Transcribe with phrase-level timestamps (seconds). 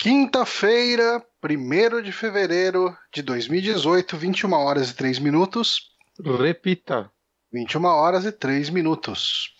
[0.00, 5.90] Quinta-feira, 1 de fevereiro de 2018, 21 horas e 3 minutos.
[6.38, 7.12] Repita.
[7.52, 9.54] 21 horas e 3 minutos.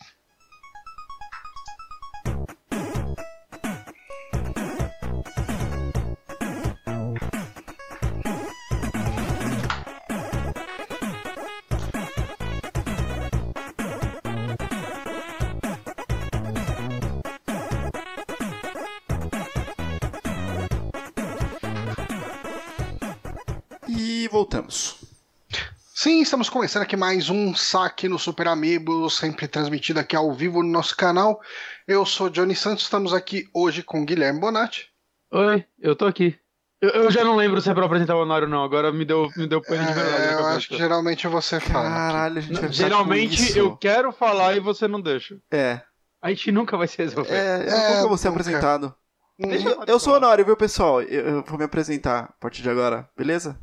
[26.31, 30.69] Estamos começando aqui mais um saque no Super Amigos, sempre transmitido aqui ao vivo no
[30.69, 31.41] nosso canal.
[31.89, 34.87] Eu sou Johnny Santos, estamos aqui hoje com Guilherme Bonatti.
[35.33, 36.39] Oi, eu tô aqui.
[36.81, 39.05] Eu, eu já não lembro se é pra apresentar o Honório ou não, agora me
[39.05, 40.23] deu, me deu pane de verdade.
[40.23, 41.89] É, eu acho que geralmente você fala.
[41.91, 45.37] Caralho, a gente vai Não, Geralmente eu quero falar e você não deixa.
[45.51, 45.81] É,
[46.23, 47.35] A gente nunca vai se resolver.
[47.35, 48.41] é, eu É, nunca vou ser nunca.
[48.41, 48.95] apresentado.
[49.37, 51.03] Hum, Eu, eu sou o Honório, viu, pessoal?
[51.03, 53.59] Eu, eu vou me apresentar a partir de agora, beleza?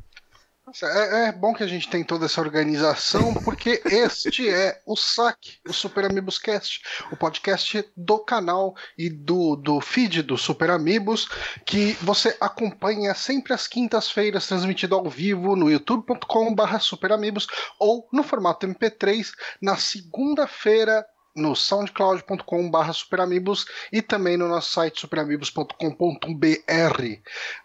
[0.82, 5.58] É, é bom que a gente tem toda essa organização, porque este é o saque,
[5.66, 11.28] o Super Amigos Cast, o podcast do canal e do, do feed do Super Amigos,
[11.64, 17.46] que você acompanha sempre às quintas-feiras, transmitido ao vivo no youtube.com.br superamigos
[17.78, 19.32] ou no formato MP3
[19.62, 21.04] na segunda-feira
[21.38, 27.02] no soundcloud.com.br superamigos e também no nosso site superamigos.com.br.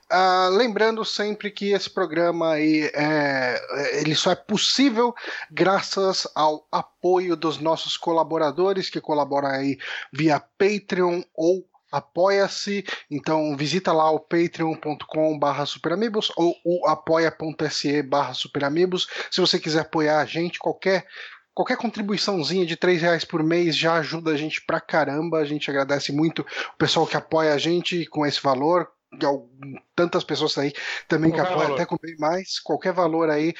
[0.09, 5.13] Ah, lembrando sempre que esse programa aí é, ele só é possível
[5.51, 9.77] graças ao apoio dos nossos colaboradores que colaboram aí
[10.11, 18.33] via Patreon ou Apoia-se, então visita lá o patreon.com barra superamigos ou o apoia.se barra
[18.33, 21.05] superamigos se você quiser apoiar a gente, qualquer
[21.53, 25.37] Qualquer contribuiçãozinha de 3 reais por mês já ajuda a gente pra caramba.
[25.39, 28.89] A gente agradece muito o pessoal que apoia a gente com esse valor.
[29.21, 29.47] E al-
[29.95, 30.73] Tantas pessoas aí
[31.07, 31.75] também que Qualquer apoiam valor.
[31.81, 32.59] até com bem mais.
[32.59, 33.53] Qualquer valor aí,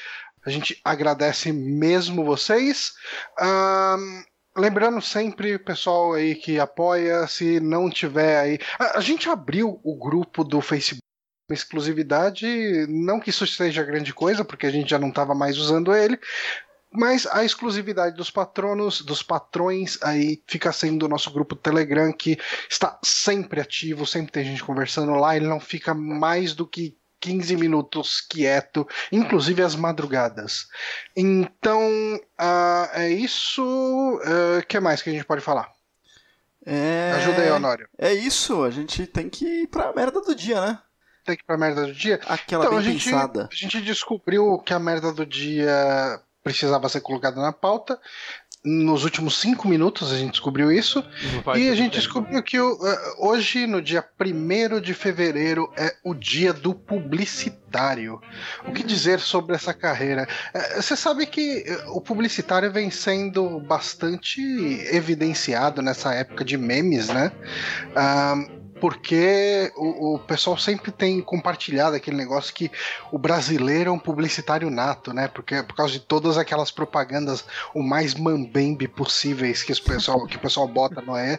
[0.44, 2.92] a gente agradece mesmo vocês.
[3.38, 4.22] Ahn,
[4.56, 8.58] lembrando sempre, pessoal aí que apoia, se não tiver aí.
[8.78, 11.00] A, a gente abriu o grupo do Facebook
[11.50, 15.94] exclusividade, não que isso seja grande coisa, porque a gente já não estava mais usando
[15.94, 16.18] ele,
[16.94, 22.38] mas a exclusividade dos patronos, dos patrões, aí fica sendo o nosso grupo Telegram, que
[22.70, 27.56] está sempre ativo, sempre tem gente conversando lá, ele não fica mais do que 15
[27.56, 30.66] minutos quieto, inclusive às madrugadas.
[31.16, 31.80] Então,
[32.38, 33.64] ah, é isso.
[33.64, 35.72] O que mais que a gente pode falar?
[36.66, 37.12] É...
[37.16, 37.88] Ajuda aí, Honório.
[37.98, 40.78] É isso, a gente tem que ir pra merda do dia, né?
[41.24, 42.20] Tem que ir pra merda do dia?
[42.26, 43.48] Aquela Então, bem a gente, pensada.
[43.50, 47.98] a gente descobriu que a merda do dia precisava ser colocada na pauta.
[48.66, 51.04] Nos últimos cinco minutos a gente descobriu isso.
[51.54, 51.96] E a gente tempo.
[51.96, 58.22] descobriu que eh, hoje, no dia 1 de fevereiro, é o dia do publicitário.
[58.66, 60.26] O que dizer sobre essa carreira?
[60.54, 64.40] Eh, Você sabe que eh, o publicitário vem sendo bastante
[64.92, 67.32] evidenciado nessa época de memes, né?
[68.80, 72.70] Porque o, o pessoal sempre tem compartilhado aquele negócio que
[73.12, 75.28] o brasileiro é um publicitário nato, né?
[75.28, 80.40] Porque por causa de todas aquelas propagandas o mais mambembe possíveis que, pessoal, que o
[80.40, 81.38] pessoal bota, não é?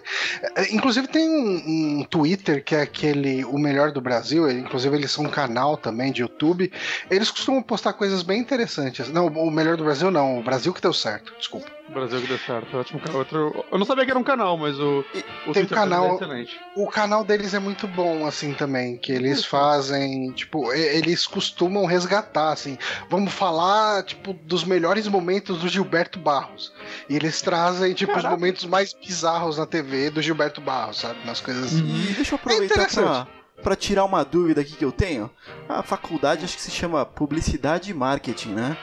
[0.56, 5.12] É, Inclusive tem um, um Twitter que é aquele O Melhor do Brasil, inclusive eles
[5.12, 6.72] são um canal também de YouTube.
[7.10, 9.10] Eles costumam postar coisas bem interessantes.
[9.10, 11.70] Não, o Melhor do Brasil não, o Brasil que deu certo, desculpa.
[11.88, 12.76] Brasil que deu certo.
[12.78, 13.20] Ótimo canal.
[13.20, 13.66] Outro...
[13.72, 16.22] Eu não sabia que era um canal, mas o, o tem um Twitter canal- deles
[16.22, 16.60] é excelente.
[16.76, 21.86] O canal deles é muito bom, assim, também, que eles fazem, tipo, e- eles costumam
[21.86, 22.78] resgatar, assim,
[23.10, 26.74] vamos falar, tipo, dos melhores momentos do Gilberto Barros.
[27.08, 28.36] E eles trazem, tipo, os Caraca.
[28.36, 31.20] momentos mais bizarros na TV do Gilberto Barros, sabe?
[31.24, 31.86] Umas coisas assim.
[31.86, 33.06] E deixa eu aproveitar interessante.
[33.06, 33.28] pra,
[33.64, 35.30] pra tirar uma dúvida aqui que eu tenho.
[35.70, 38.76] A faculdade acho que se chama Publicidade e Marketing, né?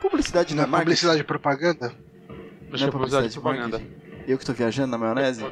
[0.00, 0.84] Publicidade Na não é marketing?
[0.90, 2.07] publicidade e propaganda.
[2.70, 3.78] Deixa Não eu é publicidade publicidade de propaganda.
[3.78, 4.08] marketing?
[4.30, 5.42] Eu que tô viajando na maionese?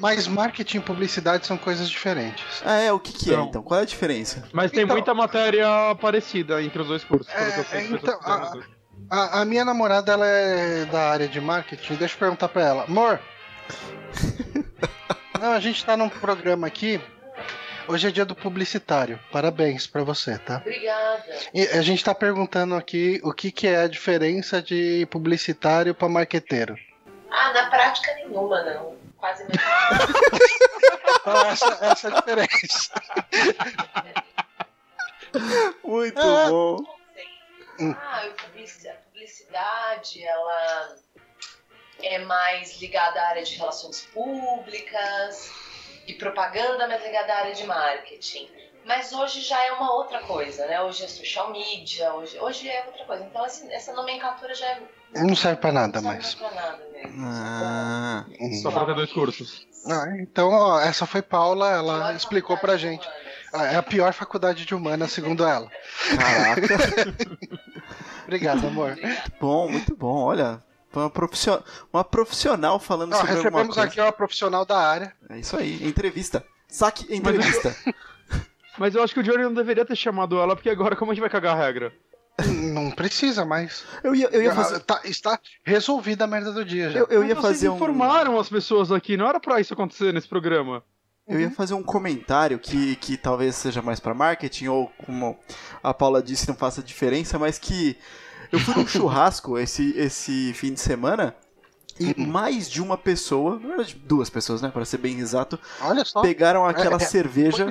[0.00, 2.62] Mas marketing e publicidade são coisas diferentes.
[2.64, 2.92] Ah, é?
[2.92, 3.44] O que que é Não.
[3.46, 3.62] então?
[3.62, 4.42] Qual é a diferença?
[4.52, 5.68] Mas tem Então- muita matéria
[6.00, 7.32] parecida entre os dois cursos.
[7.32, 8.66] pelo que eu sei É, pessoas então, dois.
[9.08, 11.94] A, a minha namorada, ela é da área de marketing.
[11.94, 12.84] Deixa eu perguntar pra ela.
[12.84, 13.20] Amor.
[15.40, 17.00] Não, a gente tá num programa aqui.
[17.86, 19.18] Hoje é dia do publicitário.
[19.30, 20.56] Parabéns pra você, tá?
[20.56, 21.24] Obrigada.
[21.52, 26.08] E a gente tá perguntando aqui o que, que é a diferença de publicitário pra
[26.08, 26.78] marqueteiro.
[27.30, 28.96] Ah, na prática nenhuma, não.
[29.18, 29.60] Quase mesmo.
[31.20, 32.90] Então, essa, essa é a diferença.
[35.84, 36.48] Muito Ah.
[36.48, 36.76] bom.
[37.80, 40.96] Ah, a publicidade, ela
[42.02, 45.50] é mais ligada à área de relações públicas.
[46.06, 48.48] E propaganda, mas ligada à área de marketing.
[48.84, 50.80] Mas hoje já é uma outra coisa, né?
[50.82, 53.24] Hoje é social media, hoje, hoje é outra coisa.
[53.24, 54.82] Então essa, essa nomenclatura já é,
[55.14, 56.26] Não serve pra nada não mais.
[56.26, 57.24] serve pra nada mesmo.
[57.26, 58.26] Ah,
[58.62, 59.66] Só pra ter dois cursos.
[59.86, 63.00] Ah, então, ó, essa foi Paula, ela Pior explicou pra gente.
[63.02, 63.24] de humanas.
[63.54, 65.70] Ah, É a pior faculdade de humanas, segundo ela.
[66.18, 66.74] caraca.
[68.24, 68.90] Obrigado, amor.
[68.92, 69.22] Obrigada.
[69.40, 70.24] bom, muito bom.
[70.24, 70.62] Olha,
[71.00, 73.88] uma, profissional, uma profissional falando Ó, sobre alguma recebemos coisa.
[73.90, 75.12] aqui uma profissional da área.
[75.28, 76.44] É isso aí, entrevista.
[76.68, 77.74] Saque entrevista.
[78.78, 81.14] Mas eu acho que o Johnny não deveria ter chamado ela, porque agora como a
[81.14, 81.92] gente vai cagar a regra?
[82.46, 83.84] Não precisa mais.
[84.02, 84.80] Eu ia, eu ia Ah, fazer.
[84.80, 86.98] tá- está resolvida a merda do dia já.
[86.98, 87.76] Eu, eu Mas ia vocês fazer um.
[87.76, 90.82] informaram as pessoas aqui, não era pra isso acontecer nesse programa.
[91.28, 95.38] Eu ia fazer um comentário que, que talvez seja mais pra marketing, ou como
[95.82, 97.96] a Paula disse, não faça diferença, mas que
[98.54, 101.34] eu fui num churrasco esse, esse fim de semana
[101.98, 106.04] e mais de uma pessoa, na verdade duas pessoas, né, para ser bem exato, Olha
[106.04, 106.22] só.
[106.22, 107.68] pegaram aquela é, cerveja.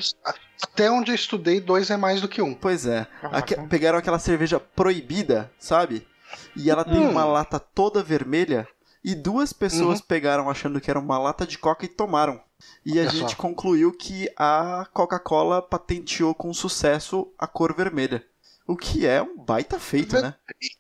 [0.62, 2.54] Até onde eu estudei, dois é mais do que um.
[2.54, 3.38] Pois é, Caraca.
[3.38, 6.08] aque- pegaram aquela cerveja proibida, sabe?
[6.56, 7.12] E ela tem Hum.
[7.12, 8.68] uma lata toda vermelha.
[9.04, 10.06] E duas pessoas Uhum.
[10.08, 12.40] pegaram achando que era uma lata de coca e tomaram.
[12.86, 13.36] E a Olha gente só.
[13.36, 18.24] concluiu que a Coca-Cola patenteou com sucesso a cor vermelha.
[18.66, 20.34] O que é um baita feito, né?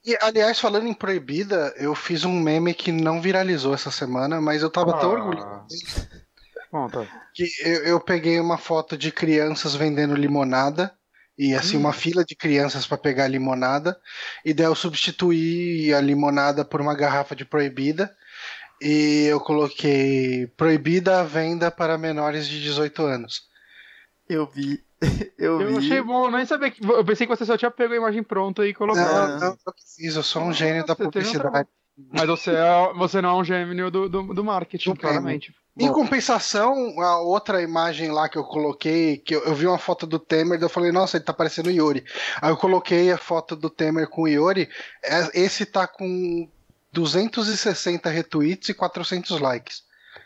[0.06, 4.62] E, aliás, falando em proibida, eu fiz um meme que não viralizou essa semana, mas
[4.62, 5.14] eu tava tão Ah.
[5.14, 6.08] orgulhoso
[6.72, 7.06] Bom, tá.
[7.34, 10.96] que eu, eu peguei uma foto de crianças vendendo limonada.
[11.38, 14.00] E assim, uma fila de crianças para pegar limonada.
[14.46, 18.16] E daí eu substituí a limonada por uma garrafa de proibida.
[18.82, 23.44] E eu coloquei proibida a venda para menores de 18 anos.
[24.30, 24.84] Eu vi.
[25.38, 25.78] Eu, Eu vi.
[25.78, 26.86] achei bom, nem sabia que.
[26.86, 29.08] Eu pensei que você só tinha pego a imagem pronta e colocado.
[29.08, 29.28] Ah.
[29.28, 31.70] Não, não, eu que fiz, eu sou um gênio da tem um publicidade.
[32.12, 35.54] Mas você, é, você não é um gênio do, do, do marketing, Do claramente.
[35.78, 39.78] Em Bom, compensação, a outra imagem lá que eu coloquei, que eu, eu vi uma
[39.80, 42.04] foto do Temer, eu falei, nossa, ele tá parecendo o Yuri.
[42.42, 44.70] Aí eu coloquei a foto do Temer com o Yuri,
[45.04, 46.48] é- esse tá com
[46.92, 49.84] 260 retweets e 400 likes.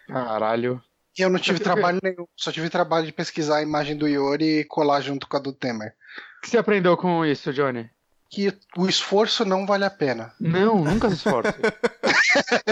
[0.08, 0.82] Caralho.
[1.18, 4.60] E eu não tive trabalho nenhum, só tive trabalho de pesquisar a imagem do Yuri
[4.60, 5.96] e colar junto com a do Temer.
[6.38, 7.90] O que você aprendeu com isso, Johnny?
[8.30, 10.34] Que o esforço não vale a pena.
[10.40, 11.56] Não, nunca se esforce.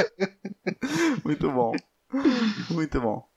[1.26, 1.72] Muito bom.
[2.70, 3.28] Muito bom.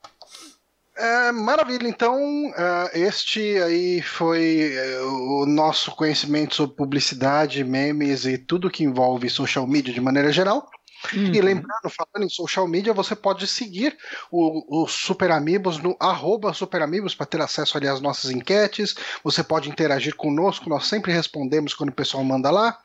[0.99, 2.19] É, maravilha, então
[2.57, 9.31] é, este aí foi é, o nosso conhecimento sobre publicidade, memes e tudo que envolve
[9.31, 10.69] social media de maneira geral.
[11.15, 11.33] Uhum.
[11.33, 13.97] E lembrando, falando em social media, você pode seguir
[14.31, 18.95] o, o Super Amigos no arroba Super Amigos para ter acesso ali às nossas enquetes.
[19.23, 22.79] Você pode interagir conosco, nós sempre respondemos quando o pessoal manda lá.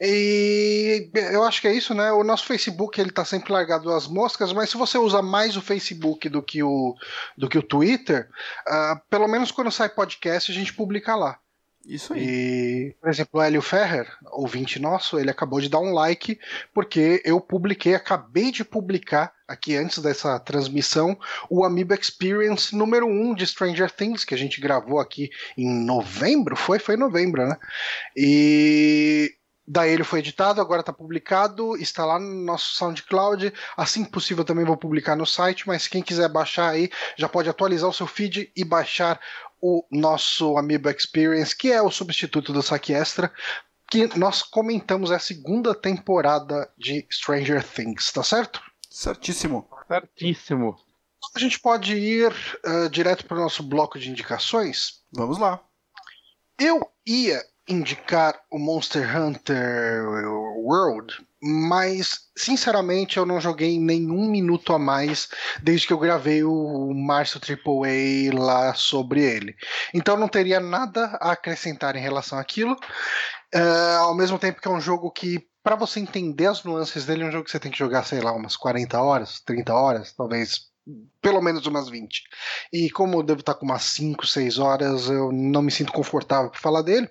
[0.00, 2.10] E eu acho que é isso, né?
[2.12, 5.62] O nosso Facebook ele tá sempre largado às moscas, mas se você usa mais o
[5.62, 6.94] Facebook do que o,
[7.38, 8.28] do que o Twitter,
[8.66, 11.38] ah, pelo menos quando sai podcast a gente publica lá.
[11.86, 12.20] Isso aí.
[12.20, 16.38] E, por exemplo, o Hélio Ferrer, ouvinte nosso, ele acabou de dar um like,
[16.72, 21.18] porque eu publiquei, acabei de publicar aqui antes dessa transmissão,
[21.50, 26.56] o Amiibo Experience número 1 de Stranger Things, que a gente gravou aqui em novembro,
[26.56, 26.78] foi?
[26.78, 27.56] Foi em novembro, né?
[28.16, 29.34] E
[29.66, 33.52] daí ele foi editado, agora está publicado, está lá no nosso SoundCloud.
[33.76, 37.48] Assim que possível também vou publicar no site, mas quem quiser baixar aí já pode
[37.48, 39.20] atualizar o seu feed e baixar
[39.60, 43.32] o nosso Amiibo Experience, que é o substituto do Saque Extra,
[43.90, 48.60] que nós comentamos a segunda temporada de Stranger Things, tá certo?
[48.90, 49.68] Certíssimo.
[49.88, 50.76] Certíssimo.
[51.34, 52.32] A gente pode ir
[52.64, 55.02] ah, direto para o nosso bloco de indicações.
[55.12, 55.60] Vamos lá.
[56.58, 60.04] Eu ia indicar o Monster Hunter
[60.58, 65.28] World, mas sinceramente eu não joguei nenhum minuto a mais
[65.62, 69.54] desde que eu gravei o Março AAA lá sobre ele.
[69.92, 72.74] Então não teria nada a acrescentar em relação àquilo.
[73.54, 77.24] Ah, ao mesmo tempo que é um jogo que, para você entender as nuances dele,
[77.24, 80.12] é um jogo que você tem que jogar, sei lá, umas 40 horas, 30 horas,
[80.12, 80.73] talvez
[81.20, 82.22] pelo menos umas 20.
[82.72, 86.50] E como eu devo estar com umas 5, 6 horas, eu não me sinto confortável
[86.50, 87.08] para falar dele.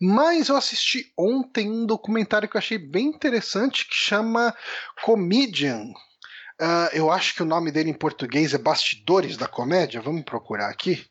[0.00, 4.54] Mas eu assisti ontem um documentário que eu achei bem interessante que chama
[5.04, 5.92] Comedian.
[6.60, 10.00] Ah, eu acho que o nome dele em português é Bastidores da Comédia.
[10.00, 11.04] Vamos procurar aqui.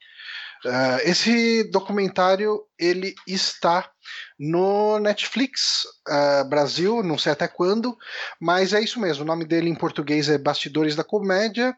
[0.66, 3.91] Ah, esse documentário ele está
[4.40, 7.98] no Netflix ah, Brasil, não sei até quando,
[8.40, 9.24] mas é isso mesmo.
[9.24, 11.76] O nome dele em português é Bastidores da Comédia.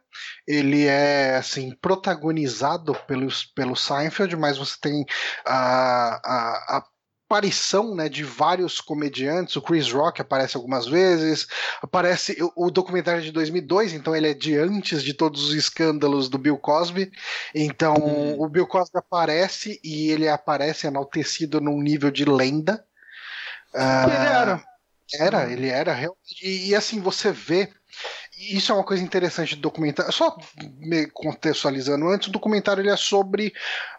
[0.48, 5.06] Ele é assim protagonizado pelo, pelo Seinfeld, mas você tem
[5.46, 6.86] a, a, a
[7.34, 9.56] aparição né, de vários comediantes.
[9.56, 11.48] O Chris Rock aparece algumas vezes.
[11.82, 16.30] Aparece o, o documentário de 2002, então ele é de antes de todos os escândalos
[16.30, 17.12] do Bill Cosby.
[17.56, 18.36] Então hum.
[18.40, 22.86] o Bill Cosby aparece e ele aparece enaltecido num nível de lenda.
[23.74, 24.64] Uh, ele era.
[25.16, 26.40] Era, ele era realmente.
[26.44, 27.70] E, e assim, você vê
[28.38, 30.12] isso é uma coisa interessante do documentário.
[30.12, 30.38] Só
[30.80, 33.54] me contextualizando antes, o documentário ele é sobre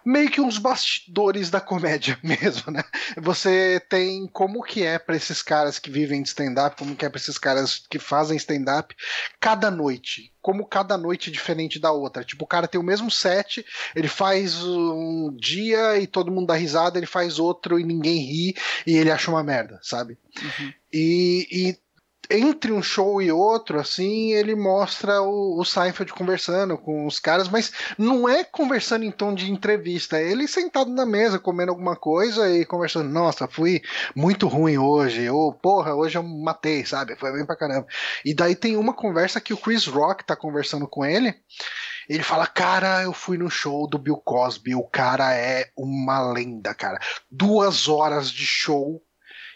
[0.04, 2.82] meio que uns bastidores da comédia mesmo, né?
[3.16, 7.08] Você tem como que é para esses caras que vivem de stand-up, como que é
[7.08, 8.94] para esses caras que fazem stand-up
[9.40, 10.32] cada noite.
[10.42, 12.22] Como cada noite é diferente da outra.
[12.22, 13.64] Tipo, o cara tem o mesmo set,
[13.94, 18.56] ele faz um dia e todo mundo dá risada, ele faz outro e ninguém ri
[18.86, 20.18] e ele acha uma merda, sabe?
[20.42, 20.72] Uhum.
[20.92, 21.83] E, e
[22.30, 27.48] entre um show e outro, assim, ele mostra o, o Seinfeld conversando com os caras,
[27.48, 31.96] mas não é conversando em tom de entrevista, é ele sentado na mesa comendo alguma
[31.96, 33.82] coisa e conversando, nossa, fui
[34.14, 37.16] muito ruim hoje, ou porra, hoje eu matei, sabe?
[37.16, 37.86] Foi bem pra caramba.
[38.24, 41.34] E daí tem uma conversa que o Chris Rock tá conversando com ele,
[42.08, 46.74] ele fala, cara, eu fui no show do Bill Cosby, o cara é uma lenda,
[46.74, 47.00] cara.
[47.30, 49.02] Duas horas de show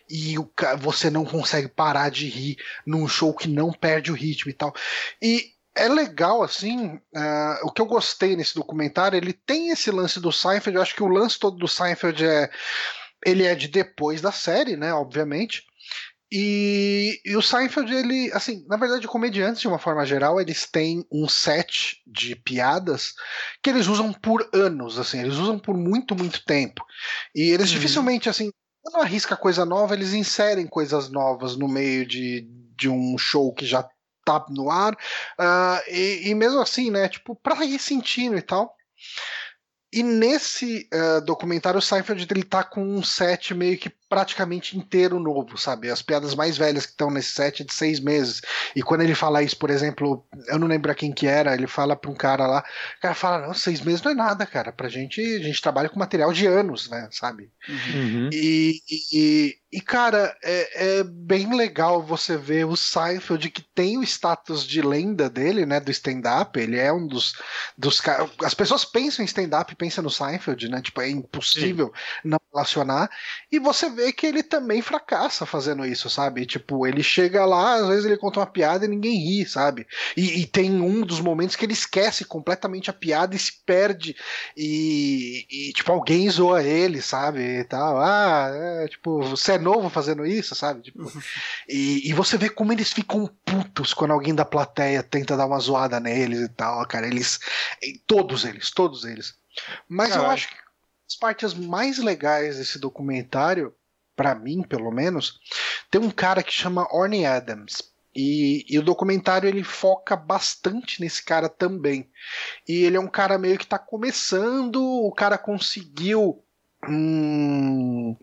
[0.08, 4.50] e o, você não consegue parar de rir num show que não perde o ritmo
[4.50, 4.74] e tal.
[5.20, 10.18] E é legal, assim, uh, o que eu gostei nesse documentário, ele tem esse lance
[10.18, 12.50] do Seinfeld, eu acho que o lance todo do Seinfeld é
[13.26, 15.64] ele é de depois da série, né, obviamente,
[16.30, 21.02] e, e, o Seinfeld, ele, assim, na verdade, comediantes, de uma forma geral, eles têm
[21.10, 23.14] um set de piadas
[23.62, 26.84] que eles usam por anos, assim, eles usam por muito, muito tempo.
[27.34, 27.76] E eles uhum.
[27.76, 28.50] dificilmente, assim,
[28.90, 33.66] quando arrisca coisa nova, eles inserem coisas novas no meio de, de um show que
[33.66, 33.86] já
[34.24, 34.94] tá no ar.
[35.38, 37.08] Uh, e, e, mesmo assim, né?
[37.08, 38.74] Tipo, pra ir sentindo e tal.
[39.92, 45.20] E nesse uh, documentário, o Seinfeld ele tá com um set meio que praticamente inteiro
[45.20, 45.90] novo, sabe?
[45.90, 48.40] As piadas mais velhas que estão nesse set é de seis meses.
[48.74, 51.94] E quando ele fala isso, por exemplo, eu não lembro quem que era, ele fala
[51.94, 52.64] pra um cara lá,
[52.98, 54.72] o cara fala, não, seis meses não é nada, cara.
[54.72, 57.08] Pra gente, a gente trabalha com material de anos, né?
[57.10, 57.50] Sabe?
[57.68, 58.30] Uhum.
[58.32, 58.80] E,
[59.12, 64.66] e, e, cara, é, é, bem legal você ver o Seinfeld que tem o status
[64.66, 65.78] de lenda dele, né?
[65.78, 66.58] Do stand-up.
[66.58, 67.34] Ele é um dos,
[67.76, 68.30] dos caras.
[68.42, 70.80] As pessoas pensam em stand-up, pensam no Seinfeld, né?
[70.80, 72.28] Tipo, é impossível Sim.
[72.30, 73.10] não relacionar.
[73.52, 76.46] E você vê que ele também fracassa fazendo isso, sabe?
[76.46, 79.86] Tipo, ele chega lá, às vezes ele conta uma piada e ninguém ri, sabe?
[80.16, 84.14] E, e tem um dos momentos que ele esquece completamente a piada e se perde.
[84.56, 87.40] E, e tipo, alguém zoa ele, sabe?
[87.40, 87.98] E tal.
[88.00, 90.82] Ah, é, tipo, você é novo fazendo isso, sabe?
[90.82, 91.02] Tipo,
[91.68, 95.58] e, e você vê como eles ficam putos quando alguém da plateia tenta dar uma
[95.58, 97.06] zoada neles e tal, cara.
[97.06, 97.40] Eles.
[98.06, 99.34] Todos eles, todos eles.
[99.88, 100.28] Mas Caralho.
[100.28, 100.54] eu acho que
[101.08, 103.74] as partes mais legais desse documentário
[104.18, 105.38] para mim, pelo menos,
[105.88, 107.88] tem um cara que chama Orny Adams.
[108.12, 112.10] E, e, o documentário ele foca bastante nesse cara também.
[112.66, 116.42] E ele é um cara meio que está começando, o cara conseguiu
[116.84, 118.16] uh,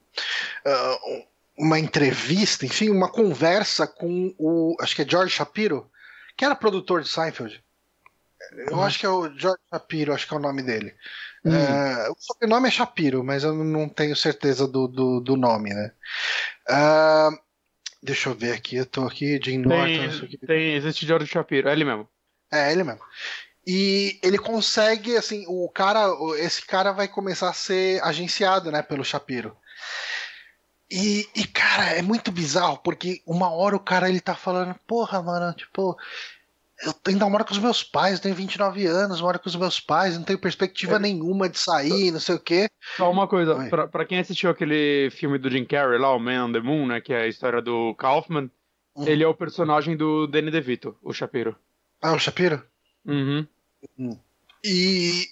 [1.57, 4.75] uma entrevista, enfim, uma conversa com o.
[4.81, 5.89] Acho que é George Shapiro,
[6.35, 7.63] que era produtor de Seinfeld.
[8.67, 8.83] Eu uhum.
[8.83, 10.93] acho que é o George Shapiro, acho que é o nome dele.
[11.45, 11.51] Hum.
[11.51, 15.91] Uh, o sobrenome é Shapiro, mas eu não tenho certeza do, do, do nome, né?
[16.67, 17.37] Uh,
[18.01, 20.27] deixa eu ver aqui, eu tô aqui, Jim Norton.
[20.27, 22.09] Tem, tem existe George Shapiro, é ele mesmo.
[22.51, 23.01] É, ele mesmo.
[23.67, 29.03] E ele consegue, assim, o cara, esse cara vai começar a ser agenciado, né, pelo
[29.03, 29.55] Shapiro.
[30.89, 35.21] E, e, cara, é muito bizarro, porque uma hora o cara ele tá falando, porra,
[35.21, 35.97] mano, tipo,
[36.83, 40.17] eu ainda moro com os meus pais, tenho 29 anos, moro com os meus pais,
[40.17, 40.99] não tenho perspectiva é.
[40.99, 42.67] nenhuma de sair, não sei o quê.
[42.97, 46.45] Só uma coisa, pra, pra, quem assistiu aquele filme do Jim Carrey lá, o Man
[46.45, 48.49] on the Moon, né, que é a história do Kaufman,
[48.95, 49.07] uhum.
[49.07, 51.55] ele é o personagem do Danny DeVito, o Shapiro.
[52.01, 52.61] Ah, o Shapiro?
[53.05, 53.47] Uhum.
[53.97, 54.19] uhum.
[54.63, 55.27] E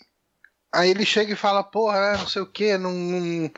[0.71, 3.51] aí ele chega e fala, porra, não sei o quê, não, não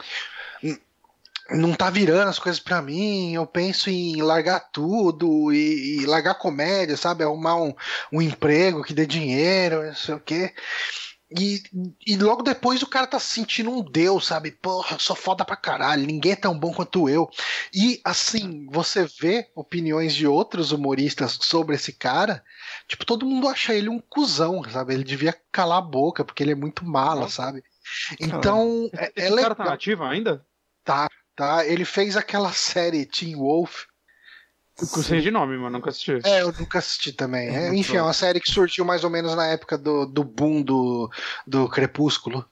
[1.51, 6.35] não tá virando as coisas para mim, eu penso em largar tudo e, e largar
[6.35, 7.23] comédia, sabe?
[7.23, 7.73] Arrumar um,
[8.11, 10.53] um, emprego que dê dinheiro, não sei o quê.
[11.37, 11.61] E,
[12.05, 14.51] e logo depois o cara tá se sentindo um deus, sabe?
[14.51, 17.29] Porra, eu sou foda pra caralho, ninguém é tão bom quanto eu.
[17.73, 22.43] E assim, você vê opiniões de outros humoristas sobre esse cara,
[22.87, 24.93] tipo, todo mundo acha ele um cuzão, sabe?
[24.93, 27.63] Ele devia calar a boca, porque ele é muito mala, sabe?
[28.19, 30.45] Então, é, esse é cara tá ativo ainda?
[30.83, 31.65] Tá, tá?
[31.65, 33.85] Ele fez aquela série Teen Wolf.
[34.77, 36.19] Eu sei de nome, mas nunca assisti.
[36.25, 37.47] É, eu nunca assisti também.
[37.47, 40.61] É, enfim, é uma série que surgiu mais ou menos na época do, do boom
[40.61, 41.09] do,
[41.47, 42.45] do Crepúsculo.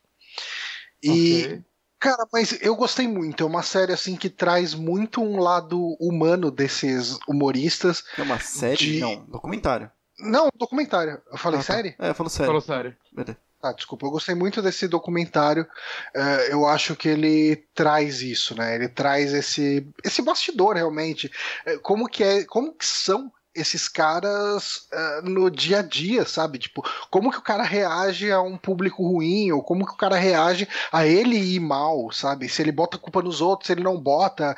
[1.02, 1.62] E, okay.
[2.00, 3.44] Cara, mas eu gostei muito.
[3.44, 8.04] É uma série assim que traz muito um lado humano desses humoristas.
[8.18, 8.76] É uma série?
[8.78, 9.92] De- Não, documentário.
[10.20, 11.22] Não, documentário.
[11.32, 11.74] Eu falei Ah, tá.
[11.74, 11.96] série?
[12.00, 12.46] É, falou sério.
[12.48, 12.96] Falou sério.
[13.12, 13.38] Beleza.
[13.64, 14.06] Tá, desculpa.
[14.06, 15.66] Eu gostei muito desse documentário.
[16.14, 18.76] É, eu acho que ele traz isso, né?
[18.76, 21.32] Ele traz esse, esse bastidor realmente.
[21.66, 26.58] É, como que é, como que são esses caras é, no dia a dia, sabe?
[26.58, 30.16] Tipo, como que o cara reage a um público ruim, ou como que o cara
[30.16, 32.50] reage a ele ir mal, sabe?
[32.50, 34.56] Se ele bota a culpa nos outros, se ele não bota,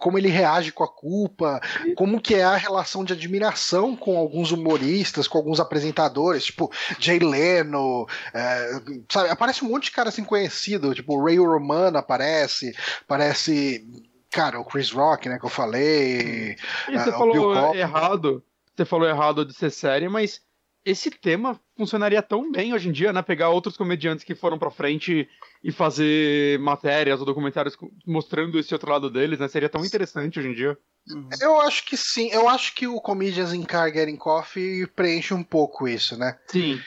[0.00, 1.60] como ele reage com a culpa,
[1.96, 7.18] como que é a relação de admiração com alguns humoristas, com alguns apresentadores, tipo Jay
[7.18, 9.30] Leno, é, sabe?
[9.30, 13.84] Aparece um monte de cara assim conhecido, tipo Ray Romano aparece, aparece,
[14.30, 16.56] cara, o Chris Rock, né, que eu falei.
[16.88, 18.42] E você falou errado.
[18.76, 20.40] Você falou errado de ser série, mas
[20.84, 23.20] esse tema funcionaria tão bem hoje em dia, né?
[23.20, 25.28] Pegar outros comediantes que foram pra frente
[25.62, 29.48] e fazer matérias ou documentários mostrando esse outro lado deles, né?
[29.48, 30.78] Seria tão interessante hoje em dia.
[31.10, 31.28] Uhum.
[31.40, 35.42] Eu acho que sim, eu acho que o Comedians in Car Getting Coffee preenche um
[35.42, 36.38] pouco isso, né?
[36.46, 36.80] Sim.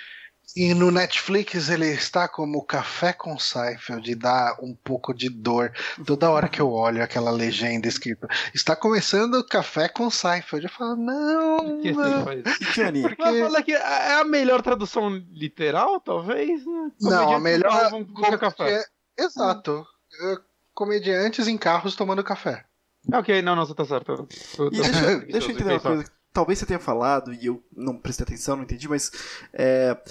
[0.56, 5.72] E no Netflix ele está como Café com Seinfeld e dá um pouco de dor
[6.06, 8.28] toda hora que eu olho aquela legenda escrita.
[8.54, 10.66] Está começando Café com Seinfeld.
[10.66, 12.04] Eu falo, não, Por que não.
[12.04, 12.60] você faz?
[12.76, 16.66] Johnny, Porque- Mas fala que é a melhor tradução literal, talvez?
[16.66, 16.92] né?
[17.00, 18.04] Não, a melhor.
[18.04, 18.84] buscar café.
[19.18, 19.86] é- Exato.
[20.22, 20.36] É,
[20.74, 22.66] Comediantes em carros tomando café.
[23.14, 24.28] Ok, não, não, você tá certo.
[24.58, 26.06] Eu- deixa, eu- deixa eu entender uma coisa.
[26.34, 29.12] Talvez você tenha falado e eu não prestei atenção, não entendi, mas
[29.54, 30.02] é, é-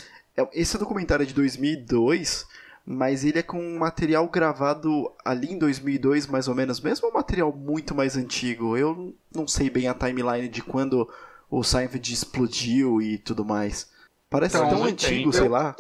[0.53, 2.47] esse documentário é de 2002,
[2.85, 7.13] mas ele é com um material gravado ali em 2002, mais ou menos, mesmo um
[7.13, 8.77] material muito mais antigo.
[8.77, 11.09] Eu não sei bem a timeline de quando
[11.51, 13.91] o Seinfeld explodiu e tudo mais.
[14.29, 15.75] Parece Então, tão antigo, sei lá.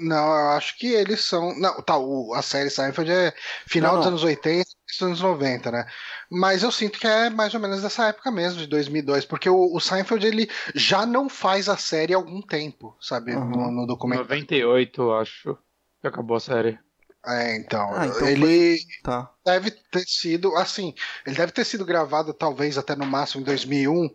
[0.00, 1.54] Não, eu acho que eles são.
[1.58, 3.32] Não, tá, o- a série Seinfeld é
[3.66, 4.12] final Não, dos não.
[4.12, 5.86] anos 80 e dos anos 90, né?
[6.30, 9.74] Mas eu sinto que é mais ou menos dessa época mesmo, de 2002, porque o,
[9.74, 13.34] o Seinfeld ele já não faz a série há algum tempo, sabe?
[13.34, 13.50] Uhum.
[13.50, 14.28] No, no documentário.
[14.28, 15.58] 98, eu acho.
[16.00, 16.78] Que acabou a série.
[17.26, 17.92] É, então.
[17.94, 19.30] Ah, então ele Tá.
[19.44, 20.94] deve ter sido, assim,
[21.26, 24.08] ele deve ter sido gravado talvez até no máximo em 2001.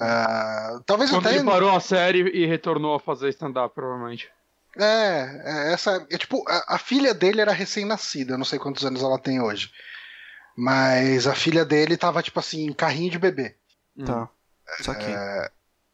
[0.00, 1.36] ah, talvez Quando até.
[1.36, 4.28] ele parou a série e retornou a fazer stand-up, provavelmente.
[4.76, 6.06] É, é, essa.
[6.10, 9.40] É, tipo, a, a filha dele era recém-nascida, eu não sei quantos anos ela tem
[9.40, 9.70] hoje.
[10.56, 13.56] Mas a filha dele tava, tipo assim, em carrinho de bebê.
[13.96, 14.04] Hum.
[14.04, 14.28] Tá.
[14.82, 15.14] Saquei.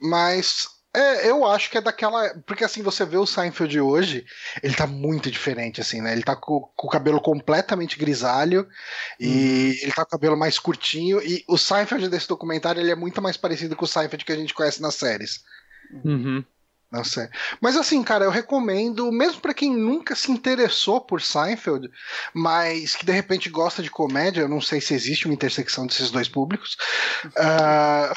[0.00, 2.26] Mas é, eu acho que é daquela.
[2.46, 4.24] Porque assim, você vê o Seinfeld hoje,
[4.62, 6.10] ele tá muito diferente, assim, né?
[6.10, 8.66] Ele tá com, com o cabelo completamente grisalho
[9.20, 11.20] e ele tá com o cabelo mais curtinho.
[11.22, 14.36] E o Seinfeld desse documentário ele é muito mais parecido com o Seinfeld que a
[14.36, 15.44] gente conhece nas séries.
[16.02, 16.42] Uhum.
[16.90, 17.26] Não sei.
[17.60, 21.90] Mas assim, cara, eu recomendo, mesmo pra quem nunca se interessou por Seinfeld,
[22.32, 26.10] mas que de repente gosta de comédia, eu não sei se existe uma intersecção desses
[26.12, 26.76] dois públicos.
[27.36, 28.12] Ah,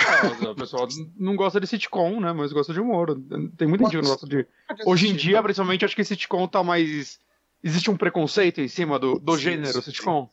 [0.52, 2.32] o pessoal não gosta de sitcom, né?
[2.32, 3.20] Mas gosta de humor.
[3.58, 4.46] Tem muita gente que não gosta de.
[4.86, 7.20] Hoje em dia, principalmente, acho que sitcom tá mais.
[7.64, 10.30] Existe um preconceito em cima do, do gênero sitcom.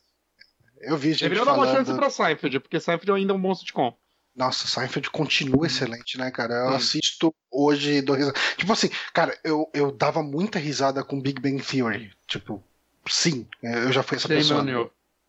[0.80, 1.98] eu vi gente Deveria dar uma chance falando.
[1.98, 3.96] pra Seinfeld, porque Seinfeld ainda é um bom sitcom.
[4.36, 6.54] Nossa, Seinfeld continua excelente, né, cara?
[6.54, 6.76] Eu Hum.
[6.76, 8.38] assisto hoje e dou risada.
[8.56, 12.12] Tipo assim, cara, eu, eu dava muita risada com Big Bang Theory.
[12.26, 12.62] Tipo,
[13.08, 14.64] sim, eu já fui essa pessoa.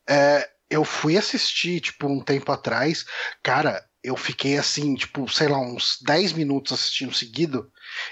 [0.09, 3.05] É, eu fui assistir, tipo, um tempo atrás,
[3.41, 7.71] cara, eu fiquei assim, tipo, sei lá, uns 10 minutos assistindo seguido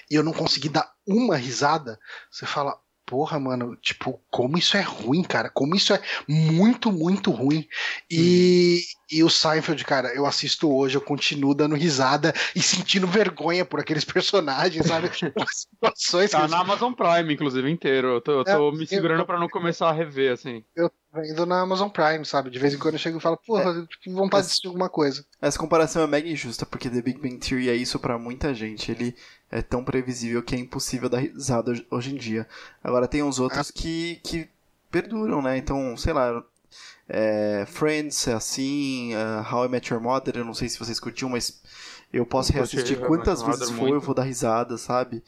[0.09, 1.99] e eu não consegui dar uma risada.
[2.31, 7.31] Você fala, porra, mano, tipo, como isso é ruim, cara, como isso é muito, muito
[7.31, 7.67] ruim.
[8.09, 13.63] E, e o Seinfeld, cara, eu assisto hoje, eu continuo dando risada e sentindo vergonha
[13.63, 15.07] por aqueles personagens, sabe?
[15.07, 18.07] As situações Tá eles na Amazon Prime, inclusive, inteiro.
[18.07, 20.63] Eu tô, eu tô me segurando pra não começar a rever, assim.
[20.75, 22.49] eu vendo na Amazon Prime, sabe?
[22.49, 25.25] De vez em quando eu chego e falo, porra, que vontade de assistir alguma coisa.
[25.41, 28.91] Essa comparação é mega injusta, porque The Big Bang Theory é isso pra muita gente.
[28.91, 29.15] Ele
[29.51, 32.47] é tão previsível que é impossível dar risada hoje- em dia.
[32.83, 34.47] Agora tem uns outros que, que
[34.91, 35.57] perduram, né?
[35.57, 36.43] Então, sei lá.
[37.07, 40.99] é, Friends é assim, uh, How I Met Your Mother, eu não sei se vocês
[40.99, 41.61] curtiam, mas
[42.11, 44.05] eu posso Eu reassistir quantas vezes for, eu muito.
[44.05, 45.23] vou dar risada, sabe?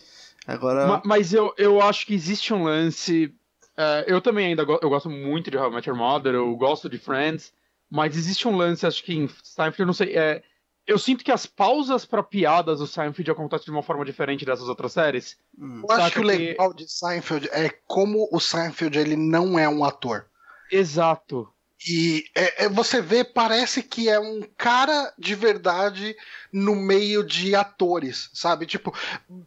[0.46, 0.88] Agora.
[0.88, 3.34] Ma- Mas eu, eu acho que existe um lance.
[3.78, 6.56] É, eu também ainda go- eu gosto muito de How I Met Your Mother, eu
[6.56, 7.54] gosto de Friends,
[7.90, 10.18] mas existe um lance, acho que em Seinfeld, eu não sei.
[10.18, 10.44] é,
[10.86, 14.68] eu sinto que as pausas pra piadas do Seinfeld acontecem de uma forma diferente dessas
[14.70, 15.38] outras séries.
[15.58, 19.68] hum, Eu acho que o legal de Seinfeld é como o Seinfeld ele não é
[19.68, 20.26] um ator.
[20.72, 21.48] Exato.
[21.88, 26.16] E é- é- você vê, parece que é um cara de verdade
[26.52, 28.66] no meio de atores, sabe?
[28.66, 28.94] Tipo,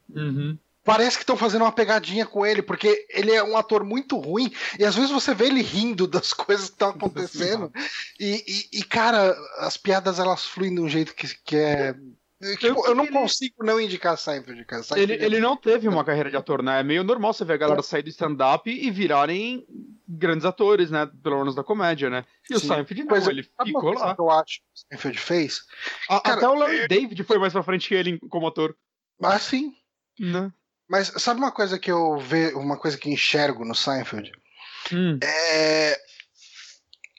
[0.08, 0.56] Uhum.
[0.84, 4.52] Parece que estão fazendo uma pegadinha com ele, porque ele é um ator muito ruim,
[4.78, 7.72] e às vezes você vê ele rindo das coisas que estão acontecendo.
[8.18, 11.94] e, e, e, cara, as piadas elas fluem de um jeito que, que é.
[12.58, 13.12] Tipo, eu não ele...
[13.12, 14.82] consigo não indicar Seinfeld, cara.
[14.82, 15.26] Seinfeld ele, é...
[15.26, 16.80] ele não teve uma carreira de ator, né?
[16.80, 19.66] É meio normal você ver a galera sair do stand-up e virarem
[20.08, 21.06] grandes atores, né?
[21.22, 22.24] Pelo menos da comédia, né?
[22.50, 22.64] E Sim.
[22.64, 24.16] o Seinfeld não, ele ficou lá.
[24.18, 25.60] eu acho que o Seinfeld fez.
[26.08, 28.74] A, cara, até o Larry David foi mais pra frente que ele como ator.
[29.22, 29.74] Ah, sim.
[30.18, 30.50] Né?
[30.90, 34.32] Mas sabe uma coisa que eu vejo, uma coisa que enxergo no Seinfeld?
[34.92, 35.20] Hum.
[35.22, 35.96] É.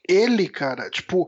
[0.09, 1.25] Ele, cara, tipo,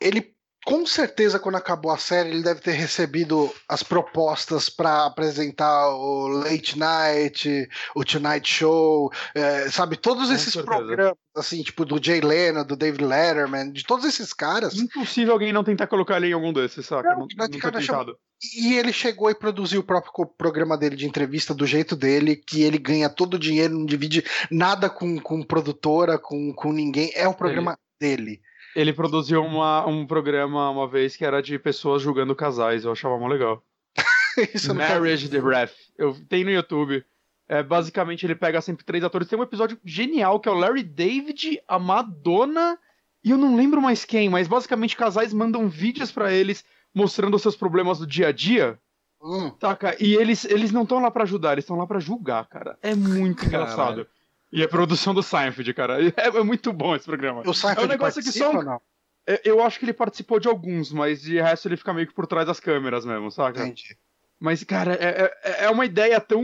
[0.00, 0.36] ele
[0.68, 6.28] com certeza, quando acabou a série, ele deve ter recebido as propostas para apresentar o
[6.28, 9.96] Late Night, o Tonight Show, é, sabe?
[9.96, 14.74] Todos esses programas, assim, tipo do Jay Leno, do David Letterman, de todos esses caras.
[14.74, 17.14] Impossível alguém não tentar colocar ele em algum desses, saca?
[17.14, 18.14] Não, não, cara chamou...
[18.54, 22.60] E ele chegou e produziu o próprio programa dele de entrevista do jeito dele, que
[22.60, 27.10] ele ganha todo o dinheiro, não divide nada com, com produtora, com, com ninguém.
[27.14, 28.16] É o programa ele...
[28.16, 28.47] dele.
[28.78, 33.18] Ele produziu uma, um programa uma vez que era de pessoas julgando casais, eu achava
[33.18, 33.62] muito legal.
[34.74, 35.74] Marriage the Ref.
[35.96, 37.04] Eu tenho no YouTube.
[37.48, 39.26] É, basicamente, ele pega sempre três atores.
[39.26, 42.78] Tem um episódio genial que é o Larry David, a Madonna
[43.24, 46.64] e eu não lembro mais quem, mas basicamente casais mandam vídeos para eles
[46.94, 48.78] mostrando os seus problemas do dia a dia.
[49.20, 49.50] Hum.
[49.50, 52.78] Taca, e eles, eles não estão lá para ajudar, eles estão lá para julgar, cara.
[52.80, 54.06] É muito engraçado.
[54.50, 55.98] E a produção do Seinfeld, cara.
[56.16, 57.42] É, é, muito bom esse programa.
[57.46, 58.52] O Seinfeld é um negócio que só.
[58.52, 58.80] Não?
[59.26, 62.14] É, eu acho que ele participou de alguns, mas de resto ele fica meio que
[62.14, 63.62] por trás das câmeras mesmo, saca?
[63.62, 63.96] Entendi.
[64.40, 66.42] Mas, cara, é, é, é uma ideia tão.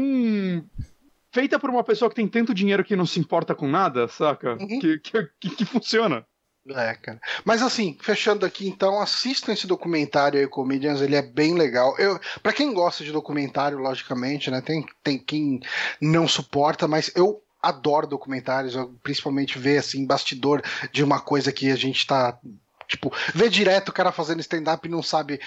[1.32, 4.56] feita por uma pessoa que tem tanto dinheiro que não se importa com nada, saca?
[4.60, 4.80] Uhum.
[4.80, 6.26] Que, que, que, que funciona.
[6.68, 7.20] É, cara.
[7.44, 11.94] Mas assim, fechando aqui, então, assistam esse documentário aí, Comedians, ele é bem legal.
[11.98, 15.60] Eu, para quem gosta de documentário, logicamente, né, tem, tem quem
[16.00, 21.76] não suporta, mas eu adoro documentários, principalmente ver assim bastidor de uma coisa que a
[21.76, 22.38] gente tá
[22.86, 25.40] tipo, ver direto o cara fazendo stand up e não sabe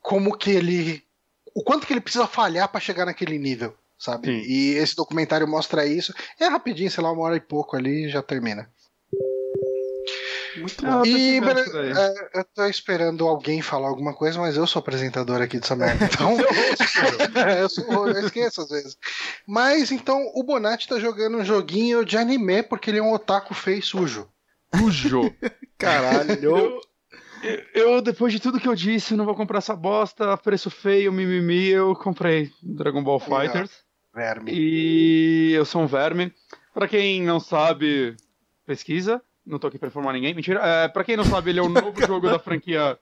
[0.00, 1.02] como que ele
[1.54, 4.28] o quanto que ele precisa falhar para chegar naquele nível, sabe?
[4.28, 4.48] Sim.
[4.48, 6.14] E esse documentário mostra isso.
[6.38, 8.70] É rapidinho, sei lá, uma hora e pouco ali já termina.
[10.60, 11.04] Muito bom.
[11.04, 15.76] E é, eu tô esperando alguém falar alguma coisa, mas eu sou apresentador aqui dessa
[15.76, 16.08] merda.
[16.10, 16.36] Então.
[17.60, 18.96] eu, sou, eu esqueço às vezes.
[19.46, 23.54] Mas então o Bonatti tá jogando um joguinho de anime porque ele é um otaku
[23.54, 24.28] feio sujo.
[24.74, 25.34] Sujo!
[25.78, 26.80] Caralho!
[27.42, 31.12] Eu, eu, depois de tudo que eu disse, não vou comprar essa bosta, preço feio,
[31.12, 33.70] mimimi, eu comprei Dragon Ball Fighters.
[34.14, 34.52] Verme.
[34.52, 36.32] E eu sou um verme.
[36.74, 38.16] Pra quem não sabe,
[38.66, 39.22] pesquisa.
[39.50, 40.60] Não tô aqui pra informar ninguém, mentira.
[40.62, 42.98] É, pra quem não sabe, ele é o novo jogo da franquia.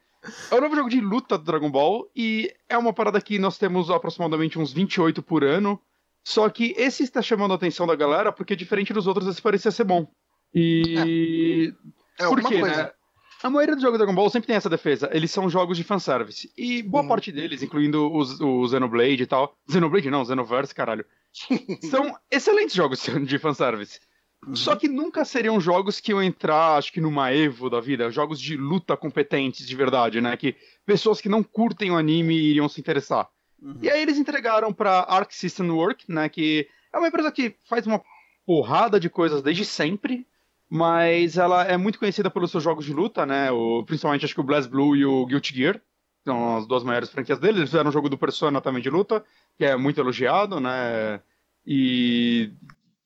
[0.50, 2.10] É o novo jogo de luta do Dragon Ball.
[2.16, 5.80] E é uma parada que nós temos aproximadamente uns 28 por ano.
[6.24, 9.70] Só que esse está chamando a atenção da galera porque, diferente dos outros, esse parecia
[9.70, 10.06] ser bom.
[10.54, 11.72] E.
[12.18, 12.84] É, é por quê, coisa.
[12.84, 12.90] né?
[13.42, 15.08] A maioria dos jogos do Dragon Ball sempre tem essa defesa.
[15.12, 16.52] Eles são jogos de fanservice.
[16.56, 17.08] E boa hum.
[17.08, 19.56] parte deles, incluindo os, o Xenoblade e tal.
[19.70, 21.04] Xenoblade não, Xenoverse, caralho.
[21.88, 24.00] são excelentes jogos de fanservice.
[24.46, 24.54] Uhum.
[24.54, 28.40] Só que nunca seriam jogos que iam entrar, acho que numa Evo da vida, jogos
[28.40, 30.36] de luta competentes de verdade, né?
[30.36, 30.54] Que
[30.86, 33.28] pessoas que não curtem o anime iriam se interessar.
[33.60, 33.78] Uhum.
[33.82, 36.28] E aí eles entregaram pra Arc System Work, né?
[36.28, 38.00] Que é uma empresa que faz uma
[38.46, 40.26] porrada de coisas desde sempre,
[40.70, 43.50] mas ela é muito conhecida pelos seus jogos de luta, né?
[43.50, 45.80] O, principalmente acho que o Blast Blue e o Guilty Gear.
[46.24, 47.56] São as duas maiores franquias deles.
[47.56, 49.24] Eles fizeram um jogo do Persona também de luta,
[49.56, 51.20] que é muito elogiado, né?
[51.66, 52.52] E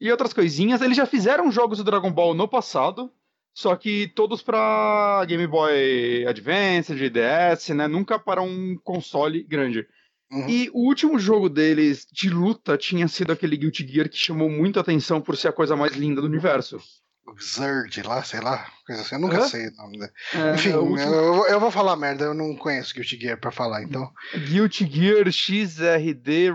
[0.03, 0.83] e outras coisinhas.
[0.83, 3.09] Eles já fizeram jogos do Dragon Ball no passado,
[3.55, 7.87] só que todos para Game Boy Advance, DS, né?
[7.87, 9.87] Nunca para um console grande.
[10.33, 10.49] Uhum.
[10.49, 14.81] E o último jogo deles de luta tinha sido aquele Guilty Gear que chamou muito
[14.81, 16.79] atenção por ser a coisa mais linda do universo.
[17.41, 19.15] Zerd lá, sei lá, coisa assim.
[19.15, 20.13] Eu nunca sei o nome dele.
[20.35, 23.83] É, Enfim, eu, eu, eu, vou falar merda, eu não conheço Guilty Gear pra falar,
[23.83, 24.11] então.
[24.35, 26.49] Guilty Gear XRD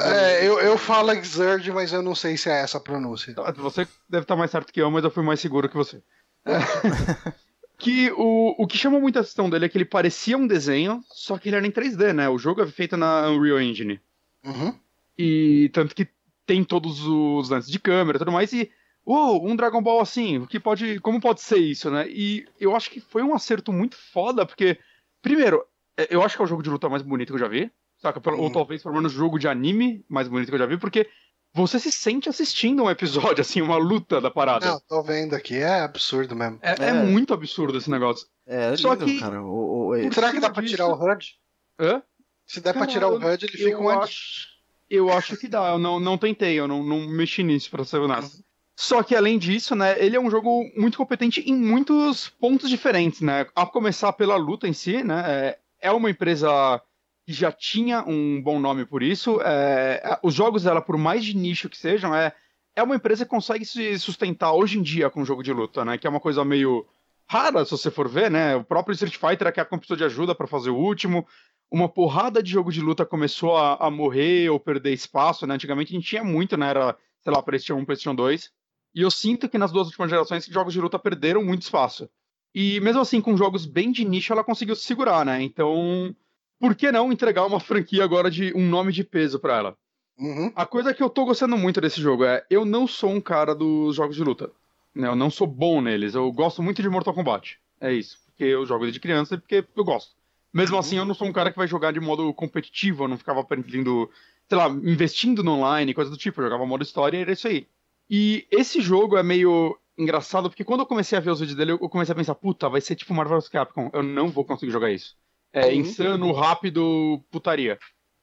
[0.00, 3.34] É, eu, eu falo Zerd, mas eu não sei se é essa a pronúncia.
[3.34, 6.02] Tá, você deve estar mais certo que eu, mas eu fui mais seguro que você.
[6.44, 6.58] É.
[7.78, 11.38] que o, o que chamou muita atenção dele é que ele parecia um desenho, só
[11.38, 12.28] que ele era em 3D, né?
[12.28, 14.00] O jogo é feito na Unreal Engine.
[14.44, 14.74] Uhum.
[15.18, 16.06] E tanto que
[16.46, 18.70] tem todos os lances de câmera e tudo mais, e
[19.06, 20.98] Uou, um Dragon Ball assim, o que pode.
[21.00, 22.08] Como pode ser isso, né?
[22.08, 24.78] E eu acho que foi um acerto muito foda, porque,
[25.20, 25.62] primeiro,
[25.96, 27.70] é, eu acho que é o jogo de luta mais bonito que eu já vi.
[27.98, 28.20] Saca?
[28.36, 31.08] Ou talvez, pelo menos, o jogo de anime mais bonito que eu já vi, porque
[31.54, 34.66] você se sente assistindo um episódio, assim, uma luta da parada.
[34.66, 36.58] Não, tô vendo aqui, é absurdo mesmo.
[36.60, 36.88] É, é.
[36.88, 38.26] é muito absurdo esse negócio.
[38.46, 39.20] É, é Só lindo, que.
[39.20, 40.74] Cara, o, o, Será que dá pra disso...
[40.74, 41.38] tirar o HUD?
[41.78, 42.02] Hã?
[42.46, 44.48] Se der pra tirar o HUD, ele fica um acho
[44.90, 47.98] Eu acho que dá, eu não, não tentei, eu não, não mexi nisso, pra ser
[47.98, 48.43] honesto.
[48.76, 53.20] Só que além disso, né, ele é um jogo muito competente em muitos pontos diferentes,
[53.20, 53.46] né?
[53.54, 55.24] A começar pela luta em si, né?
[55.26, 56.82] É, é uma empresa
[57.24, 59.40] que já tinha um bom nome por isso.
[59.42, 62.34] É, os jogos dela, por mais de nicho que sejam, é,
[62.74, 65.96] é uma empresa que consegue se sustentar hoje em dia com jogo de luta, né?
[65.96, 66.84] Que é uma coisa meio
[67.26, 68.56] rara, se você for ver, né?
[68.56, 71.26] O próprio Street Fighter é que a precisou de ajuda para fazer o último.
[71.70, 75.54] Uma porrada de jogo de luta começou a, a, morrer ou perder espaço, né?
[75.54, 76.70] Antigamente a gente tinha muito, né?
[76.70, 78.50] Era, sei lá, PlayStation 1, PlayStation 2.
[78.94, 82.08] E eu sinto que nas duas últimas gerações jogos de luta perderam muito espaço.
[82.54, 85.42] E mesmo assim, com jogos bem de nicho, ela conseguiu se segurar, né?
[85.42, 86.14] Então,
[86.60, 89.78] por que não entregar uma franquia agora de um nome de peso para ela?
[90.16, 90.52] Uhum.
[90.54, 93.54] A coisa que eu tô gostando muito desse jogo é, eu não sou um cara
[93.54, 94.50] dos jogos de luta.
[94.94, 95.08] Né?
[95.08, 96.14] Eu não sou bom neles.
[96.14, 97.58] Eu gosto muito de Mortal Kombat.
[97.80, 98.18] É isso.
[98.26, 100.14] Porque eu jogo desde criança e porque eu gosto.
[100.52, 103.04] Mesmo assim, eu não sou um cara que vai jogar de modo competitivo.
[103.04, 104.08] Eu não ficava aprendendo,
[104.48, 106.40] sei lá, investindo no online, coisa do tipo.
[106.40, 107.66] Eu jogava modo história e era isso aí.
[108.08, 111.72] E esse jogo é meio engraçado, porque quando eu comecei a ver os vídeos dele,
[111.72, 114.72] eu comecei a pensar, puta, vai ser tipo Marvel vs Capcom, eu não vou conseguir
[114.72, 115.16] jogar isso.
[115.52, 115.72] É uhum.
[115.72, 117.78] insano, rápido, putaria.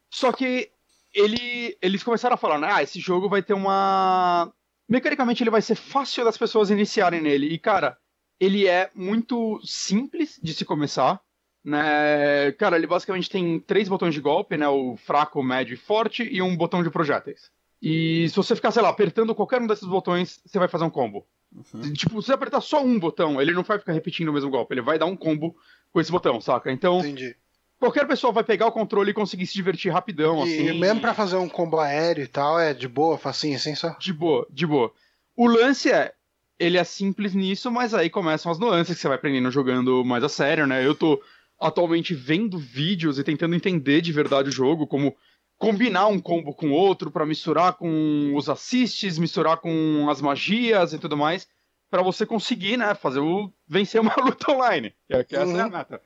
[0.10, 0.70] Só que
[1.14, 4.52] ele, eles começaram a falar, né, ah, esse jogo vai ter uma...
[4.88, 7.48] Mecanicamente ele vai ser fácil das pessoas iniciarem nele.
[7.48, 7.98] E, cara,
[8.38, 11.22] ele é muito simples de se começar.
[11.64, 12.52] Né?
[12.54, 14.68] Cara, ele basicamente tem três botões de golpe, né?
[14.68, 17.50] O fraco, médio e forte, e um botão de projéteis.
[17.82, 20.90] E se você ficar, sei lá, apertando qualquer um desses botões, você vai fazer um
[20.90, 21.26] combo.
[21.54, 21.94] Uhum.
[21.94, 24.74] Tipo, se você apertar só um botão, ele não vai ficar repetindo o mesmo golpe,
[24.74, 25.56] ele vai dar um combo
[25.92, 26.72] com esse botão, saca?
[26.72, 27.36] Então, Entendi.
[27.80, 30.68] qualquer pessoa vai pegar o controle e conseguir se divertir rapidão, e, assim.
[30.70, 33.90] E mesmo pra fazer um combo aéreo e tal, é de boa, facinho assim só?
[34.00, 34.94] De boa, de boa.
[35.36, 36.14] O lance é,
[36.60, 40.24] ele é simples nisso, mas aí começam as nuances que você vai aprendendo jogando mais
[40.24, 40.86] a sério, né?
[40.86, 41.22] Eu tô
[41.60, 45.16] atualmente vendo vídeos e tentando entender de verdade o jogo, como
[45.62, 50.98] combinar um combo com outro para misturar com os assists, misturar com as magias e
[50.98, 51.48] tudo mais,
[51.88, 55.58] para você conseguir, né, fazer o vencer uma luta online, que, é, que essa uhum.
[55.58, 55.72] é a uhum.
[55.72, 56.02] meta.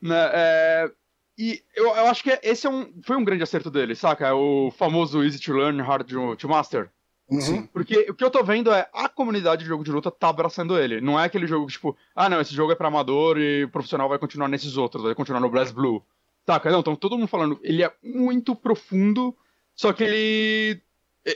[0.00, 0.90] Né, é,
[1.36, 4.26] e eu, eu, acho que esse é um, foi um grande acerto dele, saca?
[4.26, 6.90] É o famoso easy to learn, hard to, master.
[7.28, 7.66] Uhum.
[7.66, 10.78] Porque o que eu tô vendo é a comunidade de jogo de luta tá abraçando
[10.78, 11.02] ele.
[11.02, 14.08] Não é aquele jogo tipo, ah não, esse jogo é pra amador e o profissional
[14.08, 16.02] vai continuar nesses outros, vai continuar no Blast Blue.
[16.46, 16.70] Saca?
[16.70, 19.36] Não, então todo mundo falando, ele é muito profundo,
[19.74, 20.82] só que ele.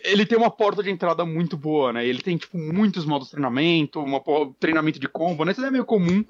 [0.02, 2.06] Ele tem uma porta de entrada muito boa, né?
[2.06, 4.22] Ele tem, tipo, muitos modos de treinamento, uma,
[4.58, 5.52] treinamento de combo, né?
[5.52, 6.24] Isso é meio comum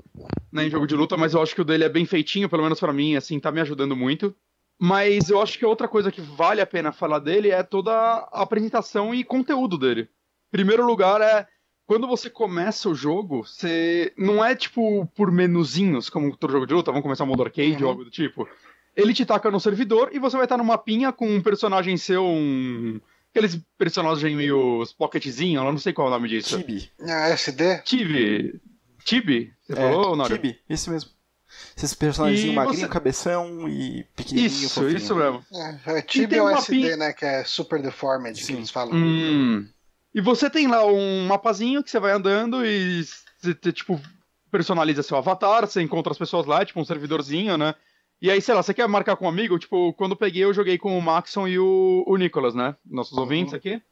[0.53, 2.65] né, em jogo de luta, mas eu acho que o dele é bem feitinho, pelo
[2.65, 4.35] menos para mim, assim, tá me ajudando muito.
[4.79, 8.43] Mas eu acho que outra coisa que vale a pena falar dele é toda a
[8.43, 10.09] apresentação e conteúdo dele.
[10.51, 11.47] Primeiro lugar é
[11.87, 16.75] quando você começa o jogo, você não é tipo por menuzinhos, como todo jogo de
[16.75, 17.83] luta, vamos começar o modo arcade uhum.
[17.85, 18.49] ou algo do tipo.
[18.97, 22.25] Ele te taca no servidor e você vai estar numa pinha com um personagem seu,
[22.25, 23.01] um.
[23.31, 26.57] Aqueles personagens meio pocketzinho, eu não sei qual é o nome disso.
[26.57, 26.91] Tibi.
[27.01, 27.79] Ah, SD?
[27.79, 28.61] Tibi.
[29.05, 29.53] Tibi?
[29.61, 30.35] Você é, falou, Nora?
[30.37, 31.11] Tibi, esse mesmo.
[31.77, 32.89] Esses personagens magrinho, você...
[32.89, 34.97] cabeção e pequenininho, Isso, fofinho.
[34.97, 35.45] isso mesmo.
[35.53, 36.97] É, é Tibi ou SD, pin...
[36.97, 38.47] né, que é Super Deformed, Sim.
[38.47, 38.95] que eles falam.
[38.95, 39.69] Hum.
[40.15, 43.03] E você tem lá um mapazinho que você vai andando e
[43.41, 44.01] você, tipo,
[44.51, 47.75] personaliza seu avatar, você encontra as pessoas lá, tipo um servidorzinho, né?
[48.23, 49.59] E aí, sei lá, você quer marcar com um amigo?
[49.59, 52.77] Tipo, quando eu peguei, eu joguei com o Maxon e o, o Nicolas, né?
[52.89, 53.25] Nossos uhum.
[53.25, 53.83] ouvintes aqui.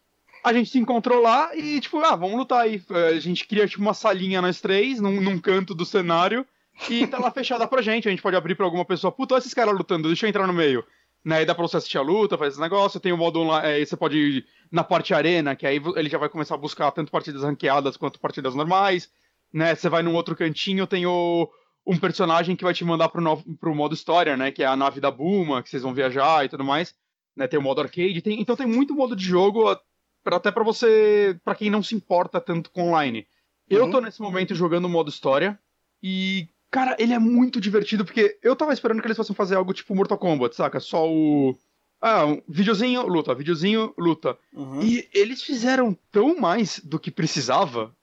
[0.44, 2.80] A gente se encontrou lá e, tipo, ah, vamos lutar aí.
[3.14, 6.46] A gente cria, tipo, uma salinha nós três, num, num canto do cenário,
[6.88, 8.06] e tá lá fechada pra gente.
[8.06, 10.46] A gente pode abrir pra alguma pessoa, puta, olha esses caras lutando, deixa eu entrar
[10.46, 10.84] no meio
[11.24, 11.38] né?
[11.38, 13.00] Aí dá pra você assistir a luta, faz esse negócio.
[13.00, 16.18] Tem o modo online, aí você pode ir na parte arena, que aí ele já
[16.18, 19.10] vai começar a buscar tanto partidas ranqueadas quanto partidas normais,
[19.52, 19.74] né?
[19.74, 21.48] Você vai num outro cantinho, tem o,
[21.86, 24.50] um personagem que vai te mandar pro, no, pro modo história, né?
[24.50, 26.94] Que é a nave da Buma, que vocês vão viajar e tudo mais.
[27.36, 27.46] Né?
[27.46, 29.74] Tem o modo arcade, tem, então tem muito modo de jogo
[30.22, 33.26] pra, até para você, para quem não se importa tanto com online.
[33.68, 33.90] Eu uhum.
[33.90, 35.58] tô nesse momento jogando o modo história
[36.02, 39.74] e Cara, ele é muito divertido, porque eu tava esperando que eles fossem fazer algo
[39.74, 40.80] tipo Mortal Kombat, saca?
[40.80, 41.54] Só o.
[42.00, 44.38] Ah, um videozinho, luta, videozinho, luta.
[44.54, 44.80] Uhum.
[44.82, 47.94] E eles fizeram tão mais do que precisava.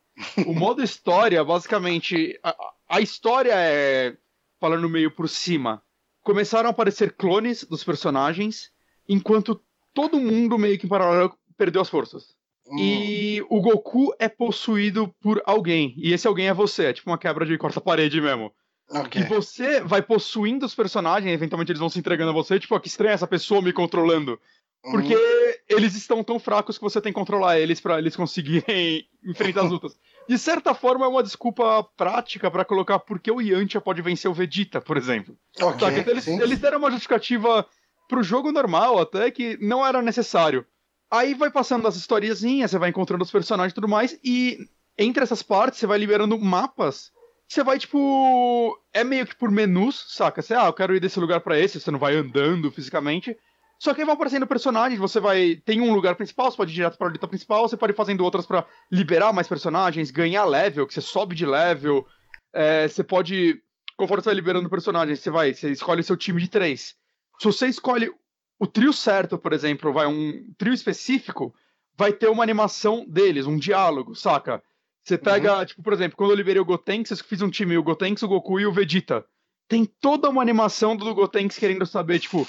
[0.46, 2.40] o modo história, basicamente.
[2.44, 2.56] A,
[2.88, 4.16] a história é.
[4.60, 5.82] Falando meio por cima.
[6.22, 8.72] Começaram a aparecer clones dos personagens,
[9.08, 9.60] enquanto
[9.96, 12.36] todo mundo meio que em paralelo perdeu as forças.
[12.78, 15.94] E o Goku é possuído por alguém.
[15.98, 16.86] E esse alguém é você.
[16.86, 18.54] É tipo uma quebra de corta-parede mesmo.
[18.90, 19.22] Okay.
[19.22, 22.80] E você vai possuindo os personagens, eventualmente eles vão se entregando a você, tipo, ah,
[22.80, 24.40] que estranha essa pessoa me controlando.
[24.82, 25.54] Porque uhum.
[25.68, 29.72] eles estão tão fracos que você tem que controlar eles para eles conseguirem enfrentar as
[29.72, 29.98] lutas.
[30.28, 34.34] De certa forma, é uma desculpa prática para colocar porque o Yantia pode vencer o
[34.34, 35.38] Vegeta, por exemplo.
[35.60, 37.66] Okay, então, eles, eles, deram uma justificativa
[38.08, 40.66] pro jogo normal até que não era necessário.
[41.12, 44.58] Aí vai passando as historiazinhas, você vai encontrando os personagens e tudo mais, e
[44.98, 47.12] entre essas partes você vai liberando mapas.
[47.48, 48.80] Você vai, tipo.
[48.94, 50.40] É meio que por menus, saca?
[50.40, 53.36] Você, ah, eu quero ir desse lugar para esse, você não vai andando fisicamente.
[53.80, 55.56] Só que aí vão aparecendo personagens, você vai.
[55.66, 58.24] Tem um lugar principal, você pode ir direto pra luta principal, você pode ir fazendo
[58.24, 62.06] outras para liberar mais personagens, ganhar level, que você sobe de level.
[62.54, 63.60] É, você pode.
[63.98, 66.96] Conforme você vai liberando personagens, você vai, você escolhe seu time de três.
[67.40, 68.12] Se você escolhe
[68.60, 71.56] o trio certo, por exemplo, vai um trio específico,
[71.98, 74.62] vai ter uma animação deles, um diálogo, saca?
[75.04, 75.66] Você pega, uhum.
[75.66, 78.28] tipo, por exemplo, quando eu liberei o Gotenks, eu fiz um time, o Gotenks, o
[78.28, 79.26] Goku e o Vegeta.
[79.68, 82.46] Tem toda uma animação do Gotenks querendo saber, tipo,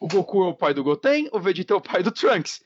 [0.00, 2.62] o Goku é o pai do Goten, o Vegeta é o pai do Trunks.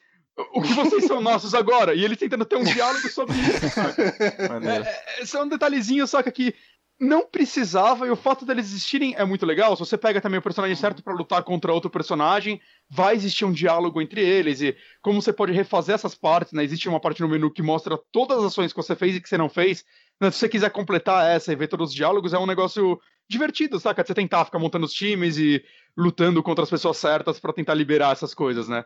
[0.53, 1.95] O que vocês são nossos agora?
[1.95, 4.03] E ele tentando ter um diálogo sobre isso, saca?
[4.03, 6.55] É, é, são detalhezinhos, saca, que
[7.01, 9.77] não precisava, e o fato deles existirem é muito legal.
[9.77, 13.53] Se você pega também o personagem certo para lutar contra outro personagem, vai existir um
[13.53, 14.61] diálogo entre eles.
[14.61, 16.65] E como você pode refazer essas partes, né?
[16.65, 19.29] Existe uma parte no menu que mostra todas as ações que você fez e que
[19.29, 19.85] você não fez.
[20.21, 20.31] Né?
[20.31, 24.05] Se você quiser completar essa e ver todos os diálogos, é um negócio divertido, saca?
[24.05, 25.63] Você tentar ficar montando os times e
[25.97, 28.85] lutando contra as pessoas certas para tentar liberar essas coisas, né?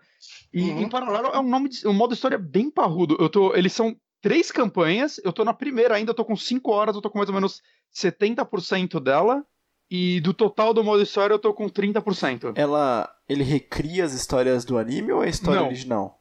[0.53, 0.83] E uhum.
[0.83, 3.17] em paralelo é um, nome de, um modo história bem parrudo.
[3.19, 6.71] Eu tô, eles são três campanhas, eu tô na primeira ainda, eu tô com cinco
[6.71, 7.61] horas, eu tô com mais ou menos
[7.95, 9.45] 70% dela.
[9.91, 12.55] E do total do modo história eu tô com 30%.
[12.57, 13.15] Ela.
[13.29, 15.67] Ele recria as histórias do anime ou é a história Não.
[15.67, 16.19] original?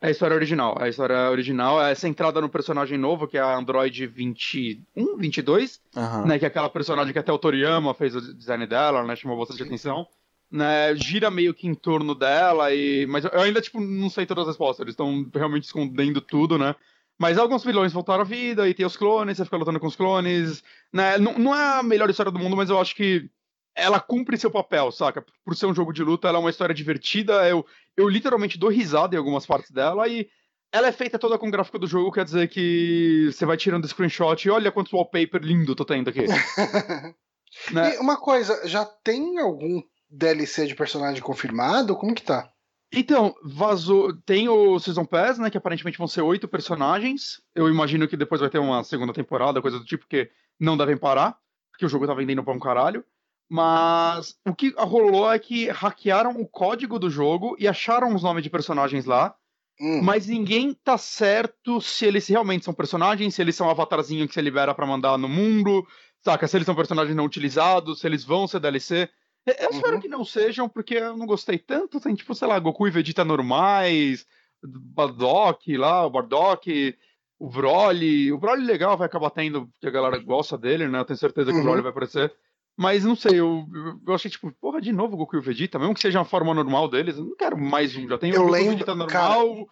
[0.00, 0.76] É a história original.
[0.80, 6.26] A história original é centrada no personagem novo, que é a Android 21, 22, uhum.
[6.26, 6.38] né?
[6.38, 9.14] Que é aquela personagem que até o Toriyama fez o design dela, né?
[9.14, 10.06] Chamou bastante atenção.
[10.50, 14.42] Né, gira meio que em torno dela, e mas eu ainda, tipo, não sei todas
[14.42, 14.82] as respostas.
[14.82, 16.74] Eles estão realmente escondendo tudo, né?
[17.20, 19.94] Mas alguns vilões voltaram à vida e tem os clones, você fica lutando com os
[19.94, 20.64] clones.
[20.90, 21.18] Né?
[21.18, 23.28] Não, não é a melhor história do mundo, mas eu acho que
[23.74, 25.22] ela cumpre seu papel, saca?
[25.44, 27.46] Por ser um jogo de luta, ela é uma história divertida.
[27.46, 30.30] Eu, eu literalmente dou risada em algumas partes dela e
[30.72, 33.86] ela é feita toda com o gráfico do jogo, quer dizer que você vai tirando
[33.86, 36.24] screenshot e olha quanto wallpaper lindo tô tendo aqui.
[37.70, 37.96] né?
[37.96, 41.94] E uma coisa, já tem algum DLC de personagem confirmado?
[41.96, 42.50] Como que tá?
[42.92, 44.12] Então, vazou.
[44.26, 45.50] Tem o Season Pass, né?
[45.50, 47.40] Que aparentemente vão ser oito personagens.
[47.54, 50.96] Eu imagino que depois vai ter uma segunda temporada, coisa do tipo, porque não devem
[50.96, 51.38] parar,
[51.70, 53.04] porque o jogo tá vendendo pra um caralho.
[53.48, 58.44] Mas o que rolou é que hackearam o código do jogo e acharam os nomes
[58.44, 59.34] de personagens lá.
[59.80, 60.02] Hum.
[60.02, 64.40] Mas ninguém tá certo se eles realmente são personagens, se eles são avatarzinho que você
[64.40, 65.86] libera para mandar no mundo,
[66.22, 66.46] saca?
[66.46, 69.08] Se eles são personagens não utilizados, se eles vão ser DLC.
[69.46, 70.00] Eu espero uhum.
[70.00, 72.00] que não sejam, porque eu não gostei tanto.
[72.00, 74.26] Tem, tipo, sei lá, Goku e Vegeta normais,
[74.62, 76.96] Bardock lá, o Bardock,
[77.38, 78.32] o Broly.
[78.32, 81.00] O Broly legal vai acabar tendo, porque a galera gosta dele, né?
[81.00, 81.60] Eu tenho certeza que uhum.
[81.60, 81.82] o Broly uhum.
[81.84, 82.32] vai aparecer.
[82.76, 83.66] Mas não sei, eu,
[84.06, 86.88] eu achei tipo, porra, de novo Goku e Vegeta, mesmo que seja uma forma normal
[86.88, 88.08] deles, eu não quero mais um.
[88.08, 89.66] Já tem eu o Goku lembro, Vegeta normal, cara...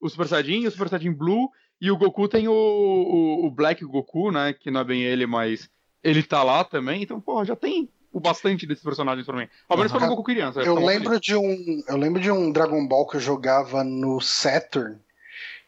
[0.00, 1.50] o Super Saiyajin, o Super Saiyajin Blue,
[1.80, 4.52] e o Goku tem o, o, o Black Goku, né?
[4.52, 5.70] Que não é bem ele, mas
[6.02, 7.02] ele tá lá também.
[7.02, 9.48] Então, porra, já tem o bastante desses personagens pra mim.
[9.68, 9.98] Ao menos uhum.
[9.98, 10.60] quando eu Goku criança.
[10.60, 14.98] Eu lembro, de um, eu lembro de um Dragon Ball que eu jogava no Saturn.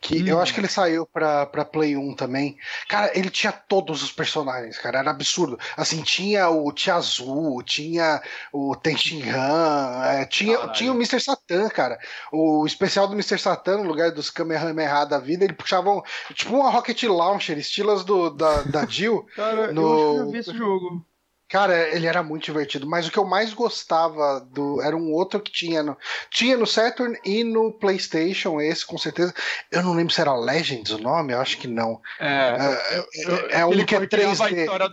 [0.01, 0.27] Que hum.
[0.29, 2.57] eu acho que ele saiu pra, pra Play 1 também.
[2.89, 4.99] Cara, ele tinha todos os personagens, cara.
[4.99, 5.59] Era absurdo.
[5.77, 11.21] Assim, tinha o Tia Azul, tinha o Tenshin Han, é, tinha, tinha o Mr.
[11.21, 11.99] Satan, cara.
[12.33, 13.39] O especial do Mr.
[13.39, 16.01] Satan, no lugar dos Kamehameha da vida, ele puxava um,
[16.33, 19.27] tipo uma Rocket Launcher, estilos do, da, da Jill.
[19.37, 19.83] cara, no...
[19.83, 21.10] eu acho que eu vi esse jogo.
[21.51, 25.41] Cara, ele era muito divertido, mas o que eu mais gostava do era um outro
[25.41, 25.97] que tinha no
[26.31, 29.35] tinha no Saturn e no PlayStation, esse com certeza.
[29.69, 32.01] Eu não lembro se era Legends o nome, eu acho que não.
[32.21, 34.59] É, é, é, é um que é 3D.
[34.59, 34.91] História...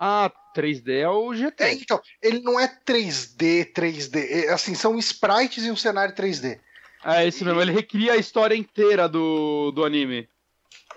[0.00, 1.62] Ah, 3D é o GT.
[1.62, 6.58] É, então, ele não é 3D, 3D, é, assim, são sprites e um cenário 3D.
[7.04, 10.28] É, esse mesmo, ele recria a história inteira do, do anime.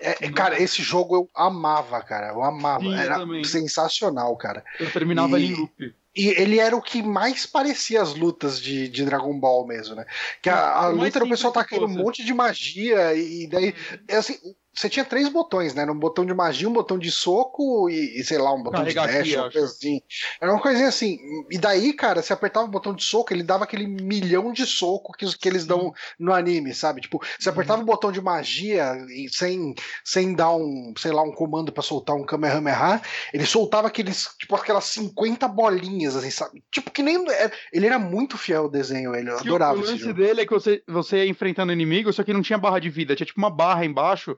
[0.04, 2.28] É, é, cara, esse jogo eu amava, cara.
[2.28, 2.84] Eu amava.
[2.84, 4.62] Sim, era eu sensacional, cara.
[4.78, 5.46] Eu terminava e...
[5.46, 5.94] em loop.
[6.16, 10.06] E ele era o que mais parecia as lutas de, de Dragon Ball mesmo, né?
[10.40, 13.74] Que a, a luta era o pessoal tacando um monte de magia e daí.
[14.06, 14.38] É assim,
[14.74, 15.84] você tinha três botões, né?
[15.84, 19.06] Um botão de magia, um botão de soco e, e sei lá, um botão Carregar
[19.06, 20.02] de dash, uma coisa assim.
[20.40, 21.18] Era uma coisinha assim.
[21.50, 25.12] E daí, cara, você apertava o botão de soco, ele dava aquele milhão de soco
[25.12, 27.00] que, que eles dão no anime, sabe?
[27.00, 27.84] Tipo, você apertava uhum.
[27.84, 29.74] o botão de magia e sem,
[30.04, 33.00] sem dar um, sei lá, um comando para soltar um Kamehameha,
[33.32, 36.64] ele soltava aqueles, tipo, aquelas 50 bolinhas, assim, sabe?
[36.70, 37.24] Tipo, que nem.
[37.30, 39.30] É, ele era muito fiel ao desenho, ele.
[39.30, 39.78] Eu adorava.
[39.78, 42.80] O lance dele é que você, você ia enfrentando inimigo, só que não tinha barra
[42.80, 44.36] de vida, tinha tipo uma barra embaixo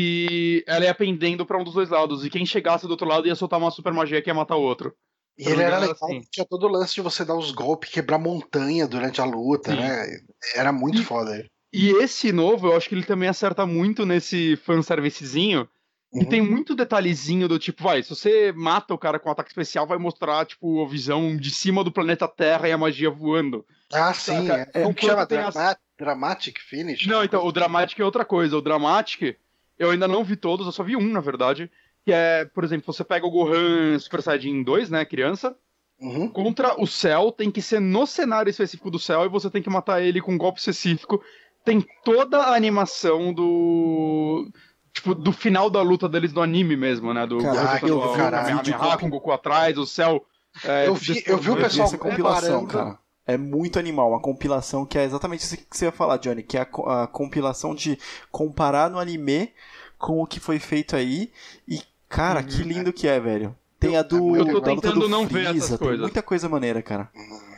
[0.00, 3.26] que ela ia pendendo para um dos dois lados, e quem chegasse do outro lado
[3.26, 4.94] ia soltar uma super magia que ia matar o outro.
[5.38, 6.20] E ele era legal, assim.
[6.30, 9.78] tinha todo o lance de você dar os golpes, quebrar montanha durante a luta, Sim.
[9.78, 10.06] né?
[10.54, 11.46] Era muito E- foda.
[11.72, 15.66] E esse novo, eu acho que ele também acerta muito nesse fanservicezinho.
[16.12, 16.24] E Uhum.
[16.28, 19.86] tem muito detalhezinho do tipo, vai, se você mata o cara com um ataque especial,
[19.86, 23.64] vai mostrar, tipo, a visão de cima do planeta Terra e a magia voando.
[23.92, 24.46] Ah, sim.
[24.46, 24.70] Saca?
[24.74, 25.26] É, como que chama?
[25.26, 27.06] Tem as- Drama- Dramatic Finish?
[27.06, 28.56] Não, então, o Dramatic é outra coisa.
[28.56, 29.36] O Dramatic,
[29.78, 31.70] eu ainda não vi todos, eu só vi um, na verdade.
[32.04, 35.56] Que é, por exemplo, você pega o Gohan Super Saiyajin 2, né, criança,
[35.98, 36.28] Uhum.
[36.28, 39.70] contra o Cell, tem que ser no cenário específico do Cell e você tem que
[39.70, 41.22] matar ele com um golpe específico.
[41.64, 44.48] Tem toda a animação do.
[44.92, 47.26] Tipo, do final da luta deles do anime mesmo, né?
[47.26, 50.24] Do Caraca, eu vi vídeo com o Goku atrás, o Cell.
[50.64, 52.98] é, Eu vi- eu vi o pessoal comparando- cara.
[53.26, 56.56] É muito animal, uma compilação que é exatamente isso que você ia falar, Johnny, que
[56.56, 57.98] é a, a compilação de
[58.30, 59.52] comparar no anime
[59.98, 61.30] com o que foi feito aí.
[61.66, 62.46] E, cara, Uhum.
[62.46, 63.56] que lindo que é, velho.
[63.80, 64.36] Tem a do.
[64.36, 66.00] Eu tô da tentando do não ver essas tem coisas.
[66.00, 67.10] muita coisa maneira, cara.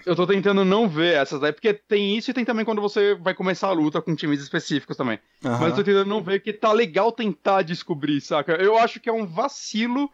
[0.06, 3.14] Eu tô tentando não ver essas daí, porque tem isso e tem também quando você
[3.14, 5.18] vai começar a luta com times específicos também.
[5.44, 5.58] Aham.
[5.60, 8.52] Mas eu tô tentando não ver que tá legal tentar descobrir, saca?
[8.54, 10.10] Eu acho que é um vacilo.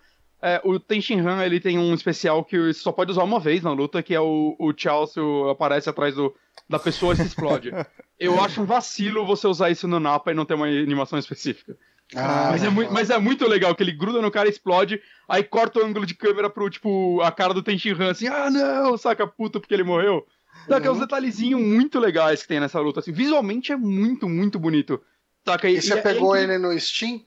[0.46, 3.62] É, o Tenshin Han, ele tem um especial que você só pode usar uma vez
[3.62, 6.34] na luta, que é o, o Chelsea aparece atrás do,
[6.68, 7.70] da pessoa e se explode.
[8.20, 11.74] Eu acho um vacilo você usar isso no Napa e não ter uma animação específica.
[12.14, 15.00] Ah, mas, é muito, mas é muito legal que ele gruda no cara e explode,
[15.26, 18.50] aí corta o ângulo de câmera pro, tipo, a cara do Tenshin Han, assim, ah
[18.50, 20.26] não, saca, puta, porque ele morreu.
[20.68, 21.00] Saca, é uns Uhum.
[21.04, 25.00] detalhezinhos muito legais que tem nessa luta, assim, visualmente é muito, muito bonito.
[25.42, 27.22] Saca, E você é- pegou é ele no Steam?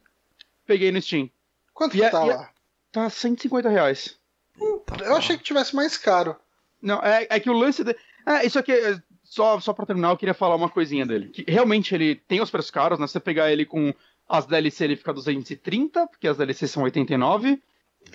[0.67, 1.29] Peguei no Steam.
[1.73, 2.49] Quanto E que é- tá e é- lá?
[2.97, 4.17] Tá 150 reais.
[4.87, 6.35] Tá Eu achei que tivesse mais caro.
[6.81, 7.83] Não, é, é que o lance.
[7.83, 7.95] De...
[8.25, 11.29] É, isso aqui, é- só, só pra terminar, eu queria falar uma coisinha dele.
[11.29, 13.05] Que realmente ele tem os preços caros, né?
[13.05, 13.93] Se você pegar ele com
[14.27, 17.61] as DLC, ele fica 230, porque as DLC são 89.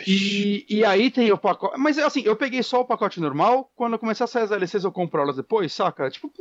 [0.05, 1.79] E, e aí tem o pacote.
[1.79, 3.71] Mas assim, eu peguei só o pacote normal.
[3.77, 6.11] Quando eu começar a sair as DLCs, eu compro elas depois, saca?
[6.11, 6.33] Tipo.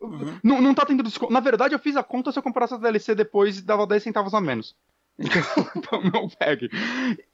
[0.00, 0.38] Uhum.
[0.44, 1.32] não, não tá tendo desconto.
[1.32, 4.02] Na verdade, eu fiz a conta se eu comprasse as DLC depois e dava 10
[4.04, 4.76] centavos a menos.
[5.18, 5.42] Então,
[5.76, 6.70] então não pegue.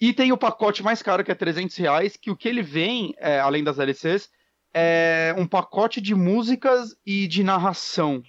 [0.00, 3.14] E tem o pacote mais caro, que é 300 reais, que o que ele vem,
[3.18, 4.30] é, além das DLCs,
[4.72, 8.22] é um pacote de músicas e de narração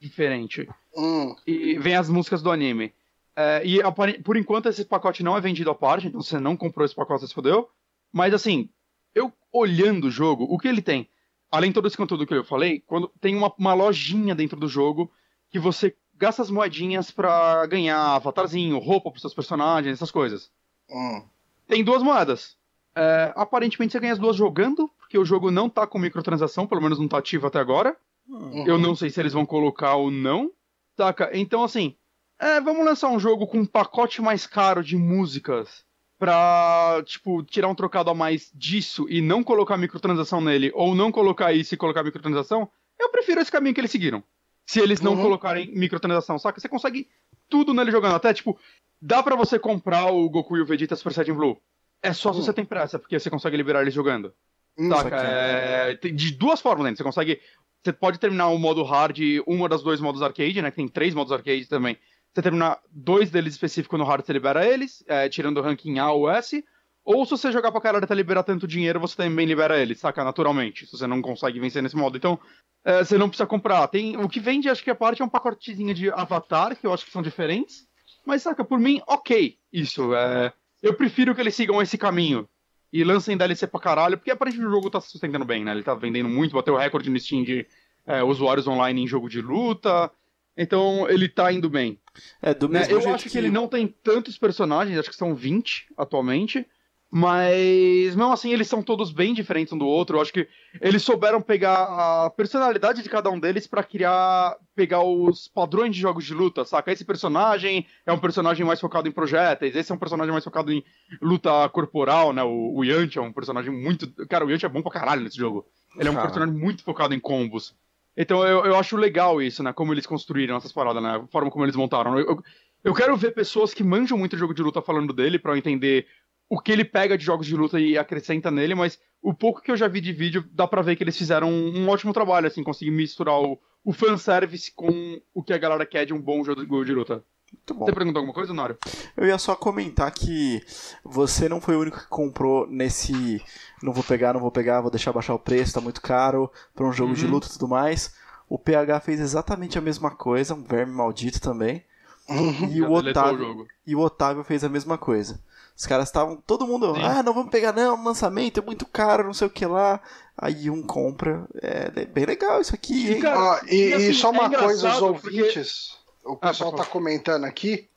[0.00, 0.68] diferente.
[0.96, 1.34] Hum.
[1.46, 2.92] E vem as músicas do anime.
[3.34, 3.78] É, e
[4.22, 7.20] por enquanto esse pacote não é vendido à parte, então você não comprou esse pacote,
[7.20, 7.68] você se fodeu.
[8.12, 8.70] Mas assim,
[9.14, 11.08] eu olhando o jogo, o que ele tem?
[11.50, 14.68] Além de todo esse conteúdo que eu falei, quando tem uma, uma lojinha dentro do
[14.68, 15.12] jogo
[15.50, 20.50] que você gasta as moedinhas pra ganhar avatarzinho, roupa pros seus personagens, essas coisas.
[20.90, 21.22] Hum.
[21.66, 22.56] Tem duas moedas.
[22.94, 26.80] É, aparentemente você ganha as duas jogando, porque o jogo não tá com microtransação, pelo
[26.80, 27.96] menos não tá ativo até agora.
[28.26, 28.66] Uhum.
[28.66, 30.50] Eu não sei se eles vão colocar ou não.
[30.96, 31.30] Saca?
[31.34, 31.94] Então, assim,
[32.38, 35.84] é, vamos lançar um jogo com um pacote mais caro de músicas
[36.18, 41.12] pra, tipo, tirar um trocado a mais disso e não colocar microtransação nele, ou não
[41.12, 44.22] colocar isso e colocar microtransação, eu prefiro esse caminho que eles seguiram.
[44.66, 45.22] Se eles não Uhum.
[45.22, 46.60] colocarem microtransação, saca?
[46.60, 47.08] Você consegue
[47.48, 48.16] tudo nele jogando.
[48.16, 48.58] Até, tipo,
[49.00, 51.56] dá pra você comprar o Goku e o Vegeta Super Saiyajin Blue.
[52.02, 52.42] É só se Hum.
[52.42, 54.34] você tem pressa, porque você consegue liberar eles jogando.
[54.78, 54.90] Hum.
[54.90, 55.16] Saca?
[55.16, 56.94] É, tem- de duas formas, né?
[56.96, 57.40] Você consegue.
[57.82, 60.70] Você pode terminar o modo hard, uma das dois modos arcade, né?
[60.70, 61.96] Que tem três modos arcade também.
[62.34, 66.10] Você terminar dois deles específicos no hard, você libera eles, é, tirando o ranking A
[66.10, 66.62] ou S.
[67.06, 70.24] Ou se você jogar pra caralho até liberar tanto dinheiro, você também libera eles, saca?
[70.24, 70.84] Naturalmente.
[70.86, 72.16] Se você não consegue vencer nesse modo.
[72.16, 72.36] Então,
[72.84, 73.86] é, você não precisa comprar.
[73.86, 76.92] Tem, o que vende, acho que a parte é um pacotezinho de avatar, que eu
[76.92, 77.86] acho que são diferentes.
[78.26, 79.56] Mas, saca, por mim, ok.
[79.72, 80.12] Isso.
[80.16, 80.52] É,
[80.82, 82.48] eu prefiro que eles sigam esse caminho
[82.92, 85.70] e lancem DLC pra caralho, porque aparentemente o jogo tá se sustentando bem, né?
[85.70, 87.64] Ele tá vendendo muito, bateu o recorde no Steam de
[88.04, 90.10] é, usuários online em jogo de luta.
[90.56, 92.00] Então ele tá indo bem.
[92.42, 92.80] É, do né?
[92.80, 93.38] mesmo Eu jeito acho que...
[93.38, 96.66] ele não tem tantos personagens, acho que são 20 atualmente.
[97.10, 100.16] Mas mesmo assim eles são todos bem diferentes um do outro.
[100.16, 100.48] Eu acho que
[100.80, 104.56] eles souberam pegar a personalidade de cada um deles pra criar.
[104.74, 106.92] pegar os padrões de jogos de luta, saca?
[106.92, 110.72] Esse personagem é um personagem mais focado em projéteis, esse é um personagem mais focado
[110.72, 110.84] em
[111.22, 112.42] luta corporal, né?
[112.42, 114.08] O, o Yantia é um personagem muito.
[114.26, 115.64] Cara, o Yantia é bom pra caralho nesse jogo.
[115.98, 116.26] Ele é um Cara.
[116.26, 117.74] personagem muito focado em combos.
[118.16, 119.72] Então eu, eu acho legal isso, né?
[119.72, 121.16] Como eles construíram essas paradas, né?
[121.16, 122.18] A forma como eles montaram.
[122.18, 122.42] Eu, eu,
[122.84, 126.06] eu quero ver pessoas que manjam muito jogo de luta falando dele pra eu entender
[126.48, 129.70] o que ele pega de jogos de luta e acrescenta nele, mas o pouco que
[129.70, 132.46] eu já vi de vídeo dá pra ver que eles fizeram um, um ótimo trabalho,
[132.46, 136.44] assim, conseguir misturar o, o fanservice com o que a galera quer de um bom
[136.44, 137.24] jogo de luta.
[137.52, 137.84] Muito bom.
[137.86, 138.76] Você perguntou alguma coisa, Nário?
[139.16, 140.60] Eu ia só comentar que
[141.04, 143.40] você não foi o único que comprou nesse.
[143.82, 146.86] Não vou pegar, não vou pegar, vou deixar baixar o preço, tá muito caro pra
[146.86, 147.30] um jogo de Uhum.
[147.32, 148.14] luta e tudo mais.
[148.48, 151.84] O PH fez exatamente a mesma coisa, um verme maldito também.
[152.28, 152.68] Uhum.
[152.72, 153.66] E o, Otávio, jogo.
[153.86, 155.40] e o Otávio fez a mesma coisa.
[155.76, 157.02] Os caras estavam, todo mundo, Sim.
[157.04, 160.00] ah, não vamos pegar não, lançamento é muito caro, não sei o que lá.
[160.38, 163.20] Aí um compra, é é bem legal isso aqui, hein?
[163.20, 166.32] Cara, Ó, e, e assim, e só uma é coisa, os engraçado porque- ouvintes, o
[166.40, 167.88] Ah, pessoal por tá comentando aqui.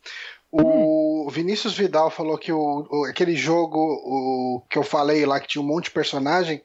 [0.51, 5.47] O Vinícius Vidal falou que o, o- aquele jogo o, que eu falei lá, que
[5.47, 6.63] tinha um monte de personagem,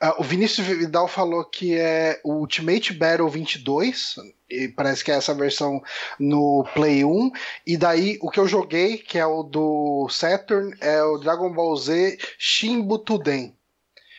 [0.00, 4.16] ah, o Vinícius Vidal falou que é o Ultimate Battle 22,
[4.48, 5.82] e parece que é essa versão
[6.18, 7.30] no Play 1,
[7.66, 11.76] e daí o que eu joguei, que é o do Saturn, é o Dragon Ball
[11.76, 13.54] Z Shimbutuden.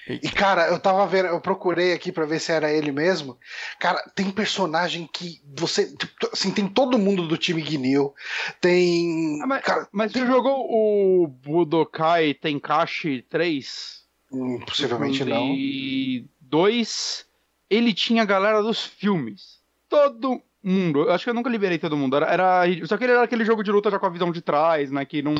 [0.09, 3.37] E cara, eu tava vendo, eu procurei aqui pra ver se era ele mesmo.
[3.77, 8.15] Cara, tem personagem que você, tipo, assim, tem todo mundo do time Guinil.
[8.61, 14.05] Tem, Ah, mas- cara, Mas você jogou o Budokai Tenkaichi 3?
[14.31, 15.53] hum, possivelmente não.
[15.53, 17.25] E dois,
[17.69, 19.56] ele tinha a galera dos filmes.
[19.89, 21.01] Todo mundo.
[21.03, 22.15] Eu acho que eu nunca liberei todo mundo.
[22.15, 24.41] Era, era- só que ele era aquele jogo de luta já com a visão de
[24.41, 25.05] trás, né?
[25.05, 25.35] Que não,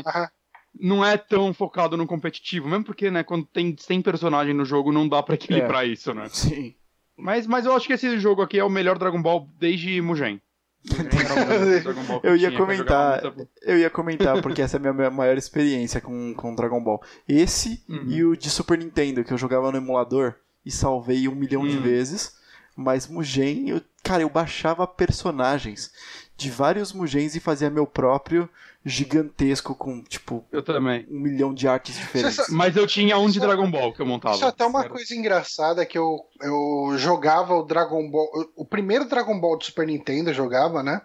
[0.80, 2.68] não é tão focado no competitivo.
[2.70, 6.28] Mesmo porque, né, quando tem 100 personagens no jogo, não dá pra equilibrar isso, né?
[6.30, 6.76] Sim.
[7.18, 10.40] Mas, mas eu acho que esse jogo aqui é o melhor Dragon Ball desde Mugen.
[12.24, 13.22] Eu ia comentar-
[13.62, 17.02] Eu ia comentar, porque essa é a minha- maior experiência com, com Dragon Ball.
[17.28, 18.06] Esse Uhum.
[18.08, 20.36] e o de Super Nintendo, que eu jogava no emulador
[20.66, 21.82] e salvei um milhão de Hum.
[21.82, 22.38] vezes.
[22.76, 25.92] Mas Mugen, eu, cara, eu baixava personagens
[26.36, 28.48] de vários Mugens e fazia meu próprio
[28.86, 31.06] gigantesco com, tipo, Eu também.
[31.10, 32.38] um milhão de artes diferentes.
[32.38, 34.36] Você Mas eu tinha um de Isso- Dragon Ball que eu montava.
[34.36, 38.30] Isso é até uma Era- coisa engraçada que eu, eu jogava o Dragon Ball.
[38.56, 41.02] O primeiro Dragon Ball do Super Nintendo eu jogava, né?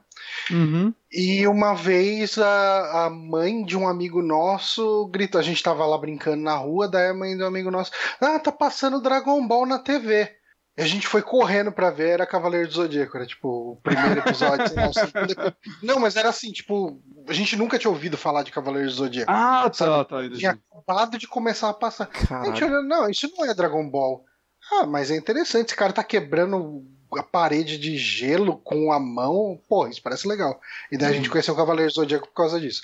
[0.51, 0.95] Uhum.
[1.11, 5.99] E uma vez a, a mãe de um amigo nosso gritou, a gente tava lá
[5.99, 7.91] brincando na rua, daí a mãe do amigo nosso,
[8.21, 10.31] ah, tá passando Dragon Ball na TV.
[10.77, 14.21] E a gente foi correndo pra ver, era Cavaleiro do Zodíaco, era tipo o primeiro
[14.21, 15.57] episódio, sei lá, o segundo.
[15.83, 16.99] Não, mas era assim, tipo,
[17.29, 19.31] a gente nunca tinha ouvido falar de Cavaleiro do Zodíaco.
[19.31, 20.37] Ah, tá, Sabe, tá.
[20.37, 22.09] Tinha acabado de começar a passar.
[22.31, 24.25] A gente olhando, não, isso não é Dragon Ball.
[24.73, 26.87] Ah, mas é interessante, esse cara tá quebrando
[27.19, 29.61] a parede de gelo com a mão.
[29.69, 30.59] Pô, isso parece legal.
[30.91, 32.83] E daí a gente conheceu o Cavaleiro do Zodíaco por causa disso.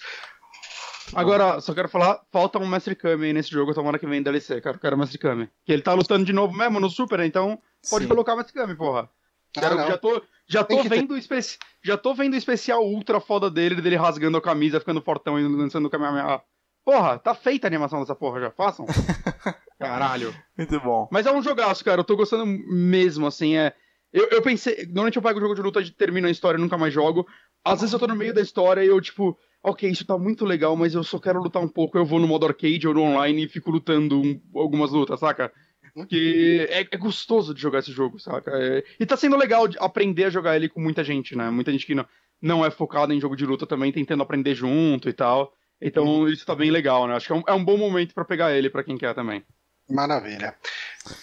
[1.14, 4.60] Agora, só quero falar, falta um Mestre Kami aí nesse jogo, tomara que vem DLC,
[4.60, 4.76] cara.
[4.76, 5.48] Eu quero o Mestre Kami.
[5.64, 7.58] Que ele tá lutando de novo mesmo no Super, então
[7.90, 8.08] pode Sim.
[8.08, 9.08] colocar o Mestre Kami, porra.
[9.56, 9.86] Ah, Quero- não.
[9.86, 10.88] já tô, já tô ter.
[10.88, 11.58] vendo o especi...
[11.82, 15.42] já tô vendo o especial ultra foda dele, dele rasgando a camisa, ficando fortão e
[15.48, 16.40] lançando o Kamehameha.
[16.84, 18.86] Porra, tá feita a animação dessa porra, já façam?
[19.78, 20.34] Caralho.
[20.56, 21.08] Muito bom.
[21.10, 22.00] Mas é um jogaço, cara.
[22.00, 23.74] Eu tô gostando mesmo, assim, é.
[24.12, 24.86] Eu, eu pensei.
[24.86, 27.26] Normalmente eu pego o jogo de luta termino a história e nunca mais jogo.
[27.64, 29.36] Às vezes eu tô no meio da história e eu, tipo,
[29.68, 31.96] ok, isso tá muito legal, mas eu só quero lutar um pouco.
[31.98, 35.52] Eu vou no modo arcade ou no online e fico lutando um- algumas lutas, saca?
[35.94, 38.50] Porque é, é gostoso de jogar esse jogo, saca?
[38.54, 41.50] É- e tá sendo legal de aprender a jogar ele com muita gente, né?
[41.50, 42.06] Muita gente que não,
[42.40, 45.52] não é focada em jogo de luta também, tentando aprender junto e tal.
[45.80, 47.14] Então isso tá bem legal, né?
[47.14, 49.44] Acho que é um, é um bom momento pra pegar ele, pra quem quer também.
[49.88, 50.54] Maravilha.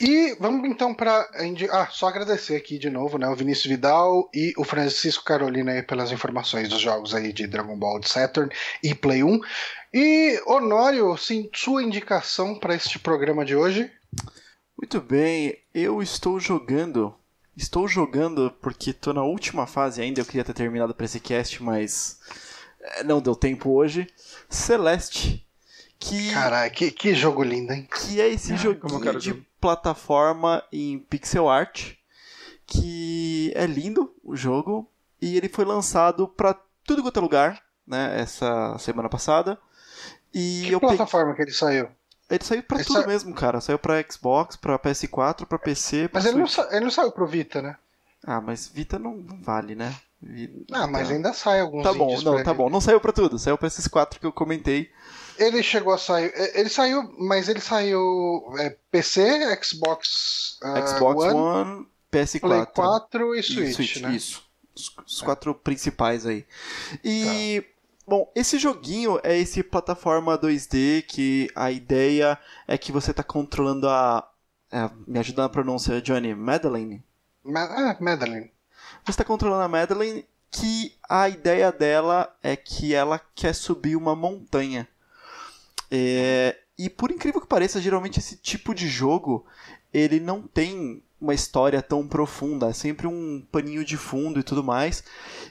[0.01, 1.29] E vamos então para.
[1.71, 3.27] Ah, só agradecer aqui de novo, né?
[3.27, 7.77] O Vinícius Vidal e o Francisco Carolina aí pelas informações dos jogos aí de Dragon
[7.77, 8.51] Ball de Saturn
[8.81, 9.39] e Play 1.
[9.93, 13.91] E Honório, sim, sua indicação para este programa de hoje?
[14.75, 17.15] Muito bem, eu estou jogando.
[17.55, 20.19] Estou jogando porque tô na última fase ainda.
[20.19, 22.19] Eu queria ter terminado para esse cast, mas
[22.81, 24.07] eh, não deu tempo hoje.
[24.49, 25.47] Celeste,
[26.09, 27.87] que, Caralho, que, que jogo lindo, hein?
[27.91, 29.45] que é esse Ah, joguinho de jogo.
[29.59, 31.93] plataforma em pixel art,
[32.67, 34.89] que é lindo o jogo
[35.21, 38.19] e ele foi lançado para tudo quanto é lugar, né?
[38.19, 39.57] Essa semana passada.
[40.33, 41.87] E Que eu peguei- plataforma que ele saiu?
[42.29, 43.61] ele saiu pra Ele tudo sa- mesmo, cara.
[43.61, 47.11] Saiu pra Xbox, pra PS4, pra PC, pra Mas ele não, sa- ele não saiu
[47.11, 47.77] pro Vita, né?
[48.25, 49.95] Ah, mas Vita não, não vale, né?
[50.21, 52.69] Vi- Ah, mas ainda sai alguns Tá bom, não, pra tá bom.
[52.69, 54.89] Não saiu pra tudo, saiu pra esses quatro que eu comentei.
[55.37, 56.31] Ele chegou a sair.
[56.35, 59.21] eh, Ele saiu, mas ele saiu é, PC,
[59.63, 62.39] Xbox, ah, Xbox One, One, PS4.
[62.39, 64.15] Play 4 e e Switch, né?
[64.15, 64.43] Isso.
[64.75, 66.45] Os, os quatro principais aí.
[67.03, 67.63] E.
[68.07, 73.89] Bom, esse joguinho é esse plataforma 2D que a ideia é que você tá controlando
[73.89, 74.29] a.
[74.71, 76.35] é, me ajuda na pronúncia, Johnny.
[76.35, 77.03] Madeline?
[77.43, 78.51] Ma ah, Madeline.
[79.03, 84.15] Você está controlando a Madeline, que a ideia dela é que ela quer subir uma
[84.15, 84.87] montanha.
[85.89, 89.45] É, e por incrível que pareça, geralmente esse tipo de jogo
[89.93, 94.63] ele não tem uma história tão profunda, é sempre um paninho de fundo e tudo
[94.63, 95.03] mais.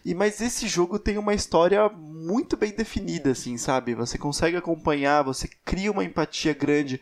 [0.04, 3.94] E mas esse jogo tem uma história muito bem definida, assim, sabe?
[3.94, 7.00] Você consegue acompanhar, você cria uma empatia grande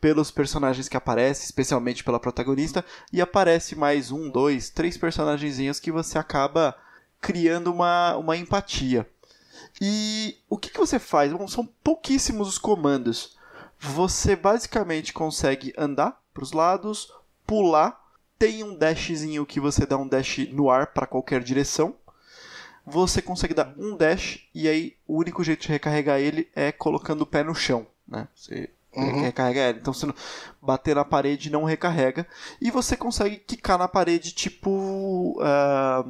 [0.00, 5.92] pelos personagens que aparecem, especialmente pela protagonista, e aparece mais um, dois, três personagenzinhos que
[5.92, 6.74] você acaba
[7.20, 9.06] criando uma, uma empatia.
[9.80, 11.32] E o que, que você faz?
[11.32, 13.36] Bom, são pouquíssimos os comandos.
[13.78, 17.12] Você basicamente consegue andar para os lados,
[17.46, 17.98] pular,
[18.38, 21.94] tem um dashzinho que você dá um dash no ar para qualquer direção.
[22.84, 27.20] Você consegue dar um dash e aí o único jeito de recarregar ele é colocando
[27.22, 28.26] o pé no chão, né?
[28.34, 29.20] Você Uhum.
[29.22, 29.78] recarrega ele.
[29.80, 30.14] Então não-
[30.60, 32.26] bater na parede não recarrega
[32.60, 36.02] e você consegue quicar na parede tipo ah,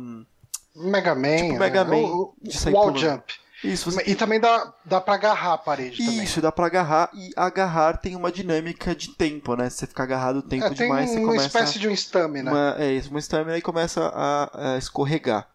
[0.76, 1.36] Mega Man.
[1.36, 2.00] Tipo Mega né?
[2.00, 3.00] Man, O, de sair wall pulando.
[3.00, 3.34] jump.
[3.62, 3.90] Isso.
[3.90, 6.22] Você E também dá, dá pra agarrar a parede também.
[6.22, 9.68] Isso, dá pra agarrar e agarrar tem uma dinâmica de tempo, né?
[9.70, 12.50] Se você ficar agarrado tempo É, tem demais, você uma começa espécie de um stamina.
[12.50, 15.48] uma, é isso, uma stamina e começa a, a escorregar.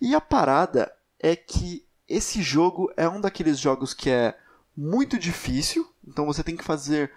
[0.00, 4.34] E a parada é que esse jogo é um daqueles jogos que é
[4.76, 7.10] muito difícil, então você tem que fazer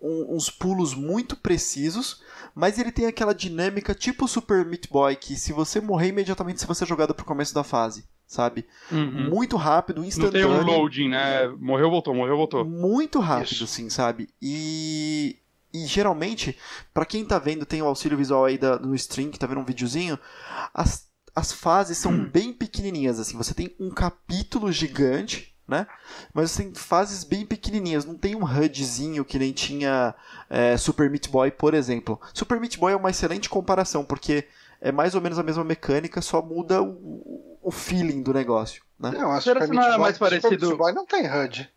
[0.00, 2.22] um- uns pulos muito precisos,
[2.54, 6.66] mas ele tem aquela dinâmica tipo Super Meat Boy, que se você morrer imediatamente você
[6.66, 8.64] vai ser jogado pro começo da fase, sabe?
[8.92, 9.28] Uhum.
[9.28, 10.48] Muito rápido, Não tem instantâneo.
[10.48, 11.48] um loading, né?
[11.58, 12.64] Morreu, voltou, morreu, voltou.
[12.64, 13.64] Muito rápido, Isso.
[13.64, 14.28] assim, sabe?
[14.40, 15.36] E,
[15.74, 16.56] e geralmente,
[16.94, 19.60] pra quem tá vendo, tem o auxílio visual aí da, no stream, que tá vendo
[19.60, 20.16] um videozinho,
[20.72, 23.36] as, as fases são bem pequenininhas, assim.
[23.36, 25.88] Você tem um capítulo gigante, né?
[26.32, 28.04] Mas você tem fases bem pequenininhas.
[28.04, 30.14] Não tem um HUDzinho que nem tinha
[30.48, 32.20] é, Super Meat Boy, por exemplo.
[32.32, 34.46] Super Meat Boy é uma excelente comparação, porque
[34.80, 39.10] é mais ou menos a mesma mecânica, só muda o, o feeling do negócio, né?
[39.12, 41.70] Não, a Será Super que não é mais Super parecido- Meat Boy não tem HUD.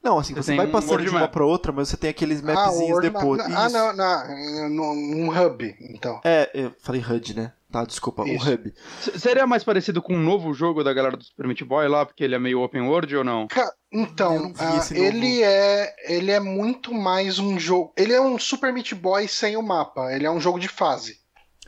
[0.00, 1.32] Não, assim, Você você, vai um passando de uma map.
[1.32, 3.48] pra outra, mas você tem aqueles Ah, mapzinhos Word depois.
[3.48, 4.68] Map- Ah, não, não.
[4.70, 6.20] Num num hub, então.
[6.24, 7.52] É, eu falei HUD, né?
[7.70, 8.48] Tá, desculpa, Isso.
[8.48, 8.72] o Hub.
[9.02, 12.06] S- Seria mais parecido com um novo jogo da galera do Super Meat Boy lá,
[12.06, 13.46] porque ele é meio open world ou não?
[13.92, 17.92] Então, não vi ah, ele é ele é muito mais um jogo.
[17.96, 20.12] Ele é um Super Meat Boy sem o mapa.
[20.14, 21.18] Ele é um jogo de fase.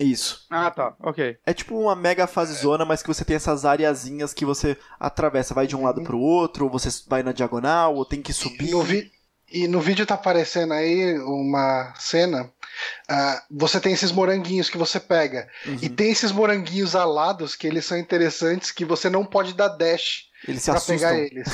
[0.01, 0.47] Isso.
[0.51, 1.37] Ah, tá, ok.
[1.45, 5.53] É tipo uma mega fase zona, mas que você tem essas areazinhas que você atravessa,
[5.55, 8.35] vai de um lado pro outro, ou você vai na diagonal, ou tem que E
[8.35, 8.71] subir.
[8.71, 9.11] no, vi-
[9.53, 12.51] e no vídeo tá aparecendo aí uma cena.
[13.09, 15.49] ah, você tem esses moranguinhos que você pega.
[15.67, 15.79] Uhum.
[15.83, 20.27] E tem esses moranguinhos alados que eles são interessantes que você não pode dar dash
[20.49, 21.47] Eles pra pegar eles.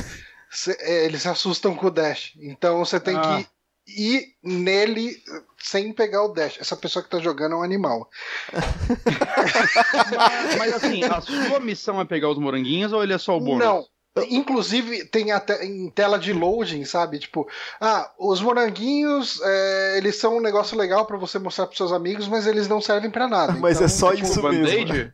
[0.80, 2.32] É, eles se assustam com o dash.
[2.40, 3.20] Então você tem Ah.
[3.42, 3.46] que
[3.86, 5.16] ir nele
[5.58, 6.58] sem pegar o dash.
[6.60, 8.08] Essa pessoa que tá jogando é um animal.
[8.52, 13.40] Mas, mas, assim, a sua missão é pegar os moranguinhos ou ele é só o
[13.40, 13.64] bônus?
[13.64, 13.84] Não.
[14.30, 17.18] Inclusive, tem até em tela de loading, sabe?
[17.18, 17.46] Tipo,
[17.78, 22.26] ah, os moranguinhos, é, eles são um negócio legal pra você mostrar pros seus amigos,
[22.26, 23.52] mas eles não servem pra nada.
[23.52, 24.92] Mas é só Tipo isso band-aid?
[24.92, 25.12] mesmo.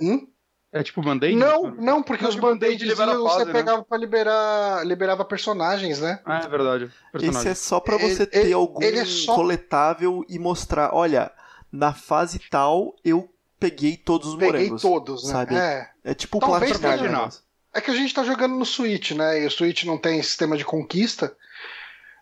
[0.00, 0.26] Hum?
[0.74, 1.36] É tipo band-aid?
[1.36, 3.52] Não, não, porque os que band-aid você fase, né?
[3.52, 6.18] pegava pra liberar, liberava personagens, né?
[6.26, 6.84] Ah, é verdade.
[6.86, 7.52] Esse Personagem.
[7.52, 11.30] é só pra Ele- você ter ele- algum ele é só- coletável e mostrar, olha,
[11.70, 14.82] na fase tal eu peguei todos os Peguei morangos.
[14.82, 15.30] todos, né?
[15.32, 15.54] sabe?
[15.54, 15.88] É.
[16.02, 17.42] É tipo Talvez o negócio.
[17.72, 19.42] É que a gente tá jogando no Switch, né?
[19.42, 21.32] E o Switch não tem sistema de conquista.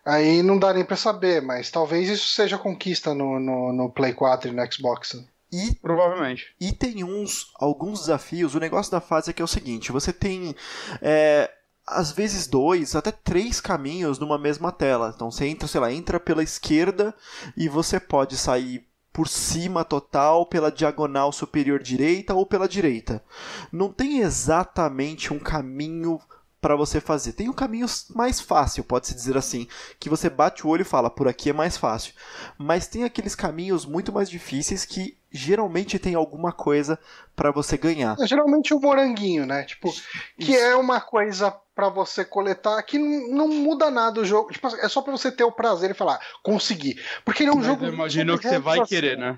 [0.05, 4.13] Aí não dá nem pra saber, mas talvez isso seja conquista no, no, no Play
[4.13, 5.23] 4 e no Xbox.
[5.53, 6.55] E Provavelmente.
[6.59, 8.55] E tem uns alguns desafios.
[8.55, 10.55] O negócio da fase é que é o seguinte: você tem
[11.01, 11.49] é,
[11.85, 15.11] às vezes dois, até três caminhos numa mesma tela.
[15.15, 17.13] Então você entra, sei lá, entra pela esquerda
[17.55, 23.23] e você pode sair por cima total, pela diagonal superior direita ou pela direita.
[23.71, 26.19] Não tem exatamente um caminho
[26.63, 27.33] para você fazer.
[27.33, 27.85] Tem um caminho
[28.15, 29.67] mais fácil, pode-se dizer assim,
[29.99, 32.13] que você bate o olho e fala, por aqui é mais fácil.
[32.57, 36.97] Mas tem aqueles caminhos muito mais difíceis que geralmente tem alguma coisa
[37.35, 38.15] para você ganhar.
[38.17, 39.63] É, geralmente o moranguinho, né?
[39.65, 39.91] Tipo,
[40.39, 40.57] que Isso.
[40.57, 44.53] é uma coisa pra você coletar que não, não muda nada o jogo.
[44.53, 46.97] Tipo, é só pra você ter o prazer e falar, consegui.
[47.25, 47.83] Porque ele é um Mas jogo.
[47.85, 48.85] eu imagino que você vai realização.
[48.87, 49.37] querer, né?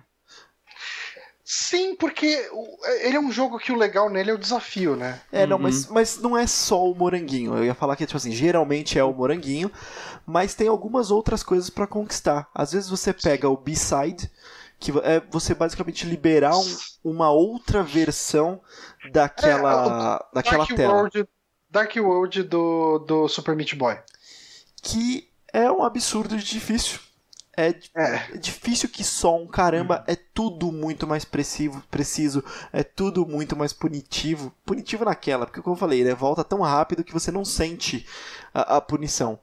[1.47, 5.21] Sim, porque o- ele é um jogo que o legal nele é o desafio, né?
[5.31, 5.63] É, não, Uhum.
[5.63, 7.55] mas, mas não é só o moranguinho.
[7.55, 9.71] Eu ia falar que, tipo assim, geralmente é o moranguinho,
[10.25, 12.49] mas tem algumas outras coisas para conquistar.
[12.53, 14.31] Às vezes você pega o B-side,
[14.79, 18.59] que é você basicamente liberar um- uma outra versão
[19.11, 20.93] daquela, daquela Dark tela.
[20.95, 21.27] World,
[21.69, 23.99] Dark World do, do Super Meat Boy.
[24.81, 26.99] Que é um absurdo de difícil.
[27.57, 28.33] É, É.
[28.33, 33.55] é difícil que só um caramba, é tudo muito mais preciso, preciso, é tudo muito
[33.55, 34.53] mais punitivo.
[34.65, 38.05] Punitivo naquela, porque como eu falei, né, volta tão rápido que você não sente
[38.53, 39.39] a, a punição.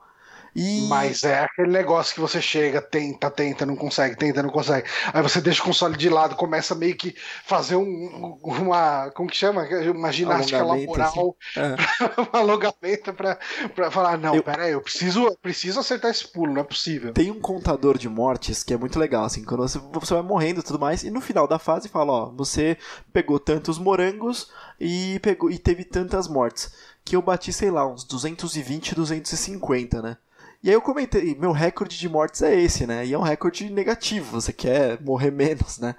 [0.54, 0.86] E...
[0.88, 4.86] Mas é aquele negócio que você chega, tenta, tenta, não consegue, tenta, não consegue.
[5.12, 9.10] Aí você deixa o console de lado, começa meio que fazer um, uma.
[9.14, 9.66] Como que chama?
[9.94, 11.74] Uma ginástica Alongamento, laboral, É.
[12.20, 13.38] um alongamento pra,
[13.74, 17.12] pra falar: não, Eu- pera aí, eu preciso, preciso acertar esse pulo, não é possível.
[17.14, 20.60] Tem um contador de mortes que é muito legal, assim, quando você, você vai morrendo
[20.60, 22.76] e tudo mais, e no final da fase fala, ó, você
[23.12, 26.72] pegou tantos morangos e pegou e teve tantas mortes.
[27.04, 30.16] Que eu bati, sei lá, uns 220, 250, né?
[30.62, 33.04] E aí eu comentei, meu recorde de mortes é esse, né?
[33.04, 35.96] E é um recorde negativo, você quer morrer menos, né?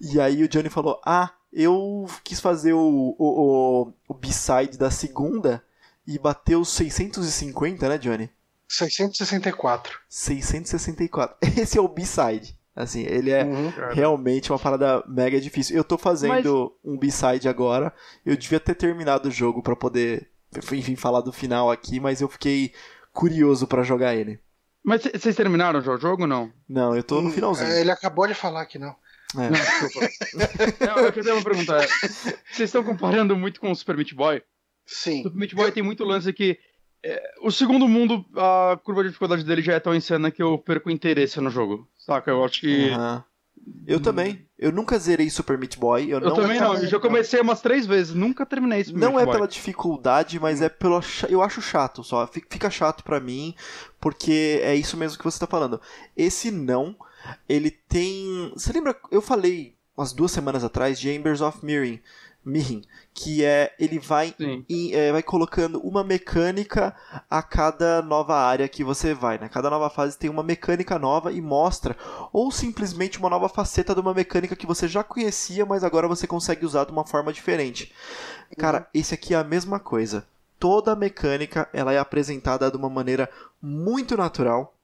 [0.00, 4.90] E aí o Johnny falou, ah, eu quis fazer o, o, o, o B-side da
[4.90, 5.62] segunda
[6.06, 8.28] e bateu 650, né, Johnny?
[8.68, 10.00] 664.
[10.08, 11.36] 664.
[11.60, 12.56] Esse é o B-side.
[12.74, 13.70] Assim, ele é Uhum.
[13.92, 15.76] realmente uma parada mega difícil.
[15.76, 17.92] Eu tô fazendo um B-side agora.
[18.24, 20.28] Eu devia ter terminado o jogo pra poder,
[20.72, 22.72] enfim, falar do final aqui, mas eu fiquei
[23.12, 24.40] curioso pra jogar ele.
[24.84, 26.52] Mas vocês terminaram já o jogo ou não?
[26.68, 27.70] Não, eu tô no finalzinho.
[27.70, 28.90] É, Ele acabou de falar que não.
[29.36, 29.48] É.
[29.48, 30.08] Não, desculpa.
[30.84, 31.76] não, eu queria uma pergunta.
[31.76, 34.38] é, Vocês estão comparando muito com o Super Meat Boy?
[34.38, 34.42] O
[34.86, 35.22] Sim.
[35.22, 36.58] Super Meat Boy tem muito lance que.
[37.04, 40.58] é, o segundo mundo, a curva de dificuldade dele já é tão insana que eu
[40.58, 41.88] perco o interesse no jogo.
[41.98, 42.30] Saca?
[42.30, 42.90] Eu acho que.
[42.90, 43.24] Aham.
[43.86, 44.46] Eu também.
[44.58, 46.04] Eu nunca zerei Super Meat Boy.
[46.04, 49.18] Eu, Eu não também não, eu já comecei umas três vezes, nunca terminei esse Não
[49.18, 49.34] é Boy.
[49.34, 51.00] pela dificuldade, mas é pelo.
[51.28, 52.26] Eu acho chato só.
[52.26, 53.54] Fi- Fica chato pra mim,
[54.00, 55.80] porque é isso mesmo que você tá falando.
[56.16, 56.94] Esse não,
[57.48, 58.52] ele tem.
[58.54, 58.96] Você lembra?
[59.10, 62.00] Eu falei umas duas semanas atrás de Embers of Mirren,
[62.44, 62.82] Mirren
[63.14, 63.74] que é.
[63.78, 64.34] Ele vai.
[64.68, 66.94] Em- é, vai colocando uma mecânica
[67.30, 69.48] a cada nova área que você vai, né?
[69.48, 71.96] Cada nova fase tem uma mecânica nova e mostra,
[72.32, 76.26] ou simplesmente uma nova faceta de uma mecânica que você já conhecia, mas agora você
[76.26, 77.92] consegue usar de uma forma diferente.
[78.58, 80.26] Cara, esse aqui é a mesma coisa.
[80.58, 83.28] Toda a mecânica ela é apresentada de uma maneira
[83.60, 84.74] muito natural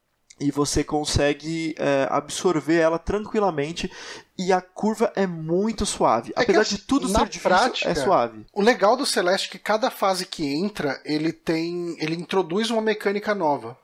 [0.41, 3.91] e você consegue é, absorver ela tranquilamente
[4.39, 6.33] e a curva é muito suave.
[6.37, 8.47] É Apesar assim, de tudo na ser difícil, prática, é suave.
[8.53, 11.97] O legal do Celeste é que cada fase que entra, ele tem.
[11.99, 13.77] ele introduz uma mecânica nova.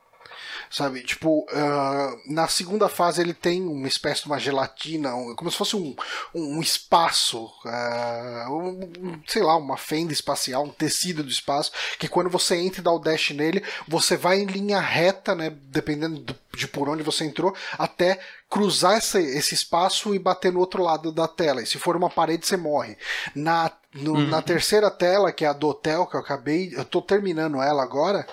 [0.75, 1.03] Sabe?
[1.05, 5.57] Tipo, ah, na segunda fase ele tem uma espécie de uma gelatina, um- como se
[5.57, 5.95] fosse um,
[6.35, 12.29] um espaço, ah, um- sei lá, uma fenda espacial, um tecido do espaço, que quando
[12.29, 15.51] você entra e dá o dash nele, você vai em linha reta, né?
[15.67, 18.19] Dependendo do- de por onde você entrou, até
[18.51, 21.63] cruzar esse, esse espaço e bater no outro lado da tela.
[21.63, 22.97] E se for uma parede, você morre.
[23.35, 27.01] Na, no- na terceira tela, que é a do hotel, que eu acabei, eu tô
[27.01, 28.27] terminando ela agora.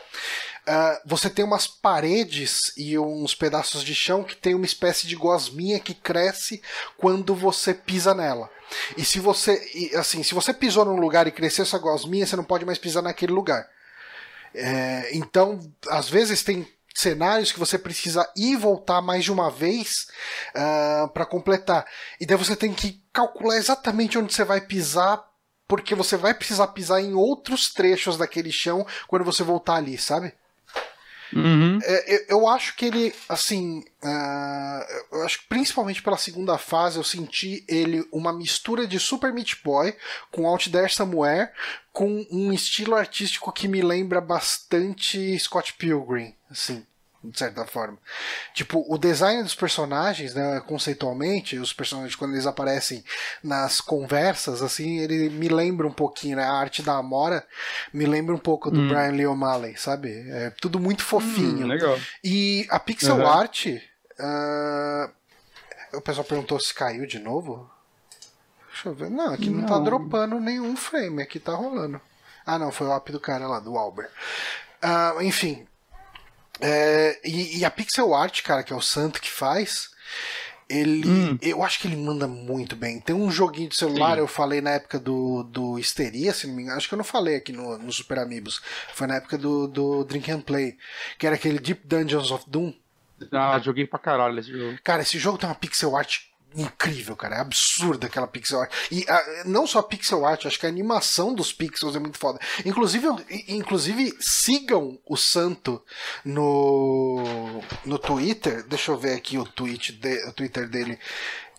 [0.73, 5.17] Ah, você tem umas paredes e uns pedaços de chão que tem uma espécie de
[5.17, 6.61] gosminha que cresce
[6.97, 8.49] quando você pisa nela.
[8.95, 12.45] E se você, assim, se você pisou num lugar e cresceu essa gosminha, você não
[12.45, 13.67] pode mais pisar naquele lugar.
[14.55, 15.59] É, então,
[15.89, 16.65] às vezes tem
[16.95, 20.07] cenários que você precisa ir e voltar mais de uma vez
[21.13, 21.85] para completar.
[22.17, 25.21] E daí você tem que calcular exatamente onde você vai pisar,
[25.67, 30.33] porque você vai precisar pisar em outros trechos daquele chão quando você voltar ali, sabe?
[31.33, 31.79] Uhum.
[31.83, 36.97] É, eu, eu acho que ele, assim, ah, eu acho que principalmente pela segunda fase
[36.97, 39.95] eu senti ele uma mistura de Super Meat Boy
[40.31, 41.51] com Out There Somewhere
[41.93, 46.85] com um estilo artístico que me lembra bastante Scott Pilgrim, assim,
[47.23, 47.97] de certa forma.
[48.53, 53.03] Tipo, o design dos personagens, né, conceitualmente, os personagens quando eles aparecem
[53.43, 57.45] nas conversas, assim, ele me lembra um pouquinho, né, a arte da Amora
[57.93, 58.87] me lembra um pouco do Hum.
[58.87, 60.09] Brian Lee O'Malley, sabe?
[60.29, 61.65] É tudo muito fofinho.
[61.65, 61.99] Hum, legal.
[62.23, 63.27] E a pixel Uhum.
[63.27, 63.67] art.
[64.19, 65.09] ah,
[65.93, 67.69] o pessoal perguntou se caiu de novo.
[68.71, 69.09] Deixa eu ver.
[69.09, 69.83] Não, aqui não, tá Não.
[69.83, 71.21] dropando nenhum frame.
[71.21, 71.99] Aqui tá rolando.
[72.45, 74.09] Ah, não, foi o app do cara lá, do Albert.
[74.81, 75.67] Ah, enfim.
[76.61, 79.89] É, e, e a pixel art, cara, que é o Santo que faz.
[80.69, 81.07] Ele.
[81.07, 81.37] Hum.
[81.41, 82.99] Eu acho que ele manda muito bem.
[82.99, 84.19] Tem um joguinho de celular, Sim.
[84.19, 86.77] eu falei na época do, do Histeria, se não me engano.
[86.77, 88.61] Acho que eu não falei aqui no, no Super Amigos.
[88.93, 90.77] Foi na época do, do Drink and Play.
[91.17, 92.73] Que era aquele Deep Dungeons of Doom.
[93.31, 94.79] Ah, joguei pra caralho esse jogo.
[94.83, 97.35] Cara, esse jogo tem uma pixel art incrível, cara.
[97.37, 98.71] É absurda aquela pixel art.
[98.91, 102.17] E ah, não só a pixel art, acho que a animação dos pixels é muito
[102.17, 102.39] foda.
[102.65, 103.07] Inclusive,
[103.47, 105.83] inclusive sigam o Santo
[106.25, 108.63] no, no Twitter.
[108.67, 110.97] Deixa eu ver aqui o, tweet de- o Twitter dele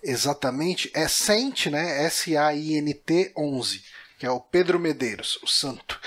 [0.02, 0.90] exatamente.
[0.94, 2.04] É Saint, né?
[2.06, 3.82] S-A-I-N-T 11.
[4.18, 5.98] Que é o Pedro Medeiros, o Santo.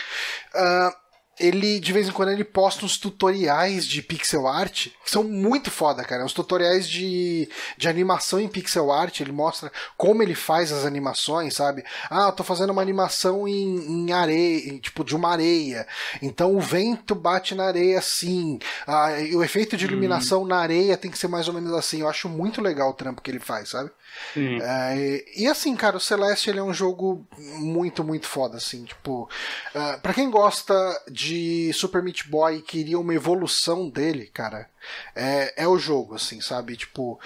[0.53, 0.95] Ah,
[1.39, 5.69] ele de vez em quando ele posta uns tutoriais de pixel art que são muito
[5.69, 6.23] foda, cara.
[6.23, 9.19] Uns tutoriais de, de animação em pixel art.
[9.19, 11.83] Ele mostra como ele faz as animações, sabe?
[12.09, 15.85] Ah, eu tô fazendo uma animação em, em areia, em, tipo de uma areia.
[16.21, 18.57] Então o vento bate na areia assim.
[18.87, 20.47] Ah, e o efeito de iluminação hum.
[20.47, 22.01] na areia tem que ser mais ou menos assim.
[22.01, 23.91] Eu acho muito legal o trampo que ele faz, sabe?
[24.35, 28.83] É, e, e, assim, cara, o Celeste ele é um jogo muito, muito foda, assim,
[28.85, 29.29] tipo,
[29.73, 30.75] uh, pra quem gosta
[31.09, 31.24] de
[31.73, 34.69] Super Meat Boy queria uma evolução dele, cara,
[35.15, 36.75] é, é o jogo, assim, sabe?
[36.75, 37.19] Tipo,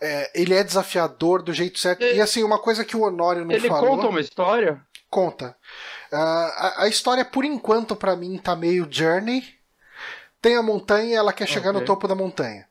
[0.00, 2.02] é, ele é desafiador do jeito certo.
[2.02, 3.86] E, e assim, uma coisa que o Honório não ele falou.
[3.86, 4.80] Ele conta uma história?
[5.08, 5.56] Conta.
[6.12, 9.44] Uh, a, a, história, por enquanto, para mim, tá meio Journey.
[10.40, 11.80] Tem a montanha ela quer chegar okay.
[11.80, 12.66] no topo da montanha.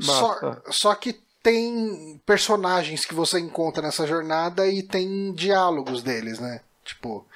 [0.00, 6.60] Só, só que tem personagens que você encontra nessa jornada e tem diálogos deles, né?
[6.84, 7.26] Tipo.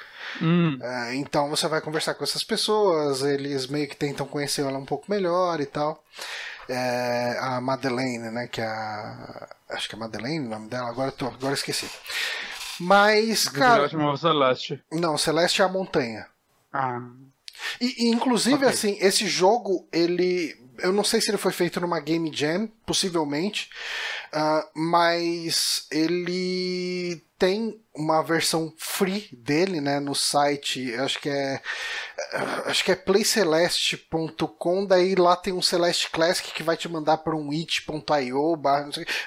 [0.41, 0.79] Hum.
[0.81, 4.85] É, então você vai conversar com essas pessoas, eles meio que tentam conhecer ela um
[4.85, 6.03] pouco melhor e tal.
[6.69, 8.47] É, a Madeleine, né?
[8.47, 9.49] Que é a.
[9.71, 11.89] Acho que é Madeleine o nome dela, agora, tô, agora esqueci.
[12.79, 13.89] Mas, cara.
[14.17, 14.83] Celeste.
[14.91, 16.27] Não, Celeste é a montanha.
[16.73, 17.01] Ah.
[17.81, 18.69] E, e inclusive, okay.
[18.69, 23.69] assim, esse jogo, ele eu não sei se ele foi feito numa Game Jam, possivelmente,
[24.33, 31.63] uh, mas ele tem uma versão free dele, né, no site, acho que é
[32.67, 37.35] acho que é playceleste.com, daí lá tem um Celeste Classic que vai te mandar para
[37.35, 38.63] um it.io,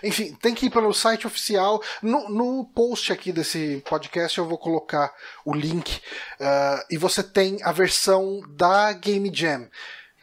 [0.03, 4.59] enfim, tem que ir pelo site oficial, no, no post aqui desse podcast eu vou
[4.59, 5.11] colocar
[5.43, 5.97] o link,
[6.39, 9.67] uh, e você tem a versão da Game Jam,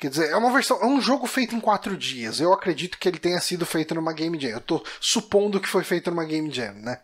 [0.01, 2.40] Quer dizer, é uma versão, é um jogo feito em quatro dias.
[2.40, 4.48] Eu acredito que ele tenha sido feito numa Game Jam.
[4.48, 7.01] Eu tô supondo que foi feito numa Game Jam, né?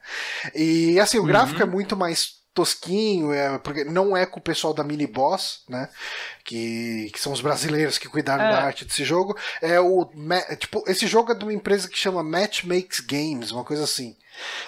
[0.54, 1.26] E assim, o uhum.
[1.26, 5.60] gráfico é muito mais tosquinho, é, porque não é com o pessoal da Mini Boss,
[5.68, 5.90] né?
[6.42, 8.50] Que, que são os brasileiros que cuidaram é.
[8.50, 9.36] da arte desse jogo.
[9.60, 10.10] É o.
[10.58, 14.16] Tipo, esse jogo é de uma empresa que chama Match Makes Games, uma coisa assim.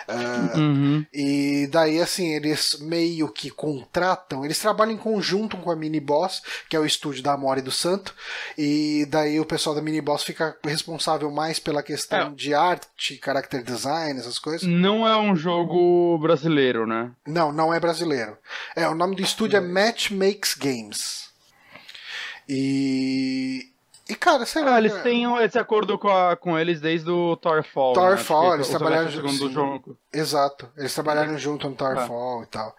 [0.09, 1.07] Uh, uhum.
[1.13, 6.43] E daí, assim, eles meio que contratam, eles trabalham em conjunto com a Mini Boss,
[6.69, 8.15] que é o estúdio da Amore do Santo,
[8.57, 12.31] e daí o pessoal da Mini Boss fica responsável mais pela questão é.
[12.31, 14.67] de arte, character design, essas coisas.
[14.69, 17.11] Não é um jogo brasileiro, né?
[17.27, 18.37] Não, não é brasileiro.
[18.75, 21.29] É, o nome do estúdio é Match Makes Games.
[22.49, 23.68] E
[24.09, 24.77] e, cara, sei lá.
[24.77, 27.93] Ah, eles têm esse acordo com, a, com eles desde o Thorfall.
[27.93, 28.55] Thorfall, né?
[28.57, 29.99] eles trabalharam junto.
[30.13, 32.45] Exato, eles trabalharam junto no Thorfall é.
[32.45, 32.77] e tal.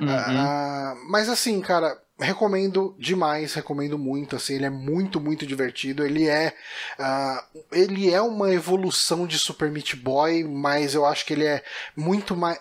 [0.00, 0.06] Uhum.
[0.06, 6.28] Uh, mas assim, cara, recomendo demais, recomendo muito, assim, ele é muito, muito divertido, ele
[6.28, 6.54] é
[6.98, 11.64] uh, ele é uma evolução de Super Meat Boy, mas eu acho que ele é
[11.96, 12.58] muito mais,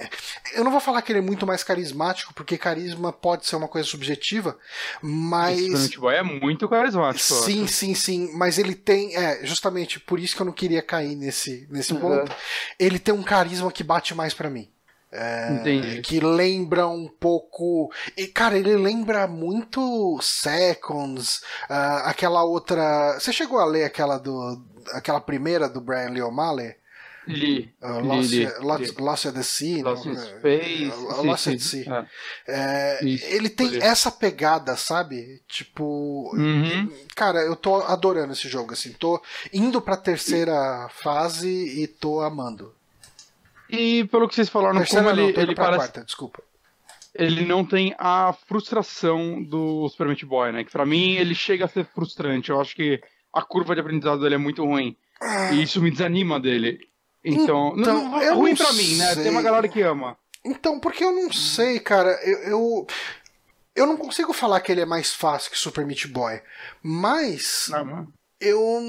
[0.54, 3.68] eu não vou falar que ele é muito mais carismático, porque carisma pode ser uma
[3.68, 4.58] coisa subjetiva,
[5.02, 5.60] mas...
[5.60, 7.34] Super Meat Boy é muito carismático.
[7.44, 11.16] Sim, sim, sim, mas ele tem, é, justamente por isso que eu não queria cair
[11.16, 12.00] nesse, nesse uhum.
[12.00, 12.32] ponto,
[12.78, 14.70] ele tem um carisma que bate mais para mim.
[15.12, 17.92] É, que lembra um pouco.
[18.16, 23.18] E, cara, ele lembra muito Seconds, uh, aquela outra.
[23.20, 24.64] Você chegou a ler aquela do.
[24.94, 26.76] aquela primeira do Brian Lee O'Malley?
[27.28, 27.74] Li.
[27.82, 29.84] Uh, Lost, li, Lost, Lost at the Sea.
[29.84, 30.92] Lost in Space.
[30.92, 32.08] Uh, Lost at the Sea.
[32.48, 33.00] É.
[33.00, 35.42] É, ele tem essa pegada, sabe?
[35.48, 36.32] Tipo.
[36.36, 36.92] Uhum.
[37.16, 38.94] Cara, eu tô adorando esse jogo, assim.
[38.94, 42.74] Tô indo pra terceira fase e tô amando.
[43.70, 45.78] E pelo que vocês falaram, Terceira como não, ele, ele parece.
[45.78, 46.42] Quarta, desculpa.
[47.14, 50.64] Ele não tem a frustração do Super Meat Boy, né?
[50.64, 52.50] Que pra mim ele chega a ser frustrante.
[52.50, 53.02] Eu acho que
[53.34, 54.96] a curva de aprendizado dele é muito ruim.
[55.52, 56.88] E isso me desanima dele.
[57.24, 59.16] Então, então não, é ruim pra mim, né?
[59.16, 60.18] Tem uma galera que ama.
[60.44, 62.12] Então, porque eu não sei, cara.
[62.24, 62.88] Eu, eu,
[63.76, 66.42] eu não consigo falar que ele é mais fácil que Super Meat Boy.
[66.82, 67.68] Mas.
[67.70, 68.08] Não,
[68.40, 68.82] eu.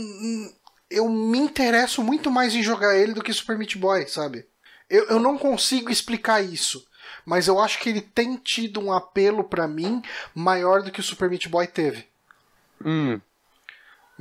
[0.88, 4.44] Eu me interesso muito mais em jogar ele do que Super Meat Boy, sabe?
[4.90, 6.86] Eu, eu não consigo explicar isso.
[7.24, 10.02] Mas eu acho que ele tem tido um apelo para mim
[10.34, 12.06] maior do que o Super Meat Boy teve.
[12.84, 13.20] Hum.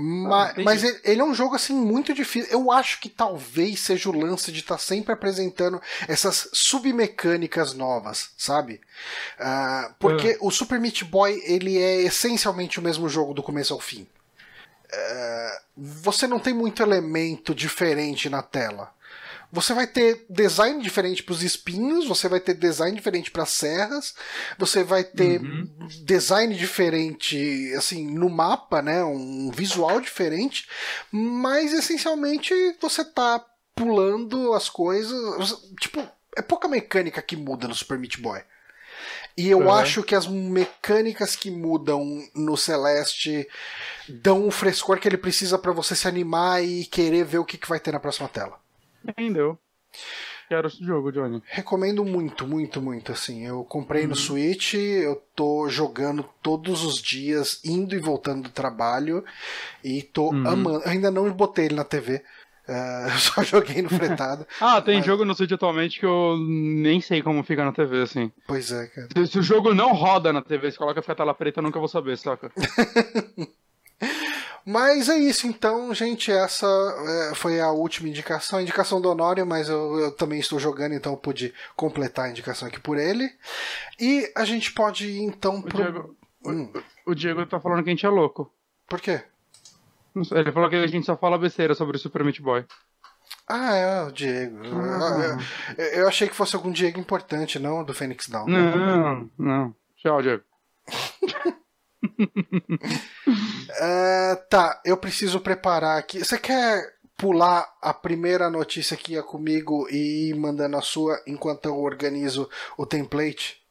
[0.02, 2.50] Mas, ah, mas ele, ele, é um jogo assim muito difícil.
[2.50, 8.30] Eu acho que talvez seja o lance de estar tá sempre apresentando essas submecânicas novas,
[8.38, 8.80] sabe?
[9.38, 10.48] Uh, porque uh.
[10.48, 14.08] o Super Meat Boy ele é essencialmente o mesmo jogo do começo ao fim.
[14.86, 18.94] Uh, você não tem muito elemento diferente na tela.
[19.52, 23.50] Você vai ter design diferente para os espinhos, você vai ter design diferente para as
[23.50, 24.14] serras,
[24.58, 25.68] você vai ter uhum.
[26.04, 29.04] design diferente, assim, no mapa, né?
[29.04, 30.68] Um visual diferente,
[31.12, 33.44] mas essencialmente você tá
[33.74, 35.58] pulando as coisas.
[35.80, 38.42] Tipo, é pouca mecânica que muda no Super Meat Boy.
[39.36, 39.72] E eu Uhum.
[39.72, 43.48] acho que as mecânicas que mudam no Celeste
[44.08, 47.58] dão o frescor que ele precisa pra você se animar e querer ver o que,
[47.58, 48.60] que vai ter na próxima tela.
[49.18, 49.58] Entendeu?
[50.48, 51.42] Quero esse jogo, Johnny.
[51.46, 53.12] Recomendo muito, muito, muito.
[53.12, 54.10] Assim, eu comprei Uhum.
[54.10, 59.24] no Switch, eu tô jogando todos os dias, indo e voltando do trabalho,
[59.84, 60.48] e tô Uhum.
[60.48, 60.82] amando.
[60.84, 62.24] Eu ainda não botei ele na TV,
[62.68, 64.46] eh, eu só joguei no fretado.
[64.60, 68.02] Ah, tem Mas- jogo no Switch atualmente que eu nem sei como fica na TV,
[68.02, 68.32] assim.
[68.48, 69.08] pois é, cara.
[69.16, 71.78] Se, se o jogo não roda na TV, se coloca a tela preta, eu nunca
[71.80, 72.52] vou saber, saca?
[74.72, 76.32] Mas é isso, então, gente.
[76.32, 78.60] Essa eh, foi a última indicação.
[78.60, 82.30] A indicação do Honório, mas eu, eu também estou jogando, então eu pude completar a
[82.30, 83.28] indicação aqui por ele.
[84.00, 85.78] E a gente pode ir então O pro.
[85.78, 86.16] Diego,
[86.46, 86.72] Hum,
[87.06, 88.54] o Diego tá falando que a gente é louco.
[88.88, 89.24] por quê?
[90.32, 92.64] Ele falou que a gente só fala besteira sobre o Super Meat Boy.
[93.48, 94.60] Ah, é, o Diego.
[94.66, 95.38] Ah.
[95.78, 98.48] Eu, eu achei que fosse algum Diego importante, não do Fênix Down.
[98.48, 99.76] Não, não.
[99.98, 100.44] Tchau, Diego.
[103.82, 106.20] É, tá, eu preciso preparar aqui.
[106.20, 111.66] Você quer pular a primeira notícia que ia comigo e ir mandando a sua enquanto
[111.68, 113.62] eu organizo o template?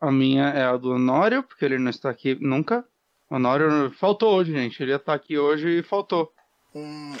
[0.00, 2.84] A minha é a do Honório, porque ele não está aqui nunca.
[3.30, 4.80] O Honório faltou hoje, gente.
[4.80, 6.32] Ele ia estar aqui hoje e faltou.
[6.74, 7.16] Hum,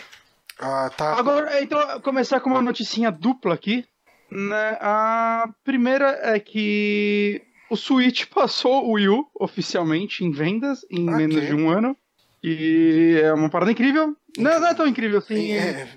[0.60, 1.14] ah, tá.
[1.14, 3.84] Agora, então, começar com uma noticinha dupla aqui.
[4.30, 4.78] Né?
[4.80, 11.16] A primeira é que o Switch passou o Wii U oficialmente em vendas em Ok.
[11.26, 11.96] menos de um ano.
[12.42, 14.16] E é uma parada incrível.
[14.36, 15.52] Não, não é tão incrível assim.
[15.52, 15.88] É,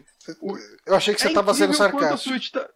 [0.88, 2.60] eu achei que você É tava sendo incrível quanto o sarcástico.
[2.60, 2.70] Tá...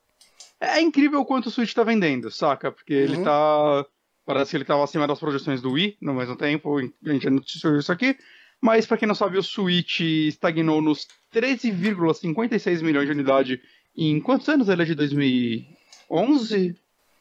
[0.61, 2.71] É incrível o quanto o Switch tá vendendo, saca?
[2.71, 3.23] Porque ele Uhum.
[3.23, 3.85] tá.
[4.25, 6.77] Parece que ele tava acima das projeções do Wii no mesmo tempo.
[6.79, 8.15] A gente já noticiou isso aqui.
[8.61, 13.61] Mas pra quem não sabe, o Switch estagnou nos 13,56 milhões de unidade
[13.95, 14.69] em quantos anos?
[14.69, 16.75] Ele é de 2011?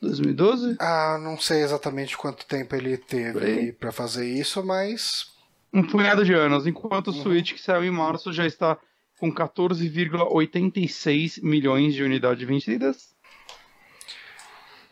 [0.04, 0.76] 2012?
[0.80, 5.32] Ah, não sei exatamente quanto tempo ele teve pra fazer isso, mas.
[5.72, 6.66] Um punhado de anos.
[6.66, 7.22] Enquanto o Uhum.
[7.22, 8.78] Switch, que saiu em março, já está
[9.18, 13.14] com 14,86 milhões de unidades vendidas.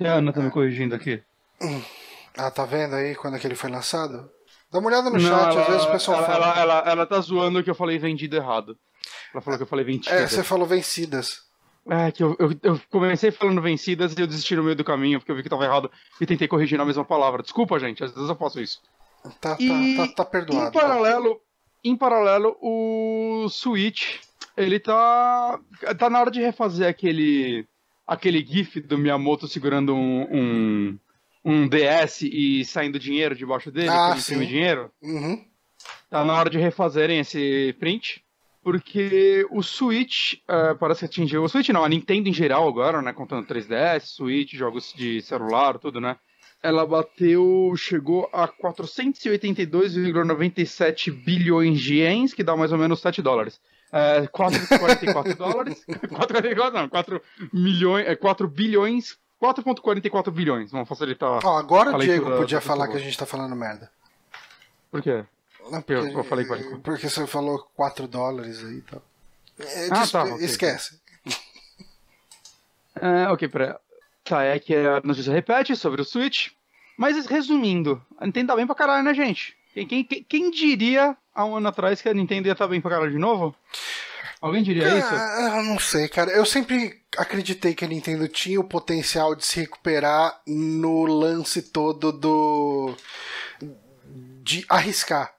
[0.01, 1.23] E a Ana tá me corrigindo aqui.
[2.37, 4.29] Ah, tá vendo aí quando é que ele foi lançado?
[4.71, 6.47] Dá uma olhada no Não, chat, ela, às vezes o pessoal ela, fala.
[6.47, 8.77] Ela, ela, ela tá zoando que eu falei vendido errado.
[9.33, 10.11] Ela falou que eu falei vendida.
[10.15, 11.43] É, você falou vencidas.
[11.89, 15.19] É, que eu, eu, eu comecei falando vencidas e eu desisti no meio do caminho
[15.19, 17.43] porque eu vi que tava errado e tentei corrigir na mesma palavra.
[17.43, 18.81] Desculpa, gente, às vezes eu faço isso.
[19.41, 20.69] Tá, E tá, tá, tá perdoado.
[20.69, 21.41] Em paralelo,
[21.85, 24.19] em paralelo, o Switch,
[24.57, 25.59] ele tá
[25.99, 27.67] tá na hora de refazer aquele
[28.07, 30.99] aquele gif do Miyamoto segurando um, um,
[31.45, 34.39] um DS e saindo dinheiro debaixo dele, Ah, sim.
[34.45, 34.91] dinheiro.
[35.03, 35.45] Uhum.
[36.11, 38.23] Tá na hora de refazerem esse print.
[38.63, 41.43] Porque o Switch eh, parece que atingiu.
[41.43, 43.13] O Switch não, a Nintendo em geral agora, né?
[43.13, 46.17] Contando 3DS, Switch, jogos de celular, tudo, né?
[46.63, 47.75] Ela bateu.
[47.77, 53.61] Chegou a 482,97 bilhões de ienes, que dá mais ou menos 7 dólares.
[53.91, 55.83] É, 4,44 dólares.
[55.91, 57.21] 4,44 não, 4
[57.53, 58.07] milhões.
[58.07, 59.19] É, 4 bilhões.
[59.43, 60.71] 4,44 bilhões.
[60.71, 61.45] Vamos facilitar.
[61.45, 63.91] Ó, agora o Diego podia falar que a gente tá falando merda.
[64.89, 65.25] Por quê?
[65.73, 69.03] Não, Eu- eu falei qual- porque você falou 4 dólares aí e tal.
[69.59, 70.45] É, Ah, tá, ok.
[70.45, 71.01] Esquece.
[73.01, 73.81] É, ok, pera.
[74.25, 76.49] Tá, é que a notícia repete sobre o Switch.
[76.97, 79.57] Mas resumindo, a Nintendo tá bem pra caralho, né, gente?
[79.73, 82.91] Quem, quem, quem- diria há um ano atrás que a Nintendo ia estar bem pra
[82.91, 83.57] caralho de novo?
[84.41, 85.09] Alguém diria isso?
[85.11, 86.31] Ah, eu não sei, cara.
[86.33, 92.13] Eu sempre acreditei que a Nintendo tinha o potencial de se recuperar no lance todo
[92.13, 92.95] do.
[94.45, 95.33] de arriscar.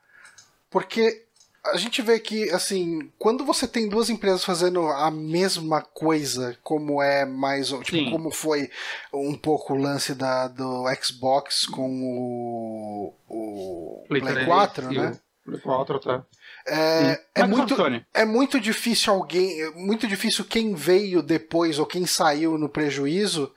[0.73, 1.23] Porque
[1.65, 7.01] a gente vê que, assim, quando você tem duas empresas fazendo a mesma coisa, como
[7.01, 7.71] é mais.
[7.71, 8.11] ou- Tipo, Sim.
[8.11, 8.69] como foi
[9.13, 13.13] um pouco o lance da, do Xbox com o.
[13.29, 15.19] o Play, 3 4, e né?
[15.45, 16.21] Play 4 até.
[16.65, 17.75] É, é muito,
[18.13, 23.53] é muito difícil alguém, é muito difícil quem veio depois ou quem saiu no prejuízo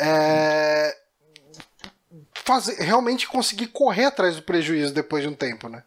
[0.00, 0.96] é,
[2.34, 5.82] fazer, realmente conseguir correr atrás do prejuízo depois de um tempo, né?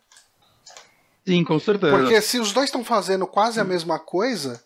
[1.29, 1.95] Sim, com certeza.
[1.95, 4.63] Porque se os dois estão fazendo quase a mesma coisa,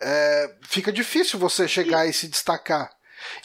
[0.00, 2.90] é, fica difícil você chegar e se destacar.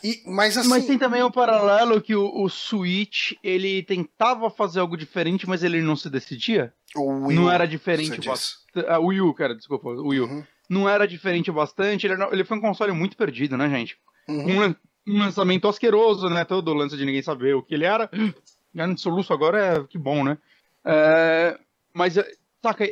[0.03, 4.79] E, mas assim, Mas tem também um paralelo que o, o Switch, ele tentava fazer
[4.79, 6.73] algo diferente, mas ele não se decidia.
[6.95, 8.19] o Wii não era diferente.
[8.87, 10.25] Ah, o Wii U, cara, desculpa, o Wii U.
[10.25, 13.97] Uhum, Não era diferente bastante, ele, ele foi um console muito perdido, né, gente?
[14.27, 14.47] uhum.
[14.55, 14.75] um, lan-
[15.07, 16.43] um lançamento asqueroso, né?
[16.45, 18.09] Todo lance de ninguém saber o que ele era.
[18.73, 20.37] Ganhando de soluço agora é que bom, né?
[20.85, 21.59] É,
[21.93, 22.15] mas,
[22.69, 22.85] saca,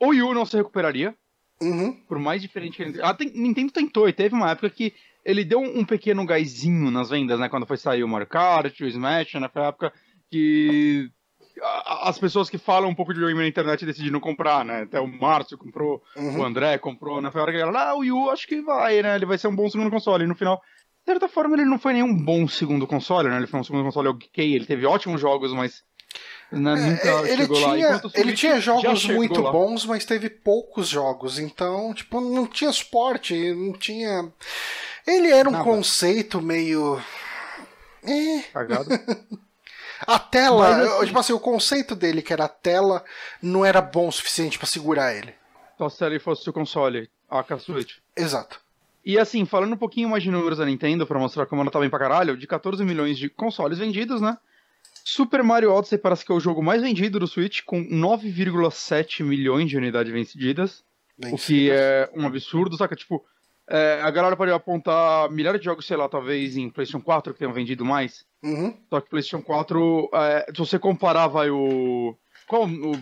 [0.00, 1.14] o Wii U não se recuperaria,
[1.60, 1.92] Uhum.
[2.08, 3.02] por mais diferente que ele.
[3.02, 4.92] A ten- Nintendo tentou, e teve uma época que
[5.24, 7.48] ele deu um, pequeno gásinho nas vendas, né?
[7.48, 9.48] Quando foi sair o Mario Kart, o Smash, né?
[9.52, 9.92] Foi a época
[10.30, 11.08] que
[12.02, 14.82] as pessoas que falam um pouco de videogame na internet decidiram comprar, né?
[14.82, 16.40] Até o Márcio comprou, Uhum.
[16.40, 17.30] o André comprou, né?
[17.30, 19.14] Foi a hora que ele ah, o Wii U acho que vai, né?
[19.14, 20.24] Ele vai ser um bom segundo console.
[20.24, 23.36] E no final, de certa forma, ele não foi nenhum bom segundo console, né?
[23.36, 25.84] Ele foi um segundo console ok, ele teve ótimos jogos, mas
[26.52, 29.50] né, É, ele tinha, ele tinha jogos muito lá.
[29.50, 31.38] bons, mas teve poucos jogos.
[31.38, 34.30] Então, tipo, não tinha suporte, não tinha.
[35.06, 35.64] Ele era um Nada.
[35.64, 37.00] conceito meio.
[38.04, 38.42] É.
[38.52, 38.88] Cagado.
[40.04, 43.04] A tela, Mas, assim- tipo assim, o conceito dele, que era a tela,
[43.40, 45.32] não era bom o suficiente pra segurar ele.
[45.78, 47.98] Só se ele fosse o console, a Switch.
[48.16, 48.60] Exato.
[49.04, 51.78] E assim, falando um pouquinho mais de números da Nintendo, pra mostrar como ela tá
[51.78, 54.36] bem pra caralho, de 14 milhões de consoles vendidos, né?
[55.04, 59.68] Super Mario Odyssey parece que é o jogo mais vendido do Switch, com 9,7 milhões
[59.68, 60.84] de unidades vendidas.
[61.18, 62.96] Bem O que é um absurdo, saca?
[62.96, 63.24] Tipo,
[63.68, 67.38] é, a galera pode apontar milhares de jogos, sei lá, talvez em PlayStation 4 que
[67.38, 68.24] tenham vendido mais.
[68.42, 68.76] Uhum.
[68.90, 72.16] Só que PlayStation 4, é, se você comparar, vai o.
[72.46, 72.92] Qual o,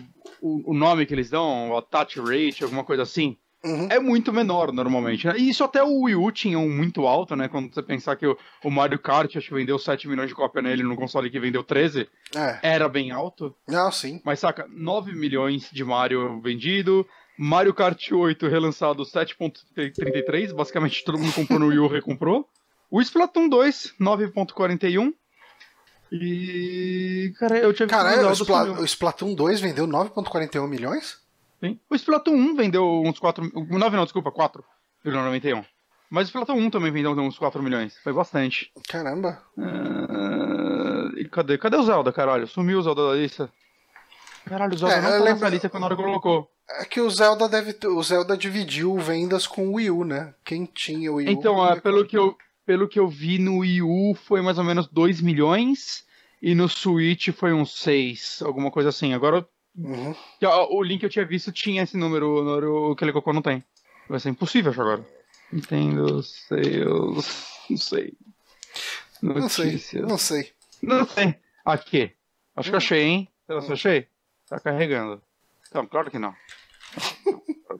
[0.41, 1.71] o, o nome que eles dão?
[1.71, 3.37] O attach rate, alguma coisa assim?
[3.63, 3.87] Uhum.
[3.91, 5.27] É muito menor normalmente.
[5.27, 5.35] Né?
[5.37, 7.47] E isso até o Wii U tinha um muito alto, né?
[7.47, 10.61] Quando você pensar que o, o Mario Kart acho que vendeu 7 milhões de cópia
[10.63, 12.59] nele no console que vendeu 13, É.
[12.63, 13.55] era bem alto.
[13.67, 14.19] Não, sim.
[14.25, 17.05] Mas saca, 9 milhões de Mario vendido.
[17.37, 22.47] Mario Kart 8 relançado 7.33, basicamente todo mundo comprou no Wii U recomprou.
[22.89, 25.13] O Splatoon 2, 9.41.
[26.11, 27.31] E.
[27.39, 31.20] Cara, eu tinha visto Cara, o o, Spla- o Splatoon 2 vendeu 9,41 milhões?
[31.63, 31.79] Sim.
[31.89, 33.43] O Splatoon 1 vendeu uns 4.
[33.53, 35.63] 9 não, desculpa, 4,91.
[36.09, 37.97] Mas o Splatoon 1 também vendeu uns 4 milhões.
[38.03, 38.71] Foi bastante.
[38.89, 39.41] Caramba.
[39.57, 41.57] Ah, e cadê?
[41.57, 42.47] Cadê o Zelda, caralho?
[42.47, 43.51] Sumiu o Zelda da lista.
[44.45, 46.49] Caralho, o Zelda É, não tá lembro- nessa lista quando a hora colocou.
[46.79, 50.33] É que o Zelda deve ter- o Zelda dividiu vendas com o Wii U, né?
[50.43, 51.31] Quem tinha o Wii U.
[51.31, 52.35] Então, é, pelo, que eu,
[52.65, 56.03] pelo que eu vi no Wii U foi mais ou menos 2 milhões.
[56.41, 59.13] E no Switch foi uns 6, alguma coisa assim.
[59.13, 60.13] Agora, Uhum.
[60.39, 63.11] que, ó, o link que eu tinha visto tinha esse número, o número que ele
[63.13, 63.63] colocou não tem.
[64.09, 65.05] Vai ser impossível achar agora.
[65.51, 67.47] Nintendo Sales.
[67.69, 68.13] Não sei.
[69.21, 70.07] Não sei, Notícias.
[70.07, 70.51] não sei.
[70.81, 71.35] Não sei.
[71.63, 72.11] Aqui.
[72.55, 73.29] Acho que eu achei, hein?
[73.45, 74.07] Será que eu achei?
[74.49, 75.21] Tá carregando.
[75.73, 76.35] Não, claro que não.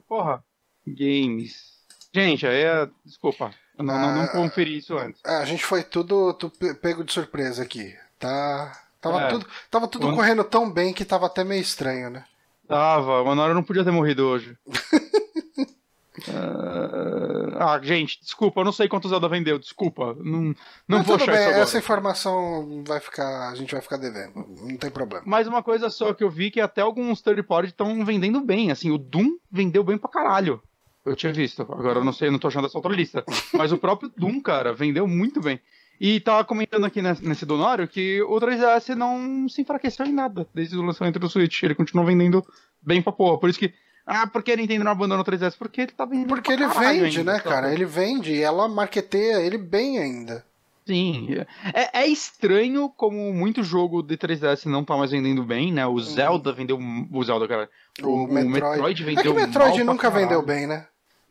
[0.08, 0.42] Porra.
[0.86, 1.72] Games.
[2.14, 2.88] Gente, aí é.
[3.04, 3.54] Desculpa.
[3.78, 4.28] Eu não, não, não Ah.
[4.28, 5.20] conferi isso antes.
[5.24, 7.94] A gente foi tudo, tu- pe- pego de surpresa aqui.
[8.18, 8.72] Tá.
[9.02, 9.28] Tava É.
[9.28, 12.24] tudo, tava tudo Quando- correndo tão bem que tava até meio estranho, né?
[12.68, 14.56] Tava, hora eu não podia ter morrido hoje.
[16.28, 20.14] Ah, ah, gente, desculpa, eu não sei quanto Zelda vendeu, desculpa.
[20.20, 20.54] Não,
[20.86, 23.50] não Mas vou achar bem, essa informação vai ficar.
[23.50, 24.46] A gente vai ficar devendo.
[24.60, 25.24] Não tem problema.
[25.26, 28.70] Mas uma coisa só que eu vi que até alguns third party estão vendendo bem.
[28.70, 30.62] Assim, o Doom vendeu bem pra caralho.
[31.04, 31.62] Eu tinha visto.
[31.62, 33.24] Agora eu não sei, não tô achando essa outra lista.
[33.54, 35.58] Mas o próprio Doom, cara, vendeu muito bem.
[36.02, 40.76] E tava comentando aqui nesse, donário que o 3DS não se enfraqueceu em nada desde
[40.76, 41.62] o lançamento do Switch.
[41.62, 42.44] Ele continua vendendo
[42.82, 43.38] bem pra porra.
[43.38, 43.72] Por isso que.
[44.04, 45.54] Ah, por que a Nintendo não abandonou o 3DS?
[45.56, 46.26] Porque ele tá vendendo.
[46.26, 47.72] Porque pra ele vende, ainda, né, cara?
[47.72, 50.44] Ele vende e ela marqueteia ele bem ainda.
[50.84, 51.28] Sim.
[51.72, 55.86] É, é estranho como muito jogo de 3DS não tá mais vendendo bem, né?
[55.86, 56.80] O Zelda vendeu.
[57.12, 57.70] O Zelda, cara.
[58.02, 59.04] O Metroid.
[59.04, 60.84] vendeu É que o Metroid nunca vendeu bem, né?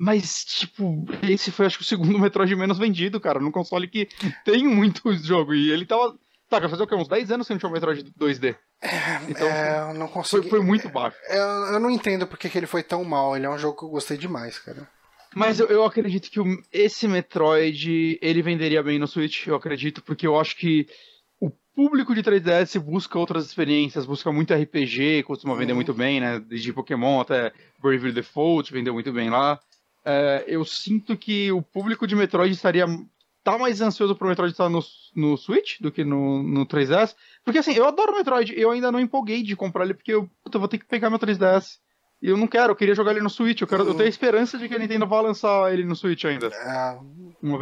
[0.03, 4.07] Mas, tipo, esse foi acho que o segundo Metroid menos vendido, cara, num console que
[4.43, 5.53] tem muito jogo.
[5.53, 6.17] E ele tava.
[6.49, 6.95] Tá, vai fazer o quê?
[6.95, 8.55] Uns 10 anos que não tinha um Metroid 2D.
[9.29, 10.49] Então, é, eu não foi, consegui.
[10.49, 11.15] foi muito baixo.
[11.29, 13.35] Eu, eu não entendo porque que ele foi tão mal.
[13.37, 14.87] Ele é um jogo que eu gostei demais, cara.
[15.35, 20.01] Mas eu, eu acredito que o- esse Metroid, ele venderia bem no Switch, eu acredito,
[20.01, 20.87] porque eu acho que
[21.39, 25.77] o público de 3DS busca outras experiências, busca muito RPG, costuma vender Uhum.
[25.77, 26.39] muito bem, né?
[26.39, 29.57] Desde Pokémon até Bravely Default, vendeu muito bem lá.
[30.03, 32.85] É, eu sinto que o público de Metroid estaria
[33.43, 34.79] tá mais ansioso pro Metroid estar no,
[35.15, 37.15] no Switch do que no, no 3DS.
[37.43, 40.57] Porque assim, eu adoro Metroid, eu ainda não empolguei de comprar ele, porque eu, puta,
[40.57, 41.79] eu vou ter que pegar meu 3DS.
[42.21, 43.61] E eu não quero, eu queria jogar ele no Switch.
[43.61, 46.23] Eu, quero, eu tenho a esperança de que a Nintendo vá lançar ele no Switch
[46.25, 46.47] ainda.
[46.47, 46.97] É,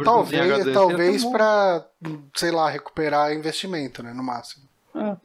[0.04, 0.72] talvez HD.
[0.72, 1.86] talvez tão pra,
[2.36, 4.12] sei lá, recuperar investimento, né?
[4.12, 4.68] No máximo.
[4.94, 5.16] É.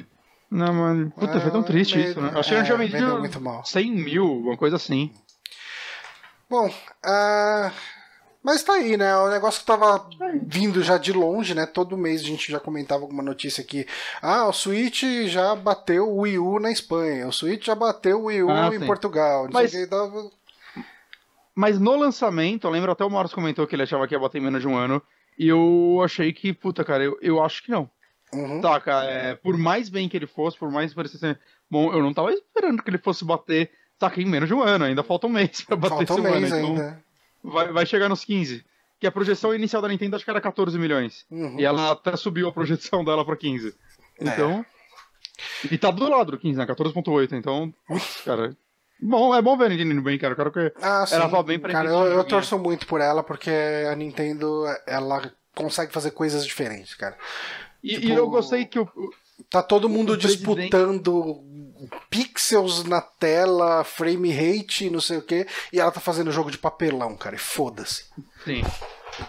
[0.49, 2.32] Não, mano, puta, foi tão É, triste meio- isso, né?
[2.34, 3.66] Achei que é, vendeu vendido muito mal.
[3.66, 5.11] 100 mil, uma coisa assim.
[6.50, 6.72] Bom,
[7.04, 7.72] ah,
[8.43, 9.16] mas tá aí, né?
[9.18, 10.08] O negócio que tava
[10.43, 11.66] vindo já de longe, né?
[11.66, 13.88] Todo mês a gente já comentava alguma notícia aqui.
[14.22, 17.28] Ah, o Switch já bateu o Wii U na Espanha.
[17.28, 18.86] O Switch já bateu o Wii U Ah, em sim.
[18.86, 19.47] Portugal.
[19.51, 20.30] Mas- dava-
[21.55, 24.38] Mas no lançamento, eu lembro até o Marcos comentou que ele achava que ia bater
[24.39, 25.01] em menos de um ano.
[25.39, 27.89] E eu achei que, puta, cara, eu, eu acho que não.
[28.34, 28.62] Uhum.
[28.62, 29.04] Saca?
[29.04, 31.39] É, por mais bem que ele fosse, por mais que parecesse ser
[31.70, 33.72] bom, eu não tava esperando que ele fosse bater,
[34.09, 34.86] saca, em menos de um ano.
[34.86, 36.39] Ainda falta um mês pra bater Falta um esse ano.
[36.41, 37.03] mês Então ainda.
[37.43, 38.63] vai, vai chegar nos 15.
[38.99, 41.25] que a projeção inicial da Nintendo acho que era 14 milhões.
[41.29, 41.59] Uhum.
[41.59, 43.73] E ela até subiu a projeção dela pra 15.
[44.19, 44.65] Então.
[45.69, 46.65] E tá do lado do 15, né?
[46.65, 47.33] 14.8.
[47.33, 48.55] Então, putz, cara.
[49.01, 50.32] Bom, é bom ver a Nintendo bem, cara.
[50.33, 50.73] Eu quero que.
[50.82, 51.15] Ah, sim.
[51.15, 53.51] Ela vai bem pra Cara, eu, eu torço muito por ela porque
[53.91, 57.17] a Nintendo ela consegue fazer coisas diferentes, cara.
[57.83, 58.87] E, Tipo- e eu gostei que o.
[59.49, 61.43] Tá todo mundo disputando
[62.09, 66.57] pixels na tela, frame rate, não sei o que, e ela tá fazendo jogo de
[66.57, 68.05] papelão, cara, e foda-se.
[68.43, 68.63] Sim.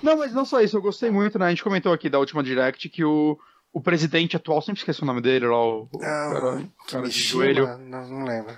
[0.03, 1.47] Não, mas não só isso, eu gostei muito, né?
[1.47, 3.39] A gente comentou aqui da última Direct que o,
[3.73, 7.21] o presidente atual, sempre esqueci o nome dele lá, o, o Ah, cara, cara de
[7.21, 7.67] joelho.
[7.79, 8.57] Não, não lembro.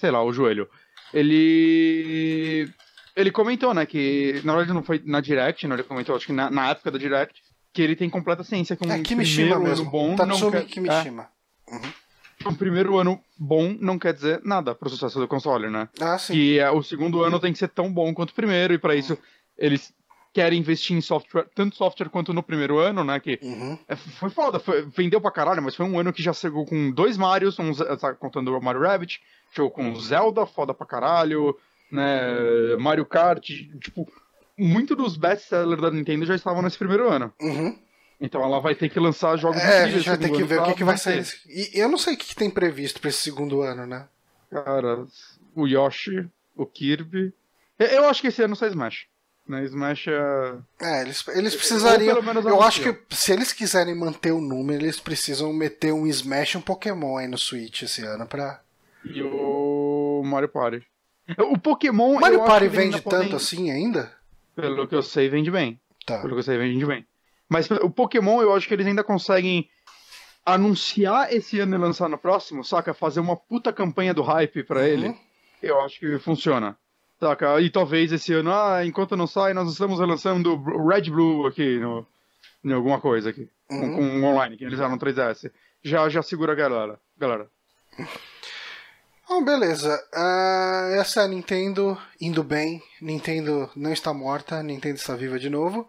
[0.00, 0.68] sei lá, o joelho.
[1.12, 2.68] Ele.
[3.16, 4.40] Ele comentou, né, que.
[4.44, 5.74] Na verdade não foi na Direct, né?
[5.76, 7.40] Ele comentou, acho que na, na época da Direct,
[7.72, 9.90] que ele tem completa ciência que um É Kimishima primeiro mesmo.
[9.90, 10.64] bom não Tatsumi quer.
[10.64, 11.28] Kimishima.
[11.68, 11.78] É,
[12.48, 15.88] um primeiro ano bom não quer dizer nada pro sucesso do console, né?
[16.00, 16.32] Ah, sim.
[16.34, 18.94] Que é, o segundo ano tem que ser tão bom quanto o primeiro, e para
[18.94, 19.16] isso
[19.58, 19.92] eles
[20.32, 23.20] querem investir em software, tanto software quanto no primeiro ano, né?
[23.20, 23.78] Que Uhum.
[23.88, 26.90] é, foi foda, foi- vendeu pra caralho, mas foi um ano que já chegou com
[26.90, 29.20] dois Marios, um, tá contando o Mario Rabbit,
[29.54, 31.56] chegou com Zelda, foda pra caralho,
[31.90, 32.76] né?
[32.80, 33.44] Mario Kart,
[33.80, 34.10] tipo,
[34.58, 37.32] muito dos best-sellers da Nintendo já estavam nesse primeiro ano.
[37.40, 37.78] Uhum.
[38.24, 40.64] Então ela vai ter que lançar jogos É, a gente vai ter que ver o
[40.64, 41.24] que, que vai sair.
[41.46, 44.06] E eu não sei o que, que tem previsto pra esse segundo ano, né?
[44.50, 45.06] Cara,
[45.54, 46.26] o Yoshi,
[46.56, 47.32] o Kirby.
[47.78, 49.06] Eu- acho que esse ano sai Smash.
[49.46, 49.64] Né?
[49.64, 50.54] Smash é.
[50.80, 52.16] É, eles, eles precisariam.
[52.48, 56.56] Eu acho que se eles quiserem manter o número, eles precisam meter um Smash e
[56.58, 58.60] um Pokémon aí no Switch esse ano pra.
[59.04, 60.82] E o Mario Party.
[61.38, 62.16] O Pokémon.
[62.16, 64.10] O Mario Party vende ainda podem- tanto assim ainda?
[64.56, 65.78] Pelo que eu sei, vende bem.
[66.06, 66.18] Tá.
[66.20, 67.06] Pelo que eu sei, vende bem.
[67.48, 69.68] Mas o Pokémon, eu acho que eles ainda conseguem
[70.44, 72.92] anunciar esse ano e lançar no próximo, saca?
[72.92, 74.86] Fazer uma puta campanha do hype pra Uhum.
[74.86, 75.16] ele.
[75.62, 76.76] Eu acho que funciona.
[77.18, 77.60] Saca?
[77.60, 82.06] E talvez esse ano, ah, enquanto não sai, nós estamos relançando Red Blue aqui, no,
[82.62, 83.48] em alguma coisa aqui.
[83.68, 83.94] Com, Uhum.
[83.94, 85.50] com o online, que eles eram no 3DS.
[85.82, 87.00] Já, já segura a galera.
[87.16, 87.48] galera.
[89.26, 89.98] Bom, beleza.
[90.14, 92.82] Ah, essa é a Nintendo indo bem.
[93.00, 95.88] Nintendo não está morta, Nintendo está viva de novo.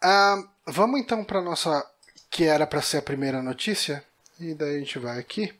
[0.00, 1.84] Ah, vamos então para nossa
[2.30, 4.04] que era para ser a primeira notícia
[4.40, 5.54] e daí a gente vai aqui.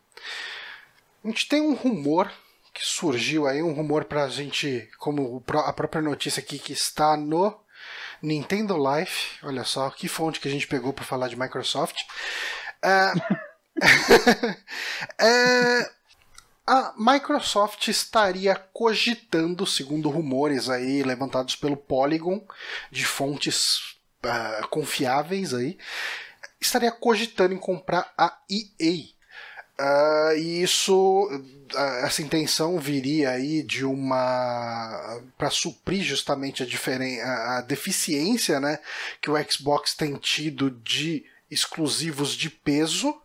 [1.22, 2.31] A gente tem um rumor
[2.72, 7.56] que surgiu aí, um rumor pra gente, como a própria notícia aqui que está no
[8.20, 9.39] Nintendo Life.
[9.44, 11.97] Olha só que fonte que a gente pegou para falar de Microsoft.
[12.82, 13.14] Ah,
[15.18, 15.90] é,
[16.66, 22.44] a Microsoft estaria cogitando, segundo rumores aí levantados pelo Polygon,
[22.90, 23.93] de fontes
[24.24, 25.78] ah, confiáveis aí,
[26.60, 29.14] estaria cogitando em comprar a EA.
[29.76, 31.28] Ah, e isso,
[31.74, 35.20] ah, essa intenção viria aí de uma.
[35.36, 38.78] para suprir justamente a, diferen a, a deficiência né,
[39.20, 43.16] que o Xbox tem tido de exclusivos de peso.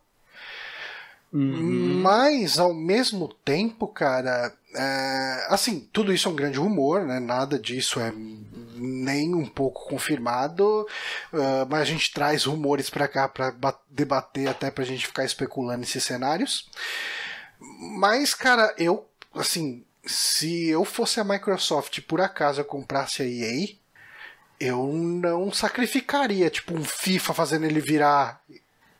[1.31, 2.01] Uhum.
[2.01, 7.19] Mas, ao mesmo tempo, cara, é, assim, tudo isso é um grande rumor, né?
[7.19, 8.11] Nada disso é
[8.79, 10.87] nem um pouco confirmado,
[11.33, 15.25] ah, mas a gente traz rumores pra cá pra ba- debater até pra gente ficar
[15.25, 16.69] especulando esses cenários.
[17.97, 23.25] Mas, cara, eu, assim, se eu fosse a Microsoft e por acaso eu comprasse a
[23.25, 23.67] EA,
[24.59, 28.41] eu não sacrificaria, tipo, um FIFA fazendo ele virar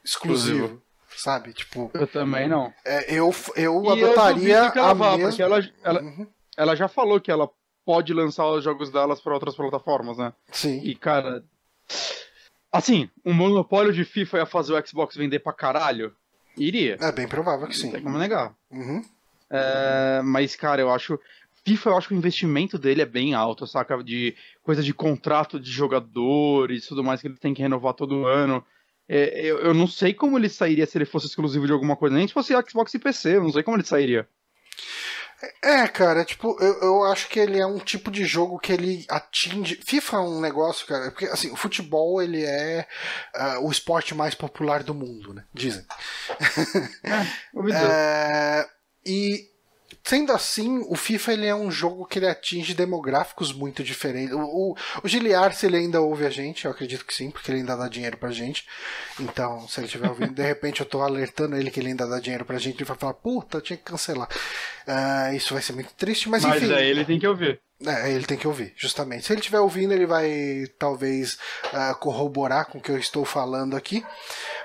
[0.04, 0.58] exclusivo.
[0.66, 0.82] Exclusivo.
[1.18, 1.54] Sabe?
[1.54, 2.74] Tipo, Eu também não.
[2.86, 5.28] é, eu, eu E eu adotaria ela a vá, mesma.
[5.30, 7.50] porque ela, ela, Uhum, ela já falou que ela
[7.90, 10.32] pode lançar os jogos delas para outras plataformas, né?
[10.52, 10.80] Sim.
[10.84, 11.44] E, cara.
[12.72, 16.14] Assim, um monopólio de FIFA ia fazer o Xbox vender pra caralho?
[16.56, 16.98] Iria.
[17.02, 17.92] É bem provável que Não sim.
[17.92, 18.54] tem como negar.
[18.70, 19.04] Uhum.
[19.50, 21.20] É, mas, cara, eu acho.
[21.66, 24.04] FIFA, eu acho que o investimento dele é bem alto, saca?
[24.04, 28.28] De coisa de contrato de jogadores e tudo mais que ele tem que renovar todo
[28.28, 28.64] ano.
[29.08, 32.16] É, eu, eu não sei como ele sairia se ele fosse exclusivo de alguma coisa,
[32.16, 34.28] nem se fosse Xbox e PC, eu não sei como ele sairia.
[35.62, 39.06] É, cara, tipo, eu, eu acho que ele é um tipo de jogo que ele
[39.08, 39.80] atinge.
[39.84, 42.86] FIFA é um negócio, cara, porque assim, o futebol ele é
[43.34, 45.46] ah, o esporte mais popular do mundo, né?
[45.54, 45.86] Dizem.
[47.54, 47.80] Dizer.
[47.82, 48.70] É,
[49.06, 49.49] e
[50.10, 54.34] sendo assim, o FIFA ele é um jogo que ele atinge demográficos muito diferentes.
[54.34, 57.52] O, o, o Giliar, se ele ainda ouve a gente, eu acredito que sim, porque
[57.52, 58.66] ele ainda dá dinheiro pra gente.
[59.20, 62.20] Então, se ele estiver ouvindo, de repente eu tô alertando ele que ele ainda dá
[62.20, 64.28] dinheiro pra gente, ele vai falar, puta, tinha que cancelar.
[64.88, 66.74] Ah, isso vai ser muito triste, mas, Mas enfim.
[66.74, 67.62] aí ele tem que ouvir.
[67.86, 69.28] É, ele tem que ouvir, justamente.
[69.28, 71.38] Se ele estiver ouvindo, ele vai talvez
[71.72, 74.04] ah, corroborar com o que eu estou falando aqui.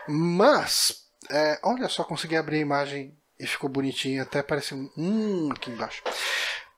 [0.08, 3.14] Mas, é, olha só, consegui abrir a imagem
[3.44, 6.02] e ficou bonitinho, até parece um hum aqui embaixo.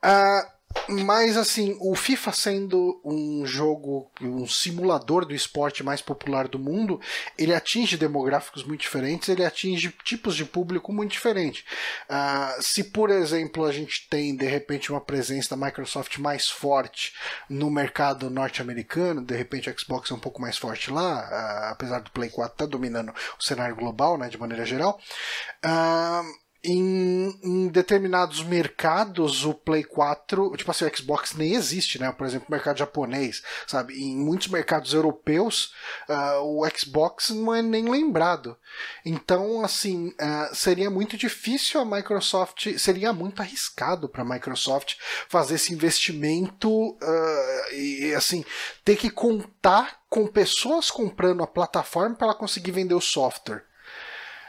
[0.02, 0.46] Ah,
[0.88, 7.00] Mas assim, o FIFA sendo um jogo, um simulador do esporte mais popular do mundo,
[7.36, 11.64] ele atinge demográficos muito diferentes, ele atinge tipos de público muito diferentes.
[12.08, 17.12] Uh, se, por exemplo, a gente tem de repente uma presença da Microsoft mais forte
[17.48, 22.00] no mercado norte-americano, de repente o Xbox é um pouco mais forte lá, uh, apesar
[22.00, 25.00] do Play 4 estar tá dominando o cenário global, né, de maneira geral.
[25.64, 32.10] Uh, em, em, determinados mercados o Play 4, tipo assim, o Xbox nem existe, né?
[32.10, 33.94] Por exemplo, o mercado japonês, sabe?
[33.94, 35.72] Em muitos mercados europeus,
[36.08, 38.56] uh, o Xbox não é nem lembrado.
[39.04, 44.96] Então, assim, uh, seria muito difícil a Microsoft, seria muito arriscado para a Microsoft
[45.28, 48.44] fazer esse investimento uh, e, assim,
[48.84, 53.65] ter que contar com pessoas comprando a plataforma para ela conseguir vender o software.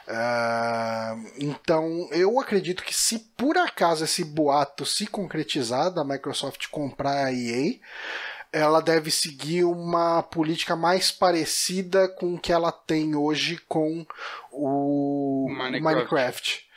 [0.08, 7.26] Uh, então, eu acredito que se por acaso esse boato se concretizar da Microsoft comprar
[7.26, 7.76] a EA,
[8.54, 14.06] ela deve seguir uma política mais parecida com o que ela tem hoje com
[14.50, 15.84] o Minecraft.
[15.84, 16.68] Minecraft.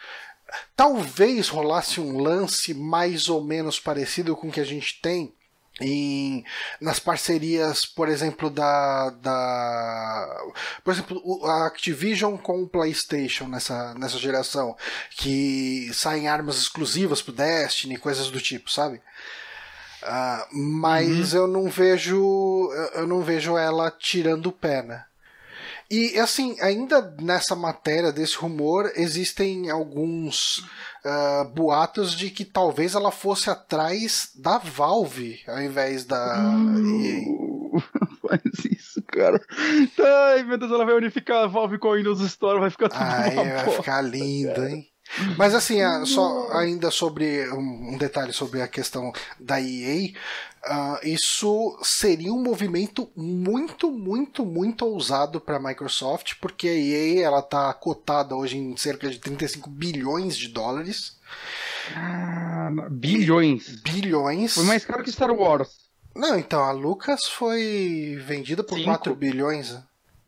[0.75, 5.33] Talvez rolasse um lance mais ou menos parecido com o que a gente tem
[5.81, 6.45] em,
[6.81, 10.37] nas parcerias, por exemplo, da, da
[10.85, 14.77] por exemplo, a Activision com o PlayStation nessa, nessa geração,
[15.17, 19.01] que saem armas exclusivas pro Destiny, coisas do tipo, sabe?
[20.03, 21.41] Uh, mas uhum.
[21.41, 25.05] eu não vejo eu não vejo ela tirando o pé, né?
[25.91, 30.59] E assim, ainda nessa matéria desse rumor, existem alguns
[31.05, 36.39] uh, boatos de que talvez ela fosse atrás da Valve ao invés da.
[36.39, 37.83] Uh,
[38.23, 38.41] faz
[38.71, 39.41] isso, cara.
[40.31, 43.03] Ai, meu Deus, ela vai unificar a Valve com a Windows Store, vai ficar tudo
[43.03, 44.71] Ai, vai ficar lindo, cara.
[44.71, 44.90] hein?
[45.37, 50.13] Mas assim, só ainda sobre um detalhe sobre a questão da EA,
[50.63, 57.25] Uh, isso seria um movimento muito, muito, muito ousado para a Microsoft, porque a EA
[57.25, 61.17] ela está cotada hoje em cerca de 35 bilhões de dólares.
[61.97, 63.81] Ah, bilhões.
[63.81, 64.53] Bilhões.
[64.53, 65.71] Foi mais caro que Star Wars.
[66.15, 68.91] Não, então a Lucas foi vendida por Cinco.
[68.91, 69.79] 4 bilhões.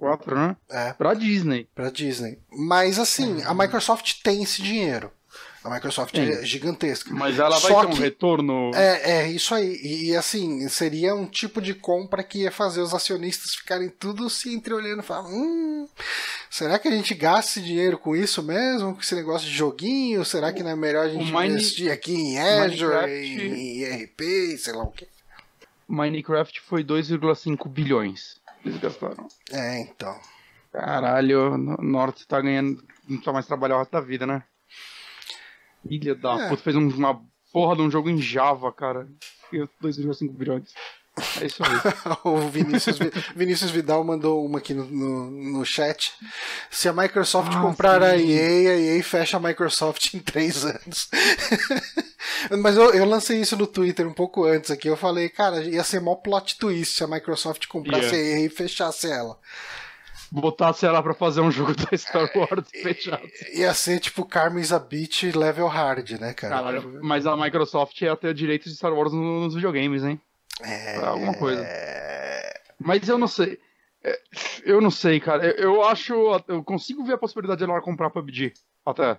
[0.02, 0.56] 4, né?
[0.68, 0.92] É.
[0.94, 1.68] Pra Disney.
[1.72, 2.36] Pra Disney.
[2.50, 5.12] Mas assim, a Microsoft tem esse dinheiro.
[5.62, 6.28] A Microsoft Sim.
[6.28, 7.14] é gigantesca.
[7.14, 8.72] Mas ela vai Só ter um retorno.
[8.74, 9.78] É, é, isso aí.
[9.80, 14.52] E assim, seria um tipo de compra que ia fazer os acionistas ficarem tudo se
[14.52, 15.86] entreolhando e falar: hum,
[16.50, 18.94] será que a gente gasta esse dinheiro com isso mesmo?
[18.94, 20.24] Com esse negócio de joguinho?
[20.24, 23.12] Será que não é melhor a gente investir aqui em Azure, Minecraft...
[23.12, 25.06] em ERP, sei lá o quê?
[25.86, 28.41] Minecraft foi 2,5 bilhões.
[28.64, 29.26] Eles gastaram.
[29.51, 30.18] É, então.
[30.72, 32.82] Caralho, o Norte tá ganhando.
[33.09, 34.43] Não precisa mais trabalhar o resto da vida, né?
[35.86, 36.48] Filha da é.
[36.48, 37.20] puta, fez uma
[37.52, 39.06] porra de um jogo em Java, cara.
[39.52, 40.72] 2,5 bilhões.
[41.40, 41.70] É isso aí.
[42.24, 42.98] o Vinícius,
[43.36, 46.12] Vinícius, Vidal mandou uma aqui no, no, no chat.
[46.70, 48.06] Se a Microsoft ah, comprar sim.
[48.06, 51.09] a EA, a EA fecha a Microsoft em 3 anos.
[52.62, 54.89] Mas eu, eu, lancei isso no Twitter um pouco antes aqui.
[54.89, 58.36] Eu falei, cara, ia ser mó plot twist se a Microsoft comprasse yeah.
[58.36, 59.39] a EA e fechasse ela
[60.32, 63.22] botasse ela pra fazer um jogo da Star Wars é, fechado.
[63.52, 66.56] Ia ser tipo Carmen's a Beach level hard, né, cara?
[66.56, 70.18] Caralho, mas a Microsoft ia ter direitos de Star Wars nos videogames, hein?
[70.60, 70.96] É.
[71.04, 71.66] Alguma coisa.
[72.78, 73.58] Mas eu não sei.
[74.04, 74.20] É,
[74.64, 75.44] eu não sei, cara.
[75.60, 76.14] Eu acho.
[76.48, 78.52] Eu consigo ver a possibilidade de ela comprar PUBG.
[78.84, 79.18] Até.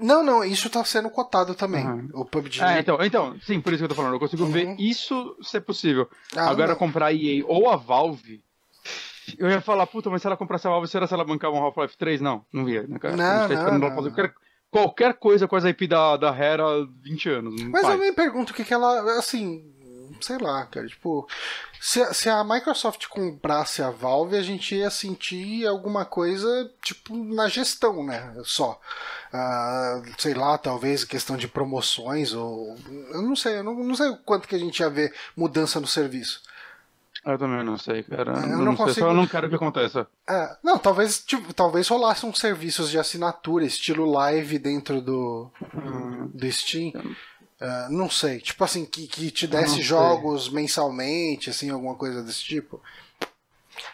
[0.00, 1.86] Não, não, isso tá sendo cotado também.
[1.86, 2.08] Uhum.
[2.14, 2.62] O PUBG.
[2.62, 4.14] É, então, então, sim, por isso que eu tô falando.
[4.14, 4.50] Eu consigo uhum.
[4.50, 6.08] ver isso ser possível.
[6.34, 6.76] Ah, Agora, não.
[6.76, 8.42] comprar a EA ou a Valve
[9.38, 11.62] eu ia falar, puta, mas se ela comprasse a Valve, será se ela bancava um
[11.62, 12.20] Half-Life 3?
[12.20, 13.16] Não, não ia, né, cara?
[13.16, 14.34] Não, não, não, fazer qualquer,
[14.70, 17.62] qualquer coisa com as IP da, da Hera há 20 anos.
[17.62, 17.94] Mas faz.
[17.94, 19.73] eu me pergunto o que, que ela, assim,
[20.20, 21.28] sei lá, cara, tipo,
[21.80, 27.48] se, se a Microsoft comprasse a Valve, a gente ia sentir alguma coisa, tipo, na
[27.48, 28.80] gestão, né, só.
[29.32, 32.76] Uh, sei lá, talvez questão de promoções, ou,
[33.12, 35.80] eu não sei, eu não, não sei o quanto que a gente ia ver mudança
[35.80, 36.42] no serviço.
[37.24, 38.32] Eu também não sei, cara.
[38.32, 38.94] Eu não, não consigo...
[38.94, 40.06] sei, eu não quero que aconteça.
[40.28, 46.30] É, não, talvez, tipo, talvez rolasse uns serviços de assinatura, estilo live dentro do, hum.
[46.34, 46.92] do Steam.
[47.60, 52.42] Uh, não sei, tipo assim, que, que te desse jogos mensalmente, assim, alguma coisa desse
[52.42, 52.82] tipo.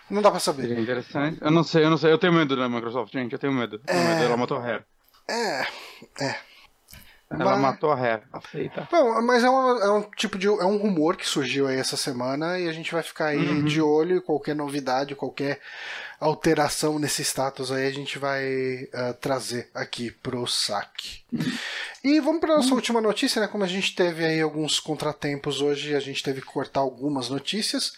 [0.09, 0.63] Não dá pra saber.
[0.63, 1.39] Seria interessante.
[1.41, 2.13] Eu não sei, eu não sei.
[2.13, 3.33] Eu tenho medo da Microsoft, gente.
[3.33, 3.77] Eu tenho medo.
[3.77, 4.09] Eu tenho é...
[4.09, 4.83] medo dela matou a
[5.29, 5.67] É,
[6.21, 6.51] é.
[7.31, 7.61] Ela mas...
[7.61, 8.89] matou a ré, aceita.
[8.91, 10.49] Bom, mas é um, é um tipo de.
[10.49, 13.65] É um rumor que surgiu aí essa semana e a gente vai ficar aí uhum.
[13.65, 15.61] de olho e qualquer novidade, qualquer
[16.19, 21.23] alteração nesse status aí a gente vai uh, trazer aqui pro saque.
[22.03, 23.47] E vamos para nossa última notícia, né?
[23.47, 27.93] Como a gente teve aí alguns contratempos hoje, a gente teve que cortar algumas notícias.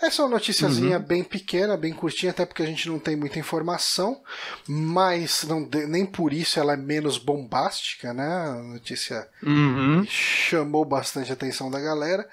[0.00, 3.38] Essa é uma noticiazinha bem pequena, bem curtinha, até porque a gente não tem muita
[3.40, 4.20] informação,
[4.68, 8.26] mas não, nem por isso ela é menos bombástica, né?
[8.28, 10.04] A notícia Uhum.
[10.08, 12.28] chamou bastante a atenção da galera.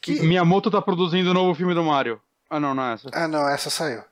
[0.00, 0.20] Que...
[0.22, 2.18] Miyamoto tá produzindo o novo filme do Mario.
[2.48, 3.10] Ah, não, não é essa.
[3.12, 4.02] Ah, não, essa saiu.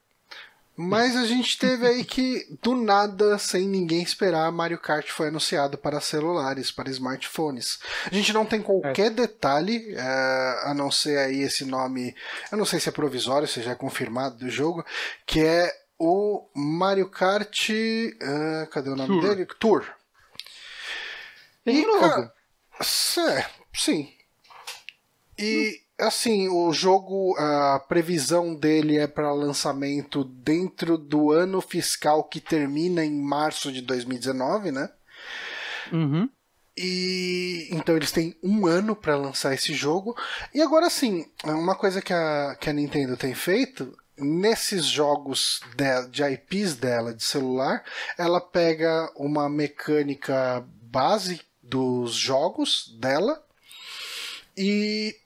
[0.77, 5.79] Mas a gente teve aí que, do nada, sem ninguém esperar, Mario Kart foi anunciado
[5.79, 7.79] para celulares, para smartphones.
[8.11, 12.13] A gente não tem qualquer detalhe, é, a não ser aí esse nome,
[12.51, 14.85] eu não sei se é provisório, se já é confirmado do jogo,
[15.25, 17.71] que é o Mario Kart.
[17.71, 19.23] é, cadê o nome Tour.
[19.23, 19.47] dele?
[19.61, 19.87] Tour.
[21.65, 22.01] Tem E, logo.
[22.01, 22.33] cara,
[23.31, 24.13] é, sim.
[25.39, 32.41] E assim, o jogo, a previsão dele é para lançamento dentro do ano fiscal que
[32.41, 34.91] termina em março de 2019, né?
[35.93, 36.29] Uhum.
[36.77, 40.16] E então eles têm um ano para lançar esse jogo.
[40.53, 46.09] E agora sim, uma coisa que a, que a Nintendo tem feito nesses jogos de,
[46.09, 47.85] de IPs dela de celular,
[48.19, 53.43] ela pega uma mecânica base dos jogos dela
[54.57, 55.16] e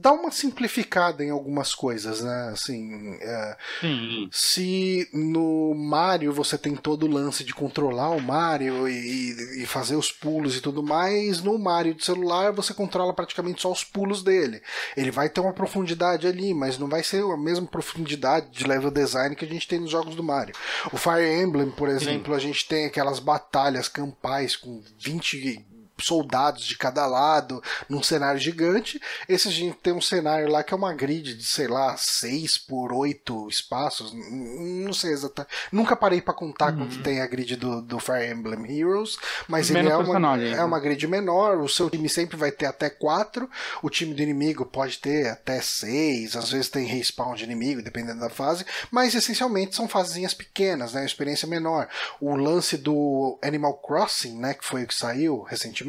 [0.00, 2.50] dá uma simplificada em algumas coisas, né?
[2.52, 4.28] Assim, é, Sim.
[4.30, 9.96] se no Mario você tem todo o lance de controlar o Mario e, e fazer
[9.96, 14.22] os pulos e tudo mais, no Mario de celular você controla praticamente só os pulos
[14.22, 14.62] dele.
[14.96, 18.90] Ele vai ter uma profundidade ali, mas não vai ser a mesma profundidade de level
[18.90, 20.54] design que a gente tem nos jogos do Mario.
[20.92, 25.68] O Fire Emblem, por exemplo, a gente tem aquelas batalhas campais com 20
[26.00, 29.00] soldados de cada lado num cenário gigante.
[29.28, 32.58] Esse a gente tem um cenário lá que é uma grid de, sei lá, 6
[32.58, 34.12] por 8 espaços.
[34.12, 35.54] Não sei exatamente.
[35.72, 39.16] Nunca parei pra contar quanto tem a grid do, do Fire Emblem Heroes,
[39.46, 40.64] mas ele Menos é uma, é né?
[40.64, 41.58] uma grid menor.
[41.58, 43.48] O seu time sempre vai ter até 4.
[43.82, 46.36] O time do inimigo pode ter até 6.
[46.36, 48.64] Às vezes tem respawn de inimigo, dependendo da fase.
[48.90, 51.04] Mas essencialmente são fasezinhas pequenas, né?
[51.04, 51.88] Experiência menor.
[52.20, 54.54] O lance do Animal Crossing, né?
[54.54, 55.87] Que foi o que saiu recentemente.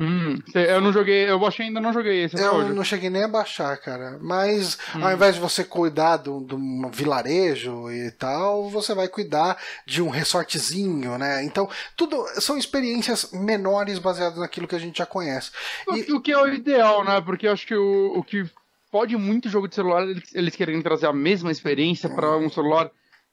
[0.00, 2.72] Hum, cê- eu não joguei, eu achei ainda não joguei esse Eu hoje.
[2.72, 4.16] não cheguei nem a baixar, cara.
[4.22, 5.04] Mas Hum.
[5.04, 10.08] ao invés de você cuidar de um, vilarejo e tal, você vai cuidar de um
[10.08, 11.42] resortzinho, né?
[11.44, 15.50] Então, tudo são experiências menores baseadas naquilo que a gente já conhece.
[15.92, 17.20] E, O, o que é o ideal, né?
[17.20, 18.48] Porque eu acho que o, o que
[18.92, 22.88] pode muito jogo de celular, eles, eles querem trazer a mesma experiência pra um celular.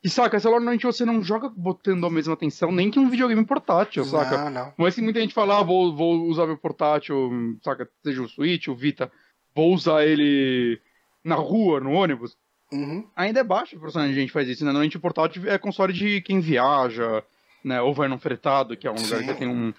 [0.06, 3.44] E saca, celular normalmente você não joga botando a mesma atenção, nem que um videogame
[3.44, 4.38] portátil, saca?
[4.38, 4.74] não, não.
[4.78, 8.68] Mas se muita gente fala, ah, vou, vou usar meu portátil, saca, seja o Switch,
[8.68, 9.12] o Vita,
[9.56, 10.80] vou usar ele
[11.24, 12.38] na rua, no ônibus,
[12.72, 13.08] Uhum.
[13.16, 14.68] ainda é baixo a porcentagem de gente faz isso, né?
[14.72, 17.24] Normalmente o portátil é console de quem viaja,
[17.64, 17.82] né?
[17.82, 19.26] Ou vai num fretado, que é um lugar Sim.
[19.26, 19.74] que tem um,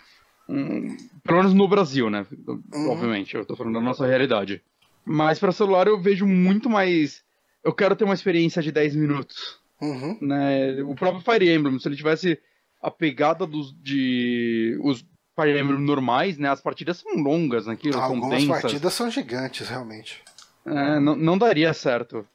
[0.49, 2.27] um- Pelo menos no Brasil, né?
[2.49, 2.91] Uhum.
[2.91, 4.61] Obviamente, eu tô falando da nossa realidade.
[5.05, 7.23] Mas pra celular eu vejo muito mais.
[7.63, 9.65] Eu quero ter uma experiência de 10 minutos.
[9.81, 10.19] Uhum.
[10.23, 10.83] Né?
[10.83, 12.39] O próprio Fire Emblem, se ele tivesse
[12.83, 14.79] a pegada dos de.
[14.83, 15.01] os
[15.39, 16.49] Fire Emblem normais, né?
[16.49, 18.63] As partidas são longas naquilo, são Algumas densas.
[18.63, 20.23] partidas são gigantes, realmente.
[20.65, 22.27] É, não, não daria certo.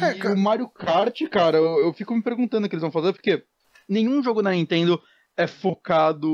[0.00, 2.82] É, e ca- o Mario Kart, cara, eu, eu fico me perguntando o que eles
[2.82, 3.44] vão fazer, porque
[3.88, 5.00] nenhum jogo da Nintendo
[5.36, 6.28] é focado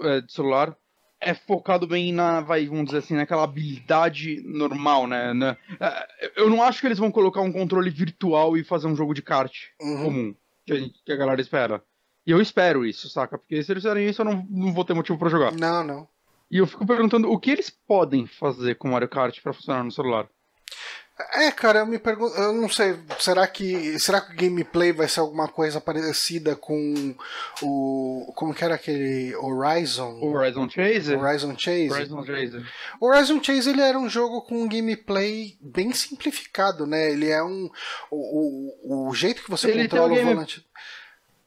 [0.00, 0.76] é, de celular,
[1.20, 5.34] é focado bem na, vai, vamos dizer assim, naquela habilidade normal, né?
[5.34, 5.56] né?
[5.78, 9.12] É, Eu não acho que eles vão colocar um controle virtual e fazer um jogo
[9.14, 10.04] de kart Uhum.
[10.04, 10.34] comum,
[10.66, 11.82] que a, gente- que a galera espera.
[12.26, 13.36] E eu espero isso, saca?
[13.38, 15.52] Porque se eles fizerem isso, eu não, não vou ter motivo pra jogar.
[15.52, 16.08] Não, não.
[16.50, 19.84] E eu fico perguntando o que eles podem fazer com o Mario Kart pra funcionar
[19.84, 20.28] no celular.
[21.34, 25.08] É, cara, eu me pergunto, eu não sei, será que será que o gameplay vai
[25.08, 27.14] ser alguma coisa parecida com
[27.62, 30.18] o como que era aquele Horizon?
[30.22, 31.14] Horizon Chase?
[31.14, 31.90] Horizon Chase.
[31.90, 32.64] Horizon Chase.
[33.00, 37.10] Horizon Chase ele era um jogo com um gameplay bem simplificado, né?
[37.12, 37.68] Ele é um
[38.10, 40.66] o, o, o jeito que você Ele controla um o game- volante.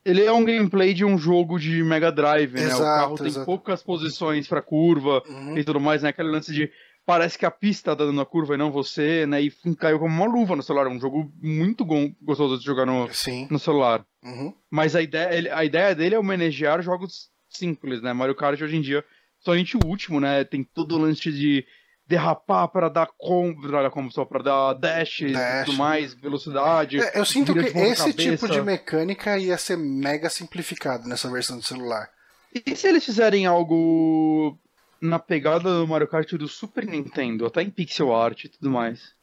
[0.06, 2.76] Ele é um gameplay de um jogo de Mega Drive, né?
[2.76, 3.45] o carro tem exato.
[3.45, 5.58] poucas posições pra curva Uhum.
[5.58, 6.10] e tudo mais, né?
[6.10, 6.70] Aquele lance de
[7.06, 9.42] parece que a pista tá dando a curva e não você, né?
[9.42, 10.88] E caiu como uma luva no celular.
[10.88, 11.86] É um jogo muito
[12.22, 13.48] gostoso de jogar no, Sim.
[13.50, 14.06] no celular.
[14.24, 14.54] Uhum.
[14.72, 18.14] Mas a ideia, a ideia dele é homenagear jogos simples, né?
[18.14, 19.04] Mario Kart hoje em dia,
[19.40, 20.44] somente o último, né?
[20.44, 21.66] Tem todo o lance de
[22.06, 25.66] derrapar para dar com, pra dar como só para dar dash, e Dash.
[25.66, 27.00] tudo mais, velocidade.
[27.00, 31.66] É, eu sinto que esse tipo de mecânica ia ser mega simplificado nessa versão de
[31.66, 32.10] celular.
[32.54, 34.60] E se eles fizerem algo
[35.04, 39.14] na pegada do Mario Kart do Super Nintendo, até em pixel art e tudo mais?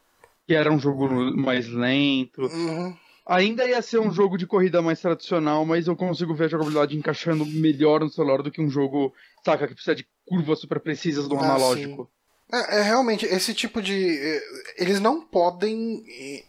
[0.47, 2.43] Que era um jogo mais lento.
[2.43, 2.95] Uhum.
[3.25, 6.97] Ainda ia ser um jogo de corrida mais tradicional, mas eu consigo ver a jogabilidade
[6.97, 9.13] encaixando melhor no celular do que um jogo,
[9.43, 12.09] saca, que precisa de curvas super precisas do Ah, analógico.
[12.51, 13.95] É, é, realmente, esse tipo de.
[13.95, 14.43] eh,
[14.77, 16.03] Eles não podem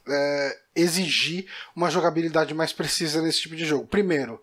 [0.09, 1.47] eh, exigir
[1.77, 3.87] uma jogabilidade mais precisa nesse tipo de jogo.
[3.87, 4.41] Primeiro,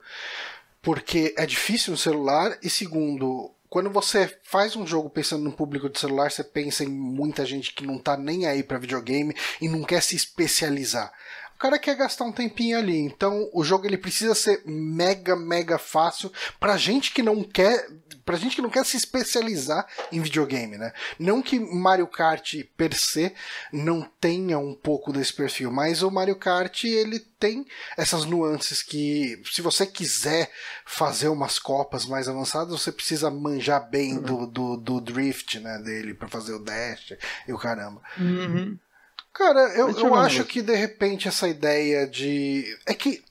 [0.81, 5.89] porque é difícil no celular, e segundo, quando você faz um jogo pensando no público
[5.89, 9.69] de celular, você pensa em muita gente que não tá nem aí pra videogame e
[9.69, 11.13] não quer se especializar.
[11.59, 16.31] Cara quer gastar um tempinho ali, então o jogo ele precisa ser mega, mega fácil
[16.57, 17.85] pra gente que não quer,
[18.23, 20.93] pra gente que não quer se especializar em videogame, né?
[21.19, 23.33] Não que Mario Kart per se
[23.73, 27.65] não tenha um pouco desse perfil, mas o Mario Kart ele tem
[27.97, 30.49] essas nuances que se você quiser
[30.85, 36.13] fazer umas copas mais avançadas, você precisa manjar bem do, do, do drift, né, dele
[36.13, 38.01] pra fazer o dash e o caramba.
[38.17, 38.79] Uhum.
[39.33, 42.65] Cara, eu, eu acho que de repente essa ideia de.
[42.85, 43.23] É que.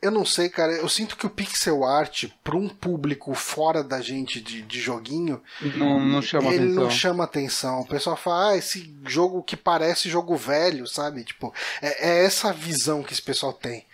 [0.00, 0.72] Eu não sei, cara.
[0.72, 5.40] Eu sinto que o pixel art, para um público fora da gente de, de joguinho,
[5.76, 6.82] Não, não chama ele atenção.
[6.82, 7.80] não chama atenção.
[7.82, 11.22] O pessoal fala, ah, esse jogo que parece jogo velho, sabe?
[11.22, 13.86] Tipo, é, é essa visão que esse pessoal tem.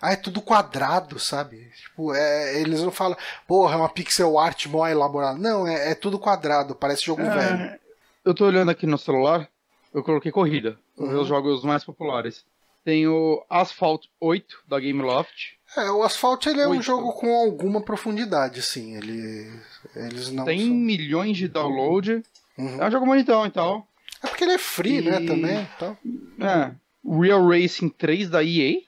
[0.00, 1.68] Ah, é tudo quadrado, sabe?
[1.82, 3.16] Tipo, é, eles não falam,
[3.48, 5.36] porra, é uma pixel art mó elaborada.
[5.36, 7.62] Não, é, é tudo quadrado, parece jogo velho.
[7.64, 7.78] É,
[8.24, 9.48] eu tô olhando aqui no celular,
[9.92, 11.20] eu coloquei corrida, Uhum.
[11.20, 12.44] os jogos mais populares.
[12.84, 15.56] Tem o Asphalt 8 da Gameloft.
[15.76, 16.82] É, o Asphalt ele é um Oito.
[16.84, 18.96] jogo com alguma profundidade, assim.
[18.96, 19.52] Ele,
[19.96, 20.74] eles não Tem são...
[20.74, 22.22] milhões de download.
[22.56, 22.80] Uhum.
[22.82, 23.86] É um jogo bonitão e tal.
[24.22, 25.68] É porque ele é free, né, E- também.
[25.76, 25.98] Então.
[26.40, 26.72] É.
[27.20, 28.80] Real Racing 3 da EA.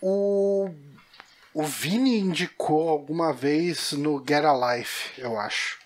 [0.00, 0.70] O,
[1.52, 5.78] o Vini indicou alguma vez no Get a Life, eu acho.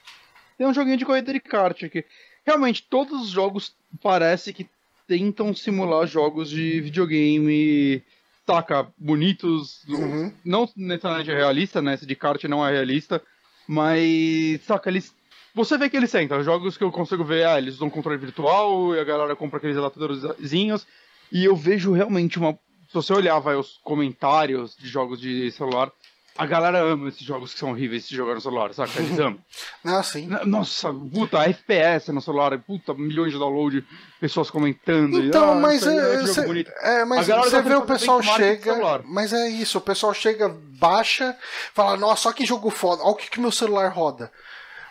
[0.56, 2.05] Tem um joguinho de corrida de kart aqui.
[2.47, 4.69] Realmente, todos os jogos parece que
[5.06, 8.02] tentam simular jogos de videogame,
[8.47, 9.85] saca, bonitos.
[9.89, 10.32] Uhum.
[10.44, 11.94] Não necessariamente realista, né?
[11.94, 13.22] Esse de kart não é realista.
[13.66, 15.14] Mas, saca, eles.
[15.55, 16.43] Você vê que eles tentam.
[16.43, 19.76] Jogos que eu consigo ver, ah, eles usam controle virtual e a galera compra aqueles
[19.76, 20.86] adaptadorzinhos.
[21.32, 22.59] E eu vejo realmente uma.
[22.89, 25.90] Se você olhar, vai, os comentários de jogos de celular,
[26.36, 28.98] a galera ama esses jogos que são horríveis de jogar no celular, saca?
[29.01, 29.39] Eles amam.
[29.85, 30.28] Ah, sim.
[30.44, 33.85] Nossa, puta, FPS no celular, puta, milhões de download,
[34.20, 35.20] pessoas comentando.
[35.23, 39.02] e, Então, ah, mas é, jogo cê- é, mas você tá vê o pessoal chega,
[39.05, 41.36] mas é isso, o pessoal chega, baixa,
[41.73, 44.32] fala, nossa, olha que jogo foda, olha o que, que meu celular roda.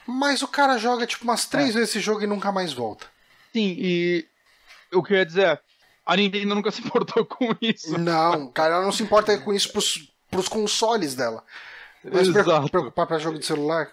[0.07, 1.73] Mas o cara joga tipo umas três É.
[1.73, 3.05] vezes esse jogo e nunca mais volta.
[3.53, 4.25] Sim, e
[4.93, 5.59] o que eu ia dizer é,
[6.05, 7.97] a Nintendo nunca se importou com isso.
[7.97, 11.43] Não, cara, ela não se importa com isso pros, pros consoles dela.
[12.03, 12.69] Mas Exato.
[12.69, 13.89] preocupar pra jogo de celular.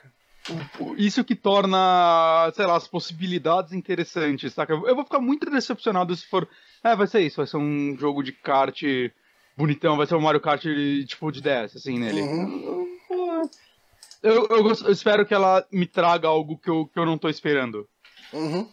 [0.96, 4.72] Isso que torna, sei lá, as possibilidades interessantes, saca?
[4.72, 6.48] Eu vou ficar muito decepcionado se for.
[6.82, 8.82] É, vai ser isso, vai ser um jogo de kart
[9.56, 10.62] bonitão, vai ser um Mario Kart
[11.06, 12.22] tipo de DS, assim, nele.
[12.22, 12.98] Uhum.
[14.22, 17.28] Eu, eu, eu espero que ela me traga algo que eu, que eu não tô
[17.28, 17.86] esperando.
[18.32, 18.68] Uhum.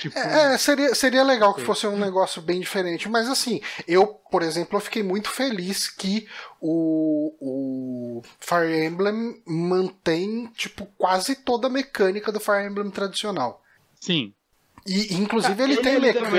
[0.00, 4.42] Tipo, É, seria, seria legal que fosse um negócio bem diferente, mas assim, eu, por
[4.42, 6.28] exemplo, eu fiquei muito feliz que
[6.60, 13.62] o, o Fire Emblem mantém, tipo, quase toda a mecânica do Fire Emblem tradicional.
[14.00, 14.32] sim.
[14.86, 15.94] E, inclusive, ele, Ele tem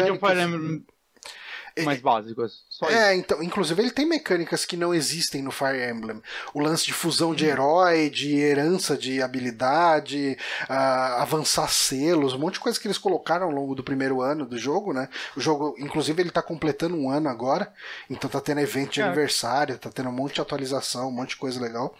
[0.10, 0.20] é um.
[0.20, 0.86] Fire Emblem
[1.84, 2.64] mais básicos.
[2.70, 2.98] Só isso.
[2.98, 6.22] É, então, inclusive ele tem mecânicas que não existem no Fire Emblem.
[6.54, 10.38] O lance de fusão de herói, de herança de habilidade,
[10.68, 14.46] ah, avançar selos, um monte de coisa que eles colocaram ao longo do primeiro ano
[14.46, 15.08] do jogo, né?
[15.36, 17.72] O jogo, inclusive, ele tá completando um ano agora,
[18.10, 19.04] então tá tendo evento de É.
[19.06, 21.96] aniversário, tá tendo um monte de atualização, um monte de coisa legal.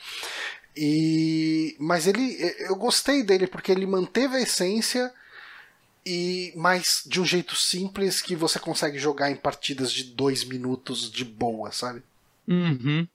[0.76, 5.12] E mas ele eu gostei dele porque ele manteve a essência
[6.06, 11.10] e mas de um jeito simples que você consegue jogar em partidas de dois minutos
[11.12, 12.02] de boa, sabe?
[12.48, 13.08] Uhum.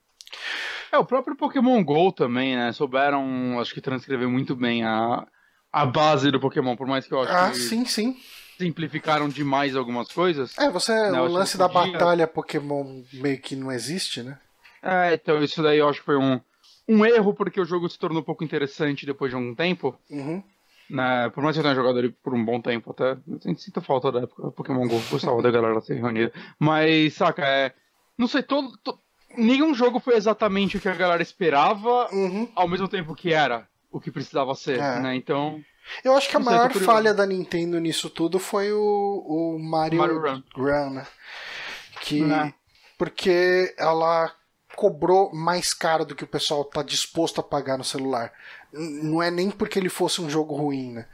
[0.91, 2.71] É, o próprio Pokémon GO também, né?
[2.73, 5.25] Souberam, acho que, transcrever muito bem a,
[5.71, 8.17] a base do Pokémon, por mais que eu acho Ah, que sim, sim.
[8.57, 10.57] simplificaram demais algumas coisas.
[10.57, 14.39] É, você Não, o lance da podia- batalha Pokémon meio que não existe, né?
[14.81, 16.39] É, então isso daí eu acho que foi um,
[16.87, 19.97] um erro, porque o jogo se tornou pouco interessante depois de um tempo.
[20.09, 20.41] Uhum.
[20.89, 21.29] Né?
[21.31, 24.11] Por mais que eu tenha jogado ele por um bom tempo até, eu sinto falta
[24.11, 26.31] da época Pokémon GO, gostava da galera se reunir.
[26.57, 27.73] Mas, saca, é.
[28.17, 28.97] Não sei, todo, to-
[29.37, 32.49] nenhum jogo foi exatamente o que a galera esperava, Uhum.
[32.55, 34.99] ao mesmo tempo que era o que precisava ser, É.
[34.99, 35.15] né?
[35.15, 35.61] Então.
[36.03, 39.99] Eu acho que a sei, maior falha da Nintendo nisso tudo foi o, o Mario,
[39.99, 40.43] Mario Run.
[40.55, 41.07] Run, né?
[42.01, 42.53] Que, Né.
[42.97, 44.31] Porque ela
[44.75, 48.31] cobrou mais caro do que o pessoal tá disposto a pagar no celular.
[48.73, 51.05] Não é nem porque ele fosse um jogo ruim, né?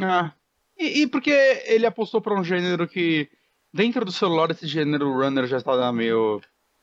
[0.00, 0.32] Ah.
[0.78, 1.30] E, e porque
[1.66, 3.28] ele apostou pra um gênero que,
[3.72, 6.40] dentro do celular, esse gênero runner já está meio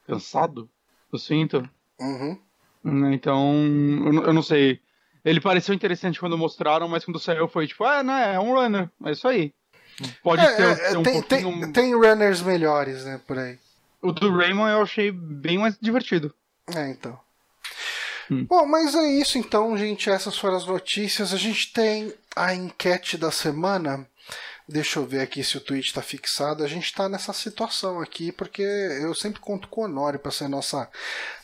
[0.07, 0.69] cansado,
[1.11, 1.67] eu sinto.
[1.99, 2.37] Uhum.
[2.83, 3.53] Né, Então,
[4.05, 4.79] eu, não- não sei.
[5.25, 8.89] Ele pareceu interessante quando mostraram, mas quando saiu foi tipo, ah, né, é um runner,
[9.03, 9.53] é isso aí.
[10.23, 11.59] Pode É, ter, é, ter um tem, pouquinho...
[11.61, 13.59] tem, tem runners melhores, né, por aí.
[14.01, 16.33] O do Raymond eu achei bem mais divertido.
[16.73, 17.19] É, então.
[18.31, 18.45] Hum.
[18.45, 20.09] Bom, mas é isso então, gente.
[20.09, 21.33] Essas foram as notícias.
[21.33, 24.07] A gente tem a enquete da semana.
[24.67, 26.63] Deixa eu ver aqui se o tweet está fixado.
[26.63, 30.47] A gente está nessa situação aqui, porque eu sempre conto com o Honório para ser
[30.47, 30.87] nossa,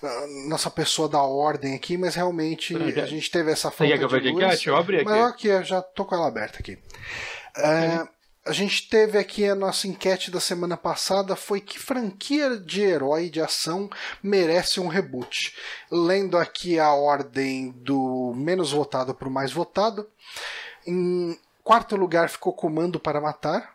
[0.03, 4.29] ah, nossa pessoa da ordem aqui, mas realmente a gente teve essa falta que de
[4.29, 4.43] luz.
[4.43, 4.67] enquete?
[4.67, 5.05] Eu abri aqui.
[5.05, 6.77] Mas aqui, eu já tô com ela aberta aqui.
[7.57, 8.07] É,
[8.45, 13.27] a gente teve aqui a nossa enquete da semana passada foi que franquia de herói
[13.27, 13.89] de ação
[14.22, 15.55] merece um reboot.
[15.91, 20.07] Lendo aqui a ordem do menos votado para o mais votado.
[20.85, 23.73] Em quarto lugar ficou Comando para Matar.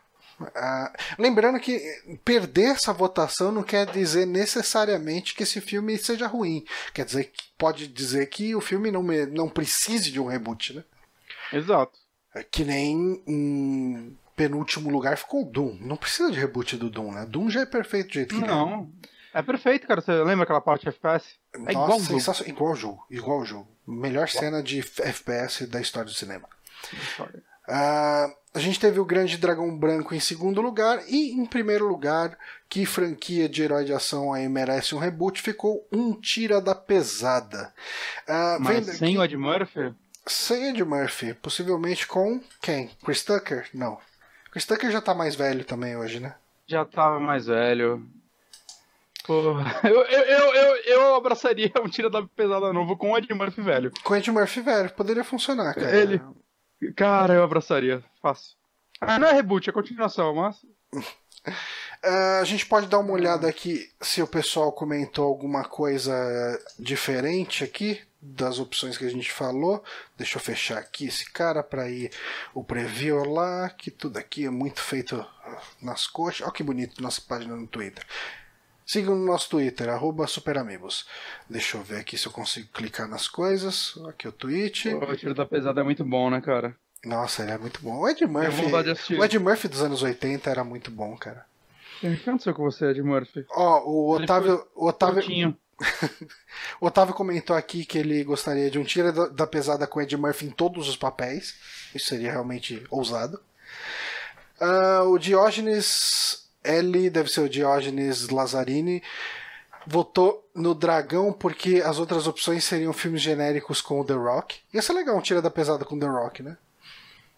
[0.55, 1.79] Ah, lembrando que
[2.23, 6.65] perder essa votação não quer dizer necessariamente que esse filme seja ruim.
[6.93, 10.83] Quer dizer que pode dizer que o filme não, não precise de um reboot, né?
[11.51, 11.99] Exato.
[12.33, 15.77] É Que nem em penúltimo lugar ficou o Doom.
[15.81, 17.25] Não precisa de reboot do Doom, né?
[17.27, 18.91] Doom já é perfeito do jeito que Não.
[19.33, 20.01] É perfeito, cara.
[20.01, 21.35] Você lembra aquela parte FPS?
[21.53, 21.57] é.
[21.57, 22.19] É igual Nossa, o jogo.
[22.19, 22.53] sensacional.
[22.53, 23.05] Igual ao jogo.
[23.09, 23.67] Igual ao jogo.
[23.87, 26.47] Melhor cena de FPS da história do cinema.
[27.67, 32.37] Ah, a gente teve o Grande Dragão Branco em segundo lugar e em primeiro lugar,
[32.67, 37.73] que franquia de herói de ação aí merece um reboot, ficou um Tira da Pesada.
[38.27, 39.93] Ah, Mas vendo sem o Ed Murphy?
[40.27, 42.89] Sem Ed Murphy, possivelmente com quem?
[43.03, 43.69] Chris Tucker?
[43.73, 43.97] Não.
[44.51, 46.35] Chris Tucker já tá mais velho também hoje, né?
[46.67, 48.05] Já tava mais velho.
[49.25, 49.33] Pô,
[49.87, 53.91] eu, eu, eu, eu, abraçaria um tira da pesada novo com o Ed Murphy velho.
[54.03, 55.95] Com Ed Murphy velho, poderia funcionar, cara.
[55.95, 56.21] Ele.
[56.95, 58.03] Cara, eu abraçaria.
[58.21, 58.55] Fácil.
[58.99, 60.57] Ah, não é reboot, é continuação, mas.
[62.03, 66.13] Ah, a gente pode dar uma olhada aqui se o pessoal comentou alguma coisa
[66.77, 69.83] diferente aqui das opções que a gente falou.
[70.15, 72.11] Deixa eu fechar aqui esse cara para ir
[72.53, 75.25] o preview lá, que tudo aqui é muito feito
[75.81, 76.41] nas coxas.
[76.41, 78.05] Olha que bonito nossa página no Twitter.
[78.85, 81.07] Sigam no nosso Twitter, arroba superamigos.
[81.49, 83.97] Deixa eu ver aqui se eu consigo clicar nas coisas.
[84.09, 84.89] Aqui o tweet.
[84.89, 86.75] O tiro da pesada é muito bom, né, cara?
[87.03, 87.99] Nossa, ele é muito bom.
[87.99, 91.45] O Ed Murphy, o Ed Murphy dos anos 80 era muito bom, cara.
[91.97, 93.45] O que aconteceu com você, Ed Murphy?
[93.51, 95.57] Ó, o Ele Otávio, o Otávio.
[96.79, 100.15] O Otávio comentou aqui que ele gostaria de um tira da, da pesada com Ed
[100.17, 101.55] Murphy em todos os papéis.
[101.93, 103.39] Isso seria realmente ousado.
[104.59, 109.01] Ah, o Diógenes L, deve ser o Diógenes Lazzarini,
[109.87, 114.59] votou no Dragão porque as outras opções seriam filmes genéricos com o The Rock.
[114.73, 116.57] Ia ser legal um tira da pesada com o The Rock, né?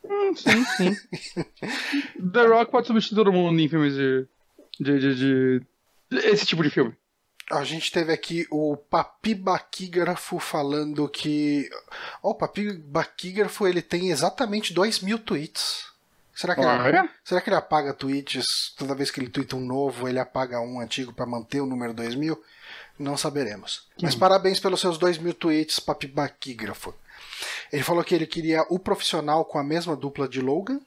[0.03, 0.95] Hum, sim, sim.
[2.31, 4.27] The Rock pode substituir todo mundo em filmes de.
[4.77, 5.65] de, de, de-
[6.27, 6.93] Esse tipo de filme.
[7.51, 11.69] A gente teve aqui o Papi Baquígrafo falando que.
[12.21, 15.91] Ó, o Papi Baquígrafo ele tem exatamente 2 mil tweets.
[16.35, 18.73] Será que, ele, será que ele apaga tweets?
[18.75, 21.93] Toda vez que ele twitta um novo, ele apaga um antigo para manter o número
[21.93, 22.43] 2 mil?
[22.97, 23.87] Não saberemos.
[24.01, 26.93] Mas parabéns pelos seus 2 mil tweets, Papi Baquígrafo.
[27.71, 30.79] Ele falou que ele queria o profissional com a mesma dupla de Logan.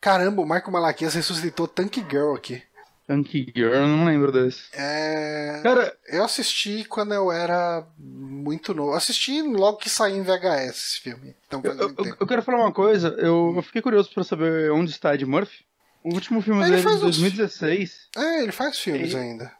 [0.00, 2.62] Caramba, o Marco Malaquias ressuscitou Tank Girl aqui.
[3.08, 4.64] Tanky Girl, eu não lembro desse.
[4.74, 5.60] É.
[5.62, 8.92] Cara, Eu assisti quando eu era muito novo.
[8.92, 11.34] Assisti logo que saiu em VHS esse filme.
[11.46, 13.08] Então eu, eu, eu quero falar uma coisa.
[13.18, 15.64] Eu, eu fiquei curioso pra saber onde está Ed Murphy.
[16.04, 19.52] O último filme Ele dele faz de uns- 2016 É, ele faz filmes Ele- ainda.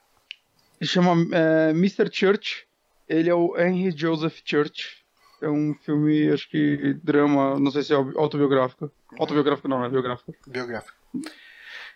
[0.81, 2.09] se chama é, Mr.
[2.13, 2.67] Church.
[3.09, 4.99] Ele é o Henry Joseph Church.
[5.41, 8.91] É um filme, acho que drama, não sei se é autobiográfico.
[9.19, 10.35] Autobiográfico não, não é biográfico.
[10.47, 10.95] Biográfico.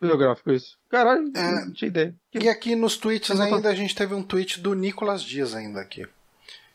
[0.03, 0.77] Biográfico, isso.
[0.91, 1.65] Caralho, É.
[1.65, 2.15] não tinha ideia.
[2.35, 6.07] E aqui nos tweets ainda a gente teve um tweet do Nicolas Dias ainda aqui.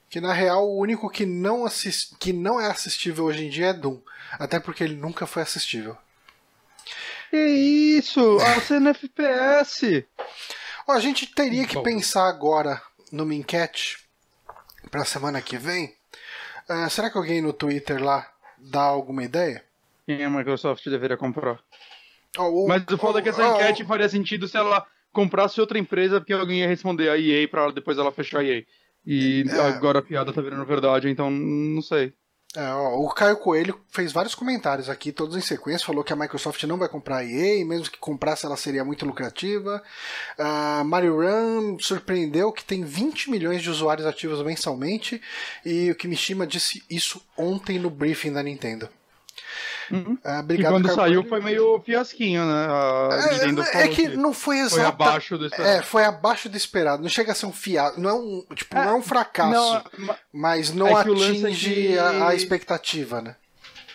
[0.10, 2.16] Que na real o único que não, assist...
[2.18, 4.00] que não é assistível hoje em dia é Doom.
[4.40, 5.98] Até porque ele nunca foi assistível.
[7.30, 8.38] Que isso?
[8.40, 10.06] Ah, você é FPS!
[10.88, 11.84] Ó, a gente teria que Bom.
[11.84, 12.82] pensar agora
[13.12, 14.08] numa enquete
[14.90, 15.94] pra semana que vem.
[16.70, 18.26] Ah, será que alguém no Twitter lá
[18.58, 19.64] dá alguma ideia?
[20.06, 21.60] Quem a Microsoft deveria comprar?
[22.38, 25.60] Ó, o- Mas o foda é que essa ó, enquete faria sentido se ela comprasse
[25.60, 28.64] outra empresa, porque alguém ia responder a EA pra depois ela fechar a EA.
[29.06, 29.60] E É.
[29.62, 32.14] agora a piada tá virando verdade, então não sei.
[32.56, 36.16] É, ó, o Caio Coelho fez vários comentários aqui, todos em sequência, falou que a
[36.16, 39.84] Microsoft não vai comprar a EA, mesmo que comprasse ela seria muito lucrativa.
[40.40, 45.22] A Mario Run surpreendeu que tem 20 milhões de usuários ativos mensalmente,
[45.66, 48.90] e o Kimishima disse isso ontem no briefing da Nintendo.
[49.92, 50.18] Uhum.
[50.24, 52.68] Ah, E quando saiu foi meio fiasquinho, né?
[52.68, 54.88] A Nintendo É, falou é que não foi foi exatamente.
[55.02, 55.84] abaixo do É, esperado.
[55.86, 57.02] foi abaixo do esperado.
[57.04, 58.00] Não chega a ser um fiado.
[58.00, 59.52] Não é um, tipo, não é um fracasso.
[59.98, 63.36] Não, ma- mas não é é atinge que- a, a expectativa, né?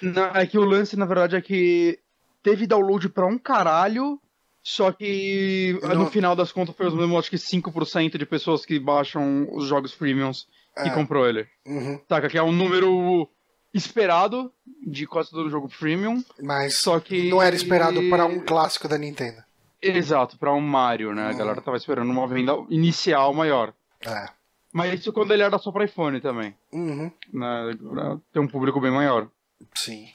[0.01, 1.99] não, é que o lance, na verdade, é que
[2.43, 4.19] teve download pra um caralho,
[4.63, 8.65] só que Não- no final das contas foi os mesmos, acho que 5% de pessoas
[8.67, 10.91] que baixam os jogos premiums que É.
[10.91, 11.47] comprou ele.
[11.67, 12.01] Uhum.
[12.09, 12.29] Saca?
[12.29, 13.29] Que é um número
[13.75, 14.53] esperado
[14.87, 17.29] de quase todo jogo premium, Mas só que.
[17.31, 19.43] não era esperado para um clássico da Nintendo.
[19.81, 21.29] Exato, pra um Mario, né?
[21.29, 21.37] A Hum.
[21.39, 23.73] galera tava esperando uma venda inicial maior.
[24.07, 24.27] É.
[24.73, 27.11] Mas isso quando ele era só pra iPhone também, Uhum.
[27.33, 27.77] né?
[27.91, 29.29] Pra ter um público bem maior.
[29.75, 30.09] Sim.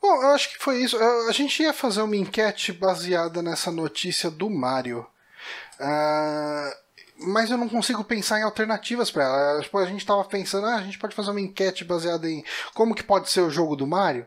[0.00, 0.96] Bom, eu acho que foi isso.
[1.28, 5.06] A gente ia fazer uma enquete baseada nessa notícia do Mario.
[5.80, 6.70] Ah,
[7.18, 9.62] mas eu não consigo pensar em alternativas para ela.
[9.62, 12.44] Tipo, a gente estava pensando, ah, a gente pode fazer uma enquete baseada em
[12.74, 14.26] como que pode ser o jogo do Mario.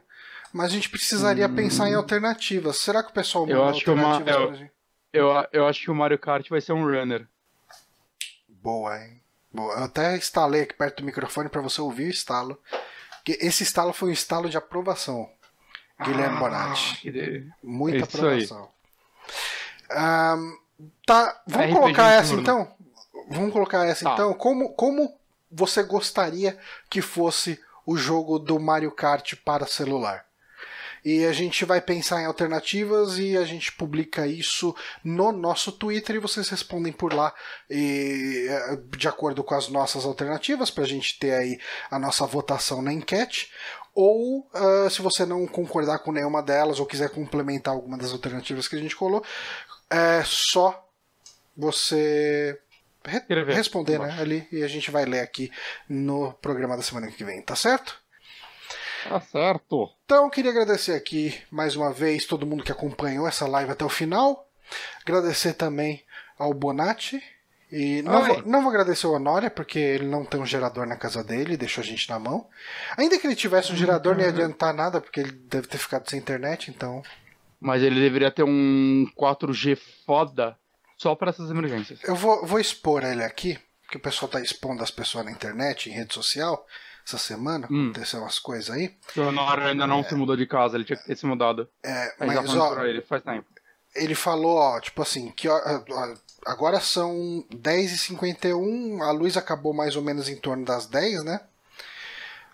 [0.51, 2.77] Mas a gente precisaria pensar em alternativas.
[2.77, 4.69] Será que o pessoal Eu manda acho que uma- alternativas eu-?
[5.11, 7.27] Eu, eu acho que o Mario Kart vai ser um runner.
[8.47, 9.21] Boa, hein?
[9.51, 9.73] Boa.
[9.75, 12.59] Eu até instalei aqui perto do microfone para você ouvir o estalo.
[13.25, 15.29] Que esse estalo foi um estalo de aprovação.
[16.03, 16.97] Guilherme Bonatti.
[17.01, 18.43] Que de- Muita É isso aí.
[18.43, 18.69] aprovação.
[21.05, 22.41] Tá, vamos RPG colocar essa turno.
[22.41, 22.71] então?
[23.29, 24.13] Vamos colocar essa Tá.
[24.13, 24.33] então.
[24.33, 25.13] Como, como
[25.51, 26.57] você gostaria
[26.89, 30.25] que fosse o jogo do Mario Kart para celular?
[31.03, 36.17] E a gente vai pensar em alternativas e a gente publica isso no nosso Twitter
[36.17, 37.33] e vocês respondem por lá
[37.69, 42.25] e, eh, de acordo com as nossas alternativas para a gente ter aí a nossa
[42.25, 43.49] votação na enquete.
[43.95, 48.67] Ou ah, se você não concordar com nenhuma delas ou quiser complementar alguma das alternativas
[48.67, 49.23] que a gente colou,
[49.89, 50.87] é só
[51.55, 52.59] você
[53.05, 55.51] re- Escrever responder né, ali e a gente vai ler aqui
[55.87, 57.99] no programa da semana que vem, tá certo?
[59.07, 59.89] Tá certo.
[60.05, 63.89] Então, queria agradecer aqui mais uma vez todo mundo que acompanhou essa live até o
[63.89, 64.49] final.
[65.01, 66.03] Agradecer também
[66.37, 67.21] ao Bonatti.
[67.71, 70.95] E não vou, não vou agradecer o Honória, porque ele não tem um gerador na
[70.97, 72.47] casa dele, deixou a gente na mão.
[72.97, 76.09] Ainda que ele tivesse um gerador, não ia adiantar nada, porque ele deve ter ficado
[76.09, 77.03] sem internet, então.
[77.59, 80.57] Mas ele deveria ter um 4G foda
[80.97, 81.99] só pra essas emergências.
[82.03, 83.57] Eu vou, vou expor ele aqui,
[83.89, 86.65] que o pessoal tá expondo as pessoas na internet, em rede social,
[87.05, 87.67] essa semana.
[87.69, 87.89] Hum.
[87.89, 88.95] Aconteceu umas coisas aí.
[89.15, 91.67] O Honório ainda não se mudou de casa, ele tinha que ter se mudado.
[91.83, 93.47] É, Mas mas, ó, ele, faz tempo.
[93.95, 95.59] ele falou, ó, tipo assim, que ó,
[96.45, 101.41] agora são 10h51, a luz acabou mais ou menos em torno das 10, né?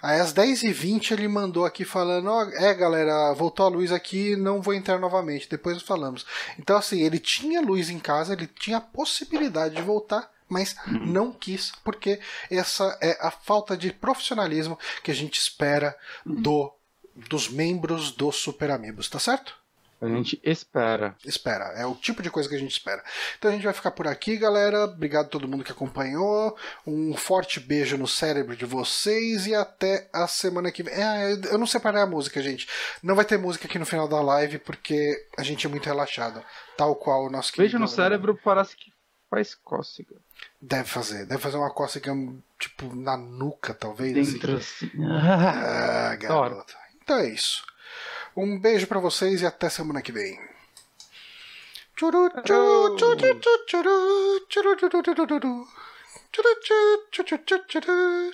[0.01, 4.61] Aí às 10h20 ele mandou aqui falando, ó, é galera, voltou a luz aqui, não
[4.61, 6.25] vou entrar novamente, depois falamos.
[6.59, 11.31] Então assim, ele tinha luz em casa, ele tinha a possibilidade de voltar, mas não
[11.31, 12.19] quis, porque
[12.51, 15.95] essa é a falta de profissionalismo que a gente espera
[16.25, 16.71] do
[17.15, 19.57] dos membros do Super Amigos, tá certo?
[20.01, 21.15] A gente espera.
[21.25, 21.65] espera.
[21.75, 23.03] É o tipo de coisa que a gente espera.
[23.37, 24.85] Então a gente vai ficar por aqui, galera.
[24.85, 26.55] Obrigado a todo mundo que acompanhou.
[26.85, 30.93] Um forte beijo no cérebro de vocês e até a semana que vem.
[30.93, 32.67] É, eu não separei a música, gente.
[33.01, 36.43] Não vai ter música aqui no final da live porque a gente é muito relaxado.
[36.77, 38.91] Tal qual o nosso querido Beijo no cérebro parece que
[39.29, 40.15] faz cócega.
[40.61, 41.25] Deve fazer.
[41.25, 42.11] Deve fazer uma cócega,
[42.59, 44.17] tipo, na nuca, talvez.
[44.17, 44.33] assim.
[44.33, 44.91] Dentro assim.
[44.99, 46.17] Ah, hora.
[46.17, 46.75] garoto.
[47.01, 47.63] Então é isso.
[48.35, 50.39] Um beijo pra vocês e até semana que vem.
[51.95, 53.45] Tchuru, tchuru, tchuru.
[54.47, 55.65] Tchuru,
[57.67, 58.33] tchuru.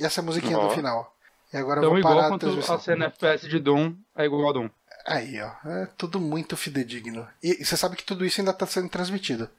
[0.00, 1.14] E essa é a musiquinha do final.
[1.52, 2.76] E agora eu Então, vou igual parar a quanto transmissão.
[2.76, 4.70] a cena FPS de Doom é igual a Doom.
[5.06, 5.50] Aí, ó.
[5.68, 7.28] É tudo muito fidedigno.
[7.42, 9.50] E, e você sabe que tudo isso ainda tá sendo transmitido.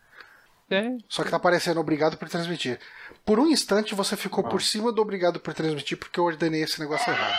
[0.72, 0.98] É.
[1.08, 2.80] Só que tá aparecendo obrigado por transmitir.
[3.24, 6.80] Por um instante você ficou por cima do obrigado por transmitir porque eu ordenei esse
[6.80, 7.38] negócio errado.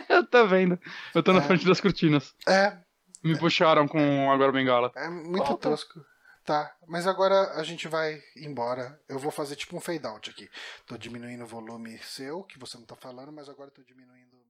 [0.08, 0.78] Eu tô vendo.
[1.14, 1.42] Eu tô na É.
[1.42, 2.34] frente das cortinas.
[2.46, 2.76] É,
[3.22, 4.92] Me puxaram com agora bengala.
[4.96, 5.70] É muito Volta.
[5.70, 6.04] tosco.
[6.44, 9.00] Tá, mas agora a gente vai embora.
[9.08, 10.46] Eu vou fazer tipo um fade out aqui.
[10.86, 14.43] Tô diminuindo o volume seu, que você não tá falando, mas agora tô diminuindo.